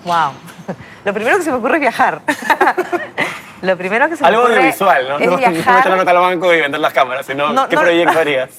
Wow. 0.05 0.33
Lo 1.05 1.13
primero 1.13 1.37
que 1.39 1.43
se 1.43 1.51
me 1.51 1.57
ocurre 1.57 1.75
es 1.77 1.81
viajar. 1.81 2.21
Lo 3.63 3.77
primero 3.77 4.09
que 4.09 4.17
se 4.17 4.23
me 4.23 4.29
Algo 4.29 4.43
ocurre 4.43 4.57
audiovisual, 4.57 5.09
¿no? 5.09 5.19
es 5.19 5.25
No, 5.27 5.31
no 5.33 5.37
viajar. 5.39 5.75
meter 5.77 5.91
la 5.91 5.97
nota 5.97 6.11
al 6.13 6.19
banco 6.19 6.55
y 6.55 6.61
vender 6.61 6.81
las 6.81 6.93
cámaras, 6.93 7.27
sino 7.27 7.53
No, 7.53 7.69
¿qué 7.69 7.75
no. 7.77 7.83
proyecto 7.83 8.19
harías? 8.19 8.51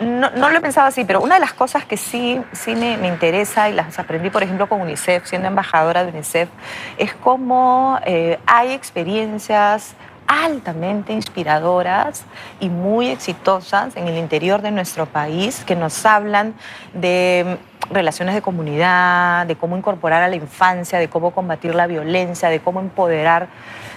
No, 0.00 0.30
no 0.30 0.48
lo 0.48 0.56
he 0.56 0.60
pensado 0.62 0.86
así, 0.86 1.04
pero 1.04 1.20
una 1.20 1.34
de 1.34 1.40
las 1.40 1.52
cosas 1.52 1.84
que 1.84 1.98
sí, 1.98 2.40
sí 2.52 2.74
me, 2.74 2.96
me 2.96 3.08
interesa 3.08 3.68
y 3.68 3.74
las 3.74 3.98
aprendí, 3.98 4.30
por 4.30 4.42
ejemplo, 4.42 4.66
con 4.66 4.80
UNICEF, 4.80 5.26
siendo 5.26 5.48
embajadora 5.48 6.04
de 6.04 6.10
UNICEF, 6.10 6.48
es 6.96 7.12
cómo 7.12 7.98
eh, 8.06 8.38
hay 8.46 8.72
experiencias 8.72 9.94
altamente 10.26 11.12
inspiradoras 11.12 12.24
y 12.60 12.68
muy 12.68 13.08
exitosas 13.08 13.96
en 13.96 14.06
el 14.06 14.16
interior 14.16 14.62
de 14.62 14.70
nuestro 14.70 15.06
país 15.06 15.64
que 15.66 15.74
nos 15.74 16.06
hablan 16.06 16.54
de 16.94 17.58
relaciones 17.90 18.36
de 18.36 18.40
comunidad, 18.40 19.46
de 19.46 19.56
cómo 19.56 19.76
incorporar 19.76 20.22
a 20.22 20.28
la 20.28 20.36
infancia, 20.36 21.00
de 21.00 21.08
cómo 21.08 21.32
combatir 21.32 21.74
la 21.74 21.88
violencia, 21.88 22.48
de 22.48 22.60
cómo 22.60 22.78
empoderar 22.80 23.48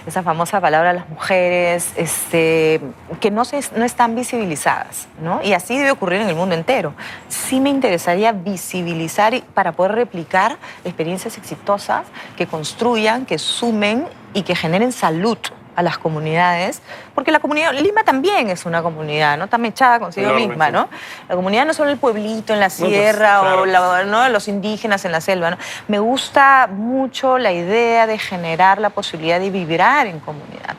esa 0.06 0.22
famosa 0.22 0.60
palabra 0.60 0.92
las 0.92 1.08
mujeres, 1.08 1.92
este, 1.96 2.80
que 3.20 3.30
no, 3.30 3.44
se, 3.44 3.60
no 3.76 3.84
están 3.84 4.14
visibilizadas. 4.14 5.08
¿no? 5.22 5.40
Y 5.42 5.52
así 5.52 5.76
debe 5.76 5.90
ocurrir 5.90 6.20
en 6.20 6.28
el 6.28 6.34
mundo 6.34 6.54
entero. 6.54 6.94
Sí 7.28 7.60
me 7.60 7.70
interesaría 7.70 8.32
visibilizar 8.32 9.42
para 9.54 9.72
poder 9.72 9.92
replicar 9.92 10.58
experiencias 10.84 11.38
exitosas 11.38 12.06
que 12.36 12.46
construyan, 12.46 13.26
que 13.26 13.38
sumen 13.38 14.06
y 14.34 14.42
que 14.42 14.54
generen 14.54 14.92
salud 14.92 15.38
a 15.76 15.82
las 15.82 15.98
comunidades, 15.98 16.80
porque 17.14 17.30
la 17.32 17.40
comunidad, 17.40 17.72
Lima 17.72 18.04
también 18.04 18.48
es 18.50 18.64
una 18.66 18.82
comunidad, 18.82 19.36
¿no? 19.38 19.44
Está 19.44 19.58
mechada 19.58 19.98
consigo 19.98 20.26
Enorme, 20.28 20.46
misma, 20.48 20.66
sí. 20.66 20.72
¿no? 20.72 20.88
La 21.28 21.34
comunidad 21.34 21.64
no 21.64 21.72
es 21.72 21.76
solo 21.76 21.90
el 21.90 21.96
pueblito 21.98 22.52
en 22.52 22.60
la 22.60 22.66
pues, 22.66 22.74
sierra 22.90 23.40
claro. 23.40 23.62
o 23.62 23.66
la- 23.66 24.04
¿no? 24.04 24.28
los 24.28 24.48
indígenas 24.48 25.04
en 25.04 25.12
la 25.12 25.20
selva, 25.20 25.50
¿no? 25.50 25.58
Me 25.88 25.98
gusta 25.98 26.68
mucho 26.70 27.38
la 27.38 27.52
idea 27.52 28.06
de 28.06 28.18
generar 28.18 28.78
la 28.78 28.90
posibilidad 28.90 29.40
de 29.40 29.50
vibrar 29.50 30.06
en 30.06 30.20
comunidad, 30.20 30.74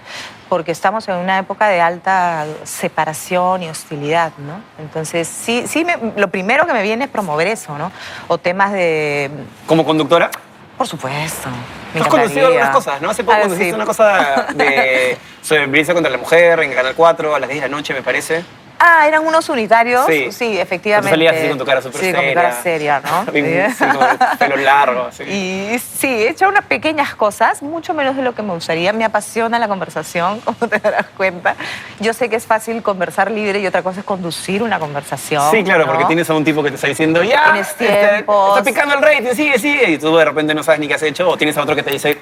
porque 0.49 0.71
estamos 0.71 1.08
en 1.08 1.15
una 1.15 1.39
época 1.39 1.67
de 1.67 1.81
alta 1.81 2.45
separación 2.63 3.63
y 3.63 3.69
hostilidad, 3.69 4.31
¿no? 4.38 4.62
Entonces, 4.79 5.27
sí, 5.27 5.65
sí 5.67 5.84
me- 5.84 5.97
lo 6.15 6.29
primero 6.29 6.65
que 6.65 6.73
me 6.73 6.84
viene 6.84 7.05
es 7.05 7.10
promover 7.12 7.47
eso, 7.47 7.77
¿no? 7.77 7.91
O 8.27 8.38
temas 8.38 8.71
de... 8.71 9.29
Como 9.67 9.84
conductora, 9.86 10.29
Por 10.77 10.88
supuesto. 10.88 11.49
me 11.93 12.01
has 12.01 12.07
conducido 12.07 12.47
algunas 12.47 12.69
cosas, 12.71 13.01
¿no? 13.01 13.09
Hace 13.09 13.23
poco 13.23 13.38
Ah, 13.38 13.41
conduciste 13.41 13.69
sí. 13.69 13.75
una 13.75 13.85
cosa 13.85 14.47
de 14.53 15.17
sobre 15.41 15.65
violencia 15.67 15.93
contra 15.93 16.11
la 16.11 16.17
mujer 16.17 16.59
en 16.59 16.73
Canal 16.73 16.93
4 16.95 17.35
a 17.35 17.39
las 17.39 17.49
10 17.49 17.61
de 17.61 17.69
la 17.69 17.75
noche, 17.75 17.93
me 17.93 18.01
parece. 18.01 18.43
Ah, 18.79 19.07
eran 19.07 19.25
unos 19.25 19.47
unitarios. 19.49 20.05
Sí. 20.07 20.31
Sí, 20.31 20.59
efectivamente. 20.59 21.09
Tú 21.09 21.13
salías 21.13 21.35
así 21.35 21.47
con 21.49 21.57
tu 21.57 21.65
cara 21.65 21.81
súper 21.81 22.01
Sí, 22.01 22.11
con 22.11 22.21
mi 22.21 22.27
seria. 22.27 22.41
cara 22.41 22.61
seria, 22.61 22.99
¿no? 23.01 23.25
Sí. 23.31 23.41
sí, 23.77 23.85
con 23.85 24.07
el 24.09 24.38
pelo 24.38 24.55
largo, 24.57 25.05
así. 25.07 25.23
Y 25.23 25.79
sí, 25.79 26.07
he 26.07 26.29
hecho 26.29 26.47
unas 26.49 26.65
pequeñas 26.65 27.15
cosas, 27.15 27.61
mucho 27.61 27.93
menos 27.93 28.15
de 28.15 28.21
lo 28.21 28.35
que 28.35 28.41
me 28.41 28.53
gustaría. 28.53 28.91
Me 28.93 29.05
apasiona 29.05 29.59
la 29.59 29.67
conversación, 29.67 30.39
como 30.45 30.67
te 30.67 30.79
darás 30.79 31.07
cuenta. 31.17 31.55
Yo 31.99 32.13
sé 32.13 32.29
que 32.29 32.35
es 32.35 32.45
fácil 32.45 32.81
conversar 32.83 33.31
libre 33.31 33.59
y 33.59 33.67
otra 33.67 33.81
cosa 33.81 33.99
es 34.01 34.05
conducir 34.05 34.61
una 34.61 34.79
conversación. 34.79 35.49
Sí, 35.51 35.63
claro, 35.63 35.85
¿no? 35.85 35.91
porque 35.91 36.05
tienes 36.05 36.29
a 36.29 36.33
un 36.33 36.43
tipo 36.43 36.61
que 36.63 36.69
te 36.69 36.75
está 36.75 36.88
diciendo, 36.88 37.23
ya, 37.23 37.43
Tienes 37.45 37.69
este, 37.69 37.88
tiempos. 37.88 38.57
está 38.57 38.69
picando 38.71 38.95
el 38.95 39.01
rating, 39.01 39.35
sigue, 39.35 39.57
sigue, 39.59 39.91
y 39.91 39.97
tú 39.97 40.15
de 40.15 40.25
repente 40.25 40.53
no 40.53 40.63
sabes 40.63 40.79
ni 40.79 40.88
qué 40.88 40.95
has 40.95 41.03
hecho, 41.03 41.29
o 41.29 41.38
tienes 41.38 41.57
a 41.57 41.61
otro 41.61 41.75
que 41.75 41.83
te 41.83 41.91
dice, 41.91 42.17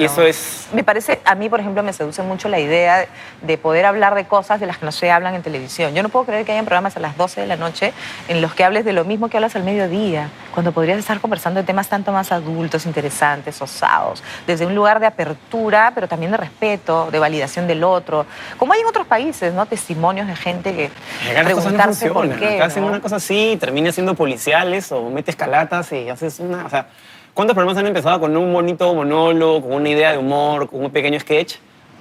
y 0.00 0.04
eso 0.04 0.22
es... 0.22 0.68
Me 0.72 0.84
parece, 0.84 1.20
a 1.24 1.34
mí, 1.34 1.48
por 1.48 1.60
ejemplo, 1.60 1.82
me 1.82 1.92
seduce 1.92 2.22
mucho 2.22 2.48
la 2.48 2.58
idea 2.60 2.98
de- 2.98 3.08
de 3.42 3.58
poder 3.58 3.84
hablar 3.84 4.14
de 4.14 4.24
cosas 4.24 4.60
de 4.60 4.66
las 4.66 4.78
que 4.78 4.86
no 4.86 4.92
se 4.92 5.10
hablan 5.10 5.34
en 5.34 5.42
televisión. 5.42 5.94
Yo 5.94 6.02
no 6.02 6.08
puedo 6.08 6.24
creer 6.24 6.44
que 6.44 6.52
hayan 6.52 6.64
programas 6.64 6.96
a 6.96 7.00
las 7.00 7.16
12 7.16 7.40
de 7.42 7.46
la 7.46 7.56
noche 7.56 7.92
en 8.28 8.40
los 8.40 8.54
que 8.54 8.64
hables 8.64 8.84
de 8.84 8.92
lo 8.92 9.04
mismo 9.04 9.28
que 9.28 9.36
hablas 9.36 9.54
al 9.56 9.64
mediodía, 9.64 10.28
cuando 10.52 10.72
podrías 10.72 10.98
estar 10.98 11.20
conversando 11.20 11.60
de 11.60 11.66
temas 11.66 11.88
tanto 11.88 12.12
más 12.12 12.32
adultos, 12.32 12.86
interesantes, 12.86 13.60
osados, 13.60 14.22
desde 14.46 14.66
un 14.66 14.74
lugar 14.74 15.00
de 15.00 15.06
apertura, 15.06 15.92
pero 15.94 16.08
también 16.08 16.30
de 16.32 16.38
respeto, 16.38 17.10
de 17.10 17.18
validación 17.18 17.66
del 17.66 17.84
otro. 17.84 18.26
Como 18.56 18.72
hay 18.72 18.80
en 18.80 18.86
otros 18.86 19.06
países, 19.06 19.52
¿no? 19.52 19.66
Testimonios 19.66 20.26
de 20.26 20.36
gente 20.36 20.72
que 20.74 20.90
las 21.34 21.42
cosas 21.42 21.44
no 21.44 21.44
preguntarse 21.44 22.10
por 22.10 22.26
funcionan. 22.26 22.38
qué. 22.48 22.56
Acá 22.56 22.64
hacen 22.66 22.84
una 22.84 23.00
cosa 23.00 23.16
así, 23.16 23.56
terminas 23.60 23.94
siendo 23.94 24.14
policiales 24.14 24.90
o 24.92 25.10
metes 25.10 25.36
calatas 25.36 25.90
y 25.92 26.08
haces 26.08 26.38
una... 26.40 26.64
O 26.66 26.70
sea, 26.70 26.86
¿cuántos 27.34 27.54
programas 27.54 27.76
han 27.78 27.86
empezado 27.86 28.20
con 28.20 28.36
un 28.36 28.52
bonito 28.52 28.94
monólogo, 28.94 29.62
con 29.62 29.72
una 29.74 29.88
idea 29.88 30.12
de 30.12 30.18
humor, 30.18 30.68
con 30.70 30.84
un 30.84 30.90
pequeño 30.90 31.18
sketch? 31.20 31.56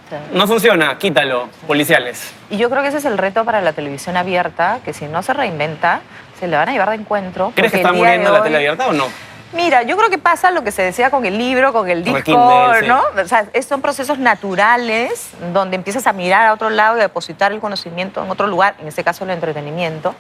Claro. 0.10 0.26
No 0.34 0.48
funciona, 0.48 0.98
quítalo, 0.98 1.50
policiales. 1.68 2.32
Y 2.50 2.58
yo 2.58 2.70
creo 2.70 2.82
que 2.82 2.90
ese 2.90 2.98
es 2.98 3.06
el 3.06 3.18
reto 3.18 3.44
para 3.46 3.62
la 3.62 3.74
televisión 3.74 4.16
abierta, 4.18 4.80
que 4.86 4.94
si 4.94 5.06
no 5.06 5.24
se 5.24 5.34
reinventa, 5.34 6.02
se 6.40 6.48
le 6.48 6.56
van 6.56 6.70
a 6.70 6.72
llevar 6.72 6.90
de 6.90 6.96
encuentro. 6.96 7.52
¿Crees 7.56 7.72
que 7.72 7.78
está 7.78 7.94
muriendo 7.94 8.32
la 8.32 8.40
hoy- 8.40 8.44
tele 8.44 8.58
abierta 8.58 8.88
o 8.88 8.94
no? 8.94 9.06
Mira, 9.54 9.84
yo 9.84 9.96
creo 9.98 10.10
que 10.10 10.18
pasa 10.18 10.52
lo 10.52 10.64
que 10.64 10.72
se 10.72 10.82
decía 10.82 11.10
con 11.12 11.26
el 11.26 11.38
libro, 11.38 11.74
con 11.74 11.90
el 11.90 12.04
disco, 12.04 12.24
Kindle, 12.24 12.82
sí. 12.82 12.88
¿no? 12.88 13.02
O 13.22 13.28
sea, 13.28 13.46
son 13.68 13.82
procesos 13.82 14.18
naturales 14.18 15.30
donde 15.54 15.76
empiezas 15.76 16.08
a 16.08 16.14
mirar 16.14 16.48
a 16.48 16.54
otro 16.54 16.70
lado 16.70 16.98
y 16.98 17.00
a 17.00 17.04
depositar 17.04 17.52
el 17.52 17.60
conocimiento 17.60 18.24
en 18.24 18.32
otro 18.32 18.48
lugar, 18.48 18.76
en 18.80 18.88
este 18.88 19.04
caso 19.04 19.24
el 19.24 19.30
entretenimiento. 19.32 20.16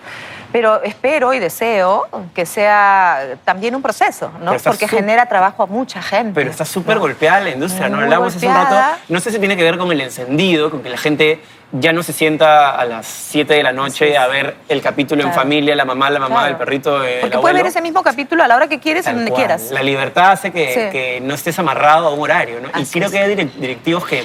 Pero 0.52 0.84
espero 0.84 1.34
y 1.34 1.40
deseo 1.40 2.08
que 2.36 2.46
sea 2.46 3.38
también 3.44 3.76
un 3.76 3.82
proceso, 3.82 4.32
¿no? 4.42 4.56
Porque 4.64 4.88
genera 4.88 5.26
trabajo 5.26 5.64
a 5.64 5.66
mucha 5.66 6.02
gente. 6.02 6.34
Pero 6.36 6.52
está 6.52 6.66
súper 6.66 6.96
¿no? 6.96 7.02
golpeada 7.02 7.40
la 7.40 7.50
industria, 7.50 7.90
¿no? 7.90 7.98
Hablamos 7.98 8.36
hace 8.36 8.48
un 8.48 8.54
rato. 8.54 8.76
No 9.10 9.20
sé 9.20 9.32
si 9.32 9.40
tiene 9.40 9.58
que 9.58 9.64
ver 9.64 9.78
con 9.78 9.92
el 9.92 10.02
encendido, 10.02 10.70
con 10.70 10.84
que 10.84 10.90
la 10.90 10.98
gente 10.98 11.42
ya 11.76 11.92
no 11.92 12.04
se 12.04 12.14
sienta 12.14 12.70
a 12.70 12.86
las 12.86 13.08
7 13.08 13.52
de 13.56 13.64
la 13.64 13.74
noche 13.74 14.16
a 14.16 14.28
ver 14.28 14.56
el 14.70 14.80
capítulo 14.82 15.24
en 15.24 15.34
familia, 15.34 15.76
la 15.76 15.86
mamá, 15.86 16.10
la 16.12 16.20
mamá, 16.20 16.36
Claro. 16.42 16.52
el 16.52 16.56
perrito, 16.58 17.04
el 17.04 17.22
Porque 17.22 17.40
puedes 17.40 17.58
ver 17.58 17.66
ese 17.66 17.82
mismo 17.82 18.04
capítulo 18.04 18.44
a 18.44 18.48
la 18.48 18.56
hora 18.56 18.68
que 18.68 18.80
quieres 18.80 19.04
y 19.04 19.06
Tal 19.06 19.16
donde 19.16 19.32
cual. 19.32 19.42
quieras. 19.42 19.72
La 19.72 19.82
libertad 19.82 20.32
hace 20.34 20.52
que, 20.52 20.68
Sí. 20.74 20.80
que 20.92 21.20
no 21.22 21.34
estés 21.34 21.58
amarrado 21.58 22.08
a 22.08 22.14
un 22.14 22.20
horario, 22.22 22.62
¿no? 22.62 22.68
y 22.80 22.86
creo 22.86 23.08
es. 23.08 23.12
que 23.12 23.20
hay 23.20 23.36
direc- 23.36 23.54
directivos 23.54 24.06
que 24.06 24.24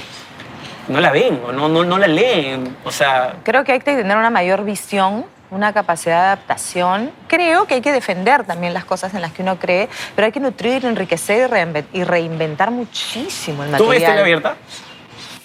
no 0.88 1.00
la 1.00 1.10
ven 1.10 1.40
o 1.46 1.52
no, 1.52 1.68
no, 1.68 1.84
no 1.84 1.96
la 1.98 2.06
leen. 2.06 2.76
O 2.84 2.90
sea, 2.92 3.34
Creo 3.44 3.64
que 3.64 3.72
hay 3.72 3.78
que 3.80 3.96
tener 3.96 4.16
una 4.16 4.30
mayor 4.30 4.64
visión, 4.64 5.24
una 5.50 5.72
capacidad 5.72 6.16
de 6.20 6.26
adaptación. 6.26 7.10
Creo 7.28 7.66
que 7.66 7.74
hay 7.74 7.80
que 7.80 7.92
defender 7.92 8.44
también 8.44 8.74
las 8.74 8.84
cosas 8.84 9.14
en 9.14 9.22
las 9.22 9.32
que 9.32 9.40
uno 9.42 9.58
cree, 9.58 9.88
pero 10.14 10.26
hay 10.26 10.32
que 10.32 10.40
nutrir, 10.40 10.84
enriquecer 10.84 11.48
y 11.48 11.52
reinven- 11.54 11.86
y 11.94 12.04
reinventar 12.04 12.70
muchísimo 12.70 13.64
el 13.64 13.70
¿tú 13.72 13.88
ves 13.88 14.00
material. 14.02 14.18
abierta? 14.18 14.54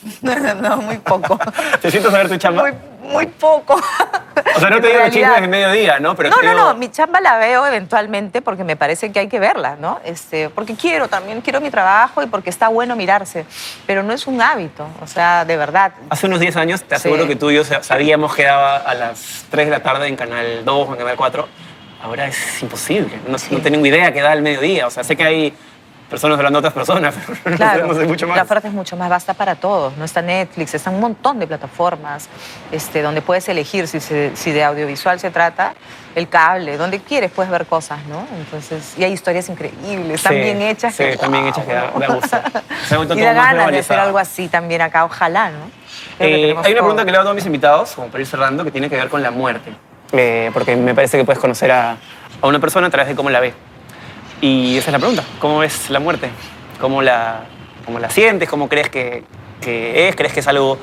no, 0.61 0.77
muy 0.77 0.97
poco. 0.97 1.39
¿Te 1.81 1.91
sientes 1.91 2.13
a 2.13 2.17
ver 2.17 2.29
tu 2.29 2.37
chamba? 2.37 2.63
muy, 2.63 2.73
muy 3.11 3.25
poco. 3.27 3.73
o 3.75 4.59
sea, 4.59 4.69
no 4.69 4.77
En 4.77 4.81
te 4.81 4.87
digo 4.87 4.99
realidad- 4.99 5.11
chismes 5.11 5.41
de 5.41 5.47
mediodía, 5.47 5.99
¿no? 5.99 6.15
Pero 6.15 6.29
no, 6.29 6.37
creo- 6.37 6.53
no, 6.53 6.73
no, 6.73 6.73
mi 6.75 6.89
chamba 6.89 7.19
la 7.21 7.37
veo 7.37 7.65
eventualmente 7.65 8.41
porque 8.41 8.63
me 8.63 8.75
parece 8.75 9.11
que 9.11 9.19
hay 9.19 9.27
que 9.27 9.39
verla, 9.39 9.75
¿no? 9.79 9.99
Este, 10.05 10.49
porque 10.49 10.75
quiero 10.75 11.07
también, 11.07 11.41
quiero 11.41 11.59
mi 11.61 11.69
trabajo 11.69 12.21
y 12.23 12.27
porque 12.27 12.49
está 12.49 12.67
bueno 12.69 12.95
mirarse, 12.95 13.45
pero 13.85 14.03
no 14.03 14.13
es 14.13 14.25
un 14.27 14.41
hábito, 14.41 14.87
o 15.01 15.07
sea, 15.07 15.45
de 15.45 15.57
verdad. 15.57 15.91
Hace 16.09 16.27
unos 16.27 16.39
10 16.39 16.55
años 16.55 16.83
te 16.83 16.95
aseguro 16.95 17.23
Sí. 17.23 17.29
que 17.29 17.35
tú 17.35 17.49
y 17.51 17.55
yo 17.55 17.63
sa- 17.63 17.83
sabíamos 17.83 18.33
que 18.35 18.43
daba 18.43 18.77
a 18.77 18.93
las 18.93 19.45
3 19.51 19.65
de 19.67 19.71
la 19.71 19.83
tarde 19.83 20.07
en 20.07 20.15
Canal 20.15 20.63
2 20.65 20.87
o 20.89 20.91
en 20.93 20.97
Canal 20.97 21.15
4. 21.17 21.47
Ahora 22.01 22.27
es 22.27 22.61
imposible. 22.61 23.17
No, 23.27 23.37
Sí. 23.37 23.47
no 23.51 23.61
tengo 23.61 23.85
idea 23.85 24.11
que 24.11 24.21
da 24.21 24.31
al 24.31 24.41
mediodía. 24.41 24.87
O 24.87 24.91
sea, 24.91 25.03
sé 25.05 25.15
que 25.15 25.23
hay 25.23 25.53
personas 26.13 26.38
hablando 26.38 26.58
a 26.58 26.62
otras 26.62 26.73
personas, 26.73 27.15
pero 27.26 27.38
no 27.43 27.49
sé- 27.52 27.58
Claro, 27.58 27.88
no 27.88 27.93
sé 27.95 28.06
mucho 28.06 28.28
más. 28.28 28.38
la 28.38 28.43
oferta 28.43 28.67
es 28.67 28.73
mucho 28.73 28.95
más 28.95 29.10
vasta 29.10 29.34
para 29.34 29.56
todos. 29.56 29.97
No 29.97 30.06
está 30.06 30.21
Netflix, 30.21 30.73
está 30.76 30.89
un 30.91 30.99
montón 30.99 31.39
de 31.39 31.47
plataformas 31.47 32.30
este, 32.71 33.02
donde 33.02 33.21
puedes 33.21 33.47
elegir 33.49 33.88
si, 33.88 33.99
se- 33.99 34.32
si 34.36 34.52
de 34.52 34.63
audiovisual 34.63 35.19
se 35.19 35.32
trata, 35.32 35.73
el 36.15 36.30
cable, 36.30 36.78
donde 36.78 36.99
quieres 36.99 37.32
puedes 37.32 37.52
ver 37.52 37.65
cosas, 37.65 37.99
¿no? 38.06 38.28
Entonces, 38.38 38.93
y 38.97 39.04
hay 39.04 39.12
historias 39.13 39.49
increíbles, 39.49 40.21
Sí, 40.21 40.28
tan 40.28 40.36
bien 40.36 40.62
hechas. 40.62 40.93
Sí, 40.93 41.04
que, 41.04 41.10
están 41.13 41.32
bien 41.32 41.43
wow, 41.45 41.52
hechas 41.52 41.65
que 41.65 41.73
da, 41.73 41.89
gusto. 42.08 42.38
Se 42.88 43.19
y 43.19 43.21
da 43.21 43.34
ganas 43.34 43.71
de 43.71 43.80
hacer 43.80 43.99
algo 43.99 44.19
así 44.19 44.47
también 44.47 44.82
acá, 44.82 45.06
ojalá, 45.06 45.49
¿no? 45.49 45.58
Eh, 46.19 46.45
hay 46.45 46.52
una 46.52 46.62
todo. 46.62 46.71
pregunta 46.73 47.06
que 47.06 47.12
le 47.12 47.17
hago 47.17 47.21
a 47.21 47.26
todos 47.26 47.36
mis 47.36 47.45
invitados, 47.47 47.91
como 47.93 48.08
para 48.08 48.21
ir 48.21 48.28
cerrando, 48.28 48.63
que 48.63 48.69
tiene 48.71 48.89
que 48.89 48.95
ver 48.95 49.10
con 49.10 49.23
la 49.23 49.32
muerte. 49.32 49.71
Eh, 50.12 50.52
porque 50.54 50.76
me 50.76 50.93
parece 50.93 51.17
que 51.17 51.23
puedes 51.26 51.39
conocer 51.41 51.71
a, 51.71 51.97
a 52.41 52.47
una 52.47 52.60
persona 52.60 52.86
a 52.86 52.89
través 52.91 53.08
de 53.08 53.15
cómo 53.15 53.32
la 53.32 53.39
ve. 53.39 53.54
Y 54.43 54.77
esa 54.77 54.89
es 54.89 54.91
la 54.91 54.99
pregunta. 54.99 55.23
¿Cómo 55.39 55.60
ves 55.60 55.89
la 55.89 56.01
muerte? 56.01 56.29
¿Cómo 56.82 57.01
la, 57.01 57.45
cómo 57.86 57.97
la 57.97 58.10
sientes? 58.10 58.49
¿Cómo 58.49 58.67
crees 58.67 58.89
que, 58.89 59.23
que 59.62 60.10
es? 60.10 60.17
¿Crees 60.17 60.34
que 60.34 60.41
es 60.41 60.47
algo 60.49 60.77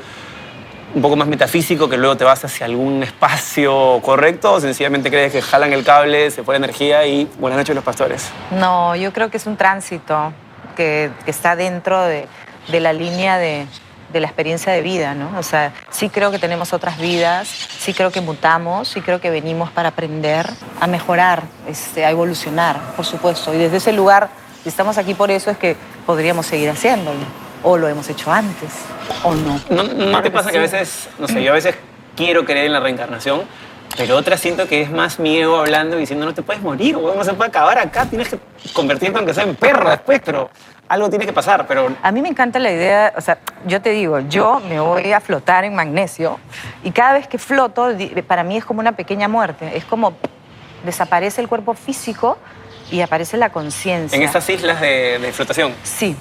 un 0.94 1.02
poco 1.02 1.14
más 1.14 1.28
metafísico 1.28 1.86
que 1.86 1.98
luego 1.98 2.16
te 2.16 2.24
vas 2.24 2.42
hacia 2.42 2.64
algún 2.64 3.02
espacio 3.02 4.00
correcto? 4.02 4.54
¿O 4.54 4.60
sencillamente 4.62 5.10
crees 5.10 5.30
que 5.30 5.42
jalan 5.42 5.74
el 5.74 5.84
cable, 5.84 6.30
se 6.30 6.42
la 6.42 6.56
energía 6.56 7.06
y 7.06 7.28
buenas 7.38 7.58
noches 7.58 7.74
los 7.74 7.84
pastores? 7.84 8.30
No, 8.50 8.96
yo 8.96 9.12
creo 9.12 9.30
que 9.30 9.36
es 9.36 9.44
un 9.44 9.58
tránsito 9.58 10.32
que, 10.74 11.10
que 11.26 11.30
está 11.30 11.54
dentro 11.54 12.00
de, 12.00 12.28
de 12.68 12.80
la 12.80 12.94
línea 12.94 13.36
de, 13.36 13.66
de 14.12 14.20
la 14.20 14.26
experiencia 14.26 14.72
de 14.72 14.82
vida, 14.82 15.14
¿no? 15.14 15.38
O 15.38 15.42
sea, 15.42 15.72
sí 15.90 16.08
creo 16.08 16.30
que 16.30 16.38
tenemos 16.38 16.72
otras 16.72 16.98
vidas, 16.98 17.48
sí 17.48 17.94
creo 17.94 18.10
que 18.10 18.20
mutamos, 18.20 18.88
sí 18.88 19.00
creo 19.00 19.20
que 19.20 19.30
venimos 19.30 19.70
para 19.70 19.90
aprender, 19.90 20.48
a 20.80 20.86
mejorar, 20.86 21.42
este, 21.68 22.04
a 22.04 22.10
evolucionar, 22.10 22.80
por 22.96 23.04
supuesto. 23.06 23.54
Y 23.54 23.58
desde 23.58 23.76
ese 23.78 23.92
lugar, 23.92 24.28
si 24.62 24.68
estamos 24.68 24.98
aquí 24.98 25.14
por 25.14 25.30
eso, 25.30 25.50
es 25.50 25.58
que 25.58 25.76
podríamos 26.06 26.46
seguir 26.46 26.70
haciéndolo. 26.70 27.20
O 27.62 27.76
lo 27.76 27.88
hemos 27.88 28.08
hecho 28.08 28.32
antes, 28.32 28.70
o 29.22 29.34
no. 29.34 29.60
¿No, 29.68 29.82
no 29.82 29.94
Claro 29.94 30.22
te 30.22 30.30
que 30.30 30.30
pasa 30.30 30.50
que 30.50 30.58
a 30.58 30.66
sí. 30.66 30.72
veces, 30.72 31.08
no 31.18 31.28
sé, 31.28 31.42
yo 31.42 31.52
a 31.52 31.54
veces 31.54 31.74
quiero 32.16 32.44
creer 32.46 32.66
en 32.66 32.72
la 32.72 32.80
reencarnación, 32.80 33.42
pero 33.96 34.16
otras 34.16 34.40
siento 34.40 34.66
que 34.66 34.82
es 34.82 34.90
más 34.90 35.18
miedo 35.18 35.58
hablando 35.58 35.96
y 35.96 36.00
diciendo 36.00 36.26
no 36.26 36.34
te 36.34 36.42
puedes 36.42 36.62
morir, 36.62 36.96
weón, 36.96 37.16
no 37.16 37.24
se 37.24 37.34
puede 37.34 37.48
acabar 37.48 37.78
acá, 37.78 38.06
tienes 38.06 38.28
que 38.28 38.38
convertirte 38.72 39.18
aunque 39.18 39.34
sea 39.34 39.44
en 39.44 39.54
perro 39.54 39.90
después, 39.90 40.20
pero 40.24 40.50
algo 40.88 41.08
tiene 41.08 41.24
que 41.26 41.32
pasar, 41.32 41.66
pero 41.66 41.94
A 42.02 42.10
mí 42.10 42.20
me 42.20 42.28
encanta 42.28 42.58
la 42.58 42.70
idea, 42.70 43.12
o 43.16 43.20
sea, 43.20 43.38
yo 43.66 43.80
te 43.80 43.90
digo, 43.90 44.20
yo 44.20 44.60
me 44.68 44.80
voy 44.80 45.12
a 45.12 45.20
flotar 45.20 45.64
en 45.64 45.74
magnesio 45.74 46.38
y 46.82 46.90
cada 46.90 47.14
vez 47.14 47.28
que 47.28 47.38
floto, 47.38 47.88
para 48.26 48.42
mí 48.42 48.56
es 48.56 48.64
como 48.64 48.80
una 48.80 48.92
pequeña 48.92 49.28
muerte, 49.28 49.70
es 49.76 49.84
como 49.84 50.14
desaparece 50.84 51.40
el 51.40 51.48
cuerpo 51.48 51.74
físico 51.74 52.38
y 52.90 53.02
aparece 53.02 53.36
la 53.36 53.50
conciencia. 53.50 54.16
en 54.16 54.22
estas 54.22 54.48
islas 54.48 54.80
de, 54.80 55.18
de 55.20 55.32
flotación. 55.32 55.72
Sí. 55.82 56.16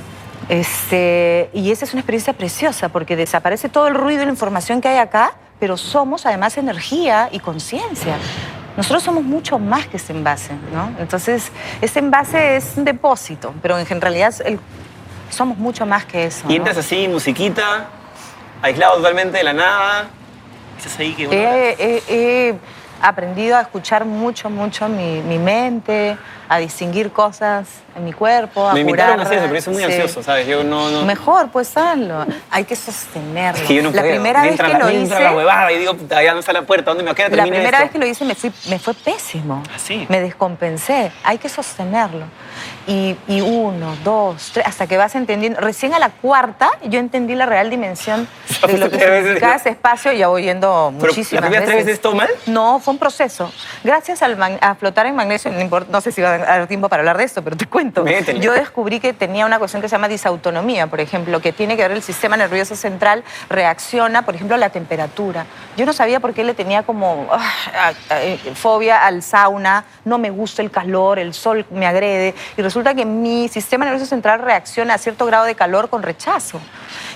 Este, 0.48 1.50
y 1.54 1.72
esa 1.72 1.86
es 1.86 1.94
una 1.94 2.02
experiencia 2.02 2.34
preciosa 2.34 2.90
porque 2.90 3.16
desaparece 3.16 3.70
todo 3.70 3.88
el 3.88 3.96
ruido 3.96 4.24
y 4.24 4.26
la 4.26 4.32
información 4.32 4.82
que 4.82 4.88
hay 4.88 4.98
acá, 4.98 5.34
pero 5.60 5.78
somos 5.78 6.26
además 6.26 6.58
energía 6.58 7.30
y 7.32 7.40
conciencia. 7.40 8.16
nosotros 8.78 9.04
somos 9.04 9.24
mucho 9.24 9.60
más 9.60 9.88
que 9.88 9.98
ese 9.98 10.14
envase, 10.14 10.54
¿no? 10.74 10.94
Entonces, 11.00 11.52
ese 11.82 12.00
envase 12.00 12.56
es 12.56 12.74
un 12.78 12.86
depósito, 12.86 13.54
pero 13.62 13.78
en 13.78 14.00
realidad 14.02 14.34
el- 14.46 14.58
somos 15.30 15.58
mucho 15.58 15.86
más 15.86 16.06
que 16.06 16.26
eso. 16.26 16.46
Y 16.48 16.52
¿no? 16.54 16.56
entras 16.60 16.78
así, 16.78 17.08
musiquita, 17.10 17.88
aislado 18.62 18.96
totalmente 18.98 19.38
de 19.38 19.44
la 19.44 19.52
nada. 19.54 20.08
Estás 20.78 20.98
ahí 20.98 21.12
que 21.14 21.28
bueno, 21.28 21.42
He, 21.42 21.76
he- 21.78 22.04
he 22.08 22.56
aprendido 23.02 23.58
a 23.58 23.62
escuchar 23.62 24.06
mucho, 24.06 24.50
mucho 24.50 24.88
mi, 24.90 25.22
mi 25.22 25.38
mente, 25.38 26.18
a 26.48 26.58
distinguir 26.58 27.12
cosas 27.12 27.68
en 27.96 28.04
mi 28.06 28.12
cuerpo, 28.14 28.68
a 28.68 28.74
Me 28.74 28.82
invitaron 28.82 29.20
a 29.20 29.24
hacer 29.24 29.38
eso, 29.38 29.44
pero 29.48 29.56
yo 29.56 29.62
soy 29.62 29.74
muy 29.74 29.84
Sí. 29.84 29.92
ansioso, 29.92 30.24
¿sabes? 30.24 30.48
Yo 30.48 30.64
no... 30.64 30.90
no 30.90 31.04
Mejor, 31.04 31.50
pues 31.50 31.76
hazlo. 31.78 32.26
Hay 32.52 32.64
que 32.66 32.76
sostenerlo. 32.76 33.62
es 33.62 33.68
que 33.68 33.76
yo 33.76 33.84
no 33.84 33.92
la 33.92 34.02
puedo. 34.02 34.14
primera 34.16 34.42
Me 34.42 34.50
vez 34.52 34.60
que 34.60 34.68
la, 34.68 34.80
lo 34.80 34.86
me 34.86 34.92
hice, 34.94 35.02
entra 35.04 35.20
la 35.20 35.32
huevada 35.34 35.72
y 35.72 35.78
digo, 35.80 35.96
ya 36.10 36.34
no 36.34 36.40
está 36.40 36.54
la 36.54 36.64
puerta, 36.64 36.92
¿dónde 36.92 37.04
me 37.04 37.14
queda? 37.16 37.30
la 37.30 37.44
primera 37.44 37.66
esto. 37.70 37.82
vez 37.82 37.92
que 37.92 38.00
lo 38.00 38.06
hice 38.06 38.26
me, 38.26 38.36
fui- 38.36 38.52
me 38.70 38.80
fue 38.80 38.94
pésimo. 38.94 39.64
¿Ah, 39.74 39.78
sí? 39.78 40.06
Me 40.10 40.20
descompensé. 40.22 41.12
Hay 41.24 41.38
que 41.38 41.50
sostenerlo. 41.50 42.26
Y, 42.92 43.16
y 43.28 43.42
uno, 43.42 43.96
dos, 44.04 44.50
tres, 44.52 44.66
hasta 44.66 44.88
que 44.88 44.98
vas 44.98 45.14
entendiendo. 45.14 45.60
Recién 45.62 45.94
a 45.94 46.00
la 46.00 46.10
cuarta 46.10 46.72
yo 46.86 47.00
entendí 47.00 47.36
la 47.36 47.46
real 47.46 47.70
dimensión 47.70 48.28
de 48.68 48.78
lo 48.80 48.90
que 48.90 48.98
significaba 49.00 49.54
ese 49.54 49.70
espacio. 49.70 50.12
Ya 50.12 50.28
voy 50.28 50.42
yendo 50.46 50.92
Pero, 50.98 51.08
muchísimas 51.12 51.44
¿las 51.44 51.50
primeras 51.52 51.70
tres 51.70 51.86
veces. 51.86 52.02
todo 52.02 52.16
mal? 52.16 52.30
No, 52.48 52.80
fue 52.80 52.94
un 52.94 52.98
proceso. 52.98 53.52
Gracias 53.84 54.24
al 54.24 54.40
a 54.60 54.74
flotar 54.74 55.06
en 55.06 55.16
magnesio, 55.16 55.52
no, 55.52 55.62
importa- 55.62 55.92
no 55.92 56.02
sé 56.02 56.12
si 56.12 56.24
va 56.24 56.34
a 56.34 56.38
dar 56.40 56.66
tiempo 56.68 56.90
para 56.90 57.02
hablar 57.02 57.20
de 57.20 57.26
esto, 57.26 57.44
pero 57.44 57.56
te 57.56 57.68
cuento. 57.68 58.04
Métele. 58.04 58.40
Yo 58.40 58.54
descubrí 58.54 59.00
que 59.00 59.14
tenía 59.14 59.46
una 59.46 59.60
cuestión 59.60 59.84
que 59.84 59.88
se 59.88 59.94
llama 59.96 60.08
disautonomía, 60.08 60.88
por 60.88 61.00
ejemplo, 61.00 61.40
que 61.42 61.54
tiene 61.54 61.76
que 61.78 61.84
ver 61.84 61.92
el 61.92 62.02
sistema 62.02 62.38
nervioso 62.38 62.76
central 62.76 63.24
reacciona, 63.50 64.24
por 64.26 64.34
ejemplo, 64.34 64.56
a 64.56 64.58
la 64.58 64.72
temperatura. 64.72 65.46
Yo 65.78 65.86
no 65.86 65.94
sabía 65.94 66.20
por 66.20 66.34
qué 66.34 66.44
le 66.44 66.56
tenía 66.56 66.82
como 66.82 67.28
ah, 67.32 67.92
fobia 68.56 69.06
al 69.06 69.22
sauna, 69.22 69.86
no 70.10 70.18
me 70.18 70.30
gusta 70.30 70.62
el 70.62 70.72
calor, 70.72 71.20
el 71.20 71.34
sol 71.34 71.66
me 71.70 71.86
agrede, 71.86 72.36
y 72.58 72.62
resulta 72.62 72.94
que 72.94 73.06
mi 73.06 73.48
sistema 73.48 73.86
nervioso 73.86 74.06
central 74.06 74.42
reacciona 74.42 74.96
a 74.96 74.98
cierto 74.98 75.26
grado 75.26 75.46
de 75.46 75.56
calor 75.56 75.90
con 75.90 76.04
rechazo. 76.04 76.60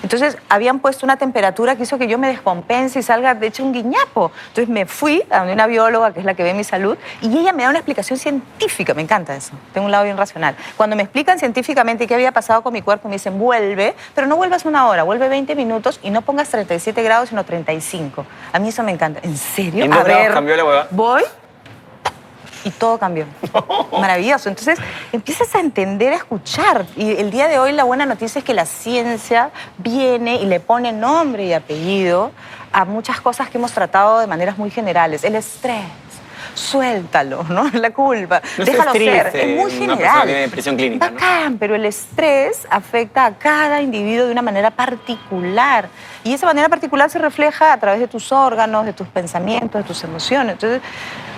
Entonces 0.04 0.38
habían 0.50 0.80
puesto 0.80 1.06
una 1.06 1.18
temperatura 1.18 1.76
que 1.76 1.84
hizo 1.84 1.98
que 1.98 2.08
yo 2.08 2.18
me 2.18 2.28
descompense 2.28 3.00
y 3.00 3.04
salga 3.04 3.34
de 3.36 3.48
hecho 3.48 3.64
un 3.64 3.74
guiñapo. 3.74 4.32
Entonces 4.50 4.70
me 4.70 4.86
fui 4.86 5.24
a 5.30 5.40
donde 5.40 5.54
una 5.54 5.68
bióloga, 5.68 6.14
que 6.14 6.20
es 6.20 6.26
la 6.26 6.34
que 6.34 6.44
ve 6.44 6.54
mi 6.54 6.64
salud, 6.64 6.98
y 7.22 7.38
ella 7.38 7.54
me 7.54 7.64
da 7.64 7.70
una 7.70 7.80
explicación 7.80 8.20
científica. 8.20 8.94
Me 8.94 9.02
encanta 9.02 9.36
eso. 9.36 9.54
Tengo 9.74 9.86
un 9.86 9.92
lado 9.92 10.04
bien 10.04 10.18
racional. 10.18 10.56
Cuando 10.78 10.96
me 10.96 11.04
explican 11.04 11.40
científicamente 11.40 12.06
qué 12.06 12.14
había 12.16 12.32
pasado 12.32 12.62
con 12.62 12.74
mi 12.74 12.82
cuerpo, 12.82 13.08
me 13.08 13.16
dicen, 13.16 13.40
vuelve, 13.40 13.96
pero 14.14 14.28
no 14.28 14.36
vuelvas 14.36 14.66
una 14.66 14.88
hora, 14.88 15.04
vuelve 15.04 15.30
20 15.30 15.56
minutos 15.56 16.00
y 16.04 16.10
no 16.10 16.22
pongas 16.22 16.50
37 16.50 17.02
grados, 17.02 17.30
sino 17.30 17.44
35. 17.44 18.26
A 18.52 18.60
mí 18.60 18.70
eso 18.70 18.84
me 18.84 18.92
encanta. 18.92 19.20
¿En 19.24 19.38
serio? 19.38 19.80
¿Y 19.80 19.88
en 19.88 19.94
a 19.94 20.04
ver, 20.04 20.34
cambió 20.34 20.56
la 20.56 20.66
hueva? 20.66 20.88
voy 20.92 21.24
y 22.64 22.72
todo 22.72 22.98
cambió. 22.98 23.26
Maravilloso. 23.92 24.50
Entonces 24.50 24.80
empiezas 25.12 25.54
a 25.56 25.60
entender, 25.60 26.14
a 26.14 26.18
escuchar. 26.18 26.86
Y 26.96 27.12
el 27.12 27.32
día 27.32 27.48
de 27.48 27.60
hoy 27.60 27.72
la 27.72 27.84
buena 27.84 28.06
noticia 28.06 28.40
es 28.40 28.46
que 28.46 28.54
la 28.54 28.66
ciencia 28.66 29.52
viene 29.78 30.36
y 30.36 30.46
le 30.46 30.60
pone 30.60 30.92
nombre 30.92 31.46
y 31.46 31.54
apellido 31.54 32.32
a 32.72 32.86
muchas 32.86 33.22
cosas 33.22 33.50
que 33.50 33.58
hemos 33.58 33.72
tratado 33.72 34.20
de 34.20 34.28
maneras 34.28 34.58
muy 34.58 34.72
generales. 34.72 35.24
El 35.24 35.36
estrés. 35.36 35.86
Suéltalo, 36.54 37.44
¿no? 37.50 37.70
La 37.74 37.92
culpa. 37.92 38.42
No 38.58 38.66
Déjalo 38.66 38.92
ser. 38.94 39.28
Es 39.36 39.48
muy 39.58 39.58
una 39.58 39.70
persona 39.72 39.96
general. 39.96 40.26
tiene 40.26 40.42
depresión 40.42 40.76
clínica, 40.76 41.08
¿no? 41.10 41.14
Bacán, 41.16 41.58
pero 41.58 41.76
el 41.76 41.86
estrés 41.86 42.68
afecta 42.70 43.26
a 43.26 43.36
cada 43.38 43.82
individuo 43.82 44.26
de 44.26 44.32
una 44.32 44.42
manera 44.42 44.72
particular. 44.72 45.90
Y 46.24 46.34
esa 46.34 46.46
manera 46.46 46.70
particular 46.70 47.10
se 47.10 47.20
refleja 47.20 47.74
a 47.74 47.80
través 47.80 48.00
de 48.00 48.08
tus 48.08 48.32
órganos, 48.32 48.86
de 48.86 48.94
tus 48.94 49.08
pensamientos, 49.08 49.82
de 49.82 49.88
tus 49.88 50.04
emociones. 50.04 50.54
Entonces, 50.54 50.82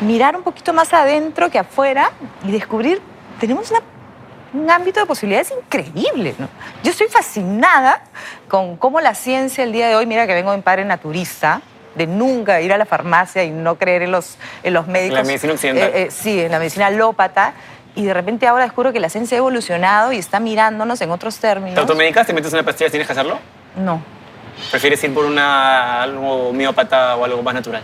mirar 0.02 0.36
un 0.36 0.44
poquito 0.44 0.74
más 0.74 0.94
adentro 0.94 1.50
que 1.50 1.60
afuera 1.60 2.12
y 2.44 2.52
descubrir, 2.52 3.02
tenemos 3.40 3.72
una- 3.72 3.82
un 4.54 4.70
ámbito 4.70 5.00
de 5.00 5.06
posibilidades 5.06 5.52
increíble. 5.52 6.36
¿no? 6.38 6.48
Yo 6.84 6.92
estoy 6.92 7.08
fascinada 7.08 8.02
con 8.48 8.78
cómo 8.78 9.02
la 9.02 9.14
ciencia 9.16 9.64
el 9.64 9.72
día 9.72 9.88
de 9.88 9.96
hoy, 9.96 10.06
mira 10.06 10.28
que 10.28 10.34
vengo 10.34 10.52
de 10.52 10.58
un 10.58 10.64
padre 10.64 10.86
naturista, 10.86 11.62
de 11.96 12.08
nunca 12.08 12.62
ir 12.62 12.74
a 12.74 12.78
la 12.78 12.86
farmacia 12.86 13.44
y 13.44 13.52
no 13.52 13.76
creer 13.76 14.04
en 14.04 14.12
los, 14.12 14.38
en 14.64 14.74
los 14.74 14.88
médicos. 14.88 15.26
medicina 15.26 15.54
occidental. 15.54 15.90
Eh, 15.90 16.04
eh, 16.04 16.08
sí, 16.12 16.40
en 16.42 16.52
la 16.52 16.60
medicina 16.60 16.88
alópata. 16.88 17.54
Y 17.96 18.04
de 18.04 18.14
repente 18.14 18.46
ahora 18.46 18.66
descubro 18.66 18.92
que 18.92 19.00
la 19.00 19.10
ciencia 19.10 19.38
ha 19.38 19.40
evolucionado 19.40 20.12
y 20.12 20.18
está 20.18 20.40
mirándonos 20.42 21.00
en 21.00 21.12
otros 21.12 21.36
¿Te 21.36 21.48
términos. 21.48 21.78
automedicas? 21.78 22.28
¿Te 22.28 22.34
metes 22.34 22.52
una 22.52 22.64
pastilla? 22.64 22.90
¿Tienes 22.90 23.08
que 23.08 23.14
hacerlo? 23.14 23.40
No. 23.78 24.02
¿Prefieres 24.70 25.02
ir 25.04 25.14
por 25.14 25.26
una, 25.26 26.02
algo 26.04 26.52
miópata 26.52 27.16
o 27.16 27.24
algo 27.24 27.42
más 27.42 27.54
natural? 27.54 27.84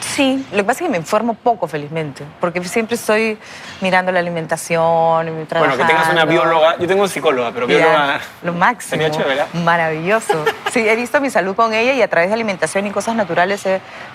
Sí, 0.00 0.44
lo 0.52 0.58
que 0.58 0.64
pasa 0.64 0.80
es 0.80 0.86
que 0.86 0.90
me 0.90 0.96
informo 0.98 1.34
poco, 1.34 1.66
felizmente, 1.68 2.24
porque 2.40 2.62
siempre 2.64 2.96
estoy 2.96 3.38
mirando 3.80 4.12
la 4.12 4.20
alimentación 4.20 5.28
y 5.28 5.30
Bueno, 5.30 5.46
trabajando. 5.46 5.78
que 5.78 5.84
tengas 5.92 6.08
una 6.10 6.24
bióloga. 6.24 6.76
Yo 6.78 6.86
tengo 6.86 7.06
psicóloga, 7.08 7.50
pero 7.52 7.66
bióloga. 7.66 8.20
Lo 8.42 8.52
máximo. 8.52 9.02
Chévere, 9.08 9.28
¿verdad? 9.28 9.46
Maravilloso. 9.54 10.44
Sí, 10.72 10.80
he 10.88 10.96
visto 10.96 11.20
mi 11.20 11.30
salud 11.30 11.54
con 11.56 11.72
ella 11.72 11.92
y 11.92 12.02
a 12.02 12.08
través 12.08 12.28
de 12.28 12.34
alimentación 12.34 12.86
y 12.86 12.90
cosas 12.90 13.14
naturales 13.16 13.62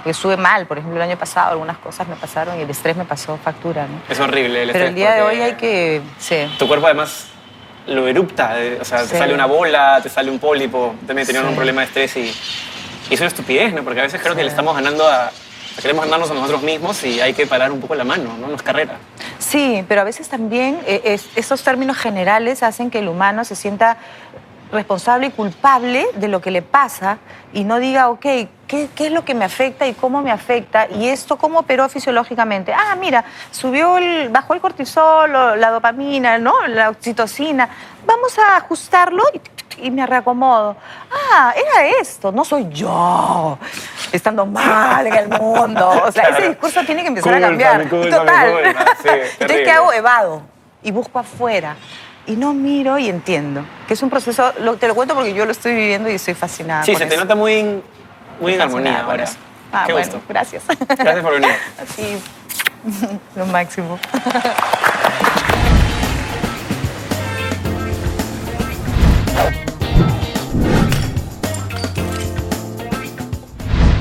pues, 0.04 0.18
sube 0.18 0.38
mal. 0.38 0.66
Por 0.68 0.78
ejemplo, 0.78 1.02
el 1.02 1.10
año 1.10 1.18
pasado 1.18 1.52
algunas 1.52 1.78
cosas 1.78 2.08
me 2.08 2.16
pasaron 2.16 2.58
y 2.60 2.62
el 2.64 2.70
estrés 2.70 2.96
me 2.96 3.06
pasó 3.06 3.38
factura. 3.38 3.84
¿no? 3.88 4.02
Es 4.10 4.20
horrible 4.20 4.64
el 4.64 4.72
Pero 4.72 4.86
estrés 4.86 4.90
el 4.90 4.96
día 4.96 5.14
de 5.16 5.22
hoy 5.22 5.42
hay 5.42 5.54
que... 5.54 6.02
Sí. 6.20 6.38
Tu 6.58 6.68
cuerpo 6.68 6.86
además 6.88 7.28
lo 7.88 8.08
erupta, 8.08 8.62
eh, 8.62 8.78
o 8.80 8.86
sea, 8.86 9.00
te 9.00 9.18
sale 9.18 9.34
una 9.34 9.46
bola, 9.46 10.00
te 10.02 10.10
sale 10.10 10.32
un 10.32 10.40
pólipo. 10.40 10.96
También 11.06 11.26
tenían 11.28 11.44
Sí. 11.44 11.50
un 11.50 11.56
problema 11.56 11.82
de 11.82 11.88
estrés 11.88 12.16
y, 12.16 12.34
y 13.10 13.14
es 13.14 13.20
una 13.20 13.28
estupidez, 13.28 13.74
¿no? 13.74 13.84
Porque 13.84 14.00
a 14.00 14.04
veces 14.04 14.22
creo 14.22 14.36
que 14.36 14.44
le 14.44 14.50
estamos 14.50 14.74
ganando 14.76 15.06
a. 15.08 15.32
Queremos 15.82 16.06
ganarnos 16.06 16.30
a 16.32 16.34
nosotros 16.34 16.62
mismos 16.64 17.04
y 17.04 17.20
hay 17.20 17.34
que 17.34 17.46
parar 17.48 17.72
un 17.72 17.82
poco 17.82 17.96
la 17.96 18.04
mano, 18.04 18.36
¿no? 18.40 18.48
No 18.48 18.56
es 18.56 18.62
carrera. 18.64 18.98
Sí, 19.40 19.84
pero 19.88 20.02
a 20.02 20.04
veces 20.04 20.30
también 20.30 20.80
eh, 20.86 21.02
es- 21.04 21.28
esos 21.36 21.64
términos 21.64 21.98
generales 21.98 22.64
hacen 22.64 22.90
que 22.90 23.00
el 23.00 23.08
humano 23.10 23.44
se 23.44 23.56
sienta 23.56 23.98
responsable 24.72 25.28
y 25.28 25.30
culpable 25.32 26.08
de 26.16 26.28
lo 26.28 26.42
que 26.42 26.50
le 26.50 26.62
pasa 26.64 27.20
y 27.54 27.64
no 27.64 27.78
diga, 27.80 28.10
ok, 28.10 28.22
¿qué, 28.22 28.50
qué 28.96 29.06
es 29.08 29.12
lo 29.12 29.24
que 29.24 29.36
me 29.36 29.46
afecta 29.46 29.86
y 29.86 29.94
cómo 29.94 30.22
me 30.24 30.32
afecta? 30.32 30.88
Y 30.90 31.08
esto 31.10 31.38
cómo 31.38 31.60
operó 31.60 31.88
fisiológicamente. 31.90 32.74
Ah, 32.74 32.96
mira, 33.00 33.24
subió 33.52 33.98
el, 34.00 34.30
bajó 34.30 34.56
el 34.56 34.62
cortisol, 34.62 35.32
la 35.32 35.70
dopamina, 35.70 36.40
¿no? 36.40 36.54
La 36.68 36.90
oxitocina. 36.90 37.70
Vamos 38.08 38.38
a 38.40 38.58
ajustarlo 38.58 39.22
y, 39.34 39.40
y 39.84 39.92
me 39.92 40.06
reacomodo. 40.08 40.76
Ah, 41.12 41.54
era 41.56 41.88
esto, 42.02 42.32
no 42.32 42.44
soy 42.46 42.68
yo 42.70 43.58
estando 44.12 44.46
mal 44.46 45.06
en 45.08 45.14
el 45.14 45.28
mundo. 45.30 45.90
O 45.90 46.12
sea, 46.12 46.24
Claro. 46.24 46.38
ese 46.38 46.48
discurso 46.50 46.82
tiene 46.86 47.02
que 47.02 47.08
empezar 47.10 47.34
a 47.36 47.40
cambiar. 47.42 47.90
Total. 47.90 48.76
Sí, 49.02 49.10
Entonces. 49.40 49.62
¿qué 49.64 49.72
hago? 49.72 49.92
Evado 49.94 50.42
y 50.82 50.92
busco 50.92 51.20
afuera. 51.20 51.76
Y 52.26 52.36
no 52.38 52.54
miro 52.54 52.98
y 52.98 53.10
entiendo. 53.10 53.66
Que 53.88 53.96
es 53.96 54.02
un 54.02 54.10
proceso, 54.10 54.54
lo- 54.60 54.78
te 54.78 54.88
lo 54.88 54.96
cuento 54.96 55.14
porque 55.14 55.34
yo 55.34 55.46
lo 55.46 55.52
estoy 55.52 55.74
viviendo 55.76 56.10
y 56.10 56.14
estoy 56.16 56.34
fascinada. 56.36 56.84
Sí, 56.84 56.96
se 56.96 57.06
te 57.06 57.18
nota 57.18 57.36
muy, 57.36 57.84
muy 58.40 58.54
en 58.54 58.62
armonía 58.62 59.06
eso. 59.22 59.36
Ah, 59.74 59.84
Qué 59.88 59.92
bueno, 59.94 60.08
gusto. 60.14 60.22
gracias. 60.30 60.64
Gracias 60.88 61.20
por 61.24 61.34
venir. 61.34 61.50
Así, 61.82 62.22
lo 63.36 63.46
máximo. 63.48 64.00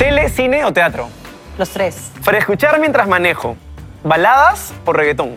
¿Tele, 0.03 0.29
cine 0.31 0.65
o 0.65 0.73
teatro? 0.73 1.09
Los 1.57 1.71
tres. 1.71 2.11
Para 2.25 2.37
escuchar 2.37 2.81
mientras 2.81 3.07
manejo, 3.07 3.57
¿baladas 4.03 4.73
o 4.85 4.93
reggaetón? 4.93 5.37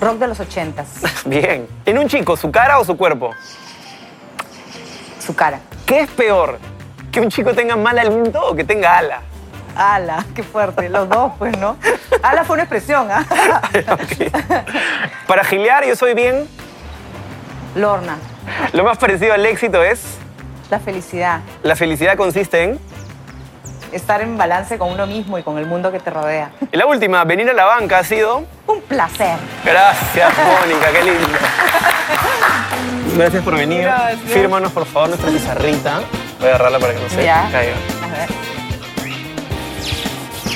Rock 0.00 0.16
de 0.20 0.28
los 0.28 0.40
ochentas. 0.40 0.88
Bien. 1.26 1.68
¿En 1.84 1.98
un 1.98 2.08
chico, 2.08 2.34
su 2.34 2.50
cara 2.50 2.78
o 2.78 2.84
su 2.86 2.96
cuerpo? 2.96 3.32
Su 5.20 5.36
cara. 5.36 5.60
¿Qué 5.84 6.00
es 6.00 6.10
peor? 6.12 6.58
¿Que 7.12 7.20
un 7.20 7.28
chico 7.28 7.52
tenga 7.52 7.76
mal 7.76 7.98
aliento 7.98 8.40
o 8.40 8.56
que 8.56 8.64
tenga 8.64 8.96
ala? 8.96 9.20
Ala, 9.76 10.24
qué 10.34 10.42
fuerte. 10.42 10.88
Los 10.88 11.06
dos, 11.06 11.32
pues, 11.38 11.58
¿no? 11.58 11.76
Ala 12.22 12.44
fue 12.44 12.54
una 12.54 12.62
expresión, 12.62 13.08
¿ah? 13.10 13.26
Para 15.26 15.44
gilear, 15.44 15.84
yo 15.84 15.94
soy 15.94 16.14
bien. 16.14 16.48
Lorna. 17.74 18.16
Lo 18.72 18.82
más 18.82 18.96
parecido 18.96 19.34
al 19.34 19.44
éxito 19.44 19.82
es. 19.82 20.00
La 20.70 20.80
felicidad. 20.80 21.40
La 21.62 21.76
felicidad 21.76 22.16
consiste 22.16 22.62
en. 22.62 22.93
Estar 23.94 24.20
en 24.22 24.36
balance 24.36 24.76
con 24.76 24.90
uno 24.90 25.06
mismo 25.06 25.38
y 25.38 25.42
con 25.44 25.56
el 25.56 25.66
mundo 25.66 25.92
que 25.92 26.00
te 26.00 26.10
rodea. 26.10 26.50
Y 26.72 26.76
la 26.76 26.84
última, 26.86 27.22
venir 27.24 27.48
a 27.48 27.52
la 27.52 27.64
banca 27.64 27.98
ha 28.00 28.04
sido. 28.04 28.44
Un 28.66 28.80
placer. 28.82 29.36
Gracias, 29.64 30.32
Mónica, 30.36 30.90
qué 30.92 31.04
lindo. 31.04 31.28
Gracias 33.16 33.44
por 33.44 33.56
venir. 33.56 33.82
Gracias. 33.82 34.20
Fírmanos, 34.32 34.72
por 34.72 34.84
favor, 34.86 35.10
nuestra 35.10 35.30
pizarrita. 35.30 36.00
Voy 36.40 36.48
a 36.48 36.54
agarrarla 36.56 36.78
para 36.80 36.94
que 36.94 37.00
no 37.00 37.08
se 37.08 37.24
Ya. 37.24 37.48
caiga. 37.52 37.74
A 38.02 38.18
ver. 38.18 38.28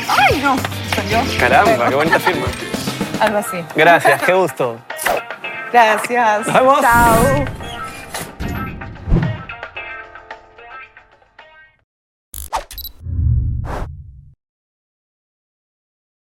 ¡Ay, 0.09 0.41
no! 0.43 0.57
Soy 0.95 1.09
yo. 1.09 1.19
Caramba, 1.39 1.71
Bueno, 1.77 1.91
qué 1.91 1.95
bonita 1.97 2.19
firma. 2.19 2.47
Algo 3.21 3.39
así. 3.39 3.65
Gracias, 3.77 4.23
qué 4.23 4.33
gusto. 4.33 4.77
Gracias. 5.73 6.47
Nos 6.47 6.55
vemos. 6.55 6.81
Chao. 6.81 7.58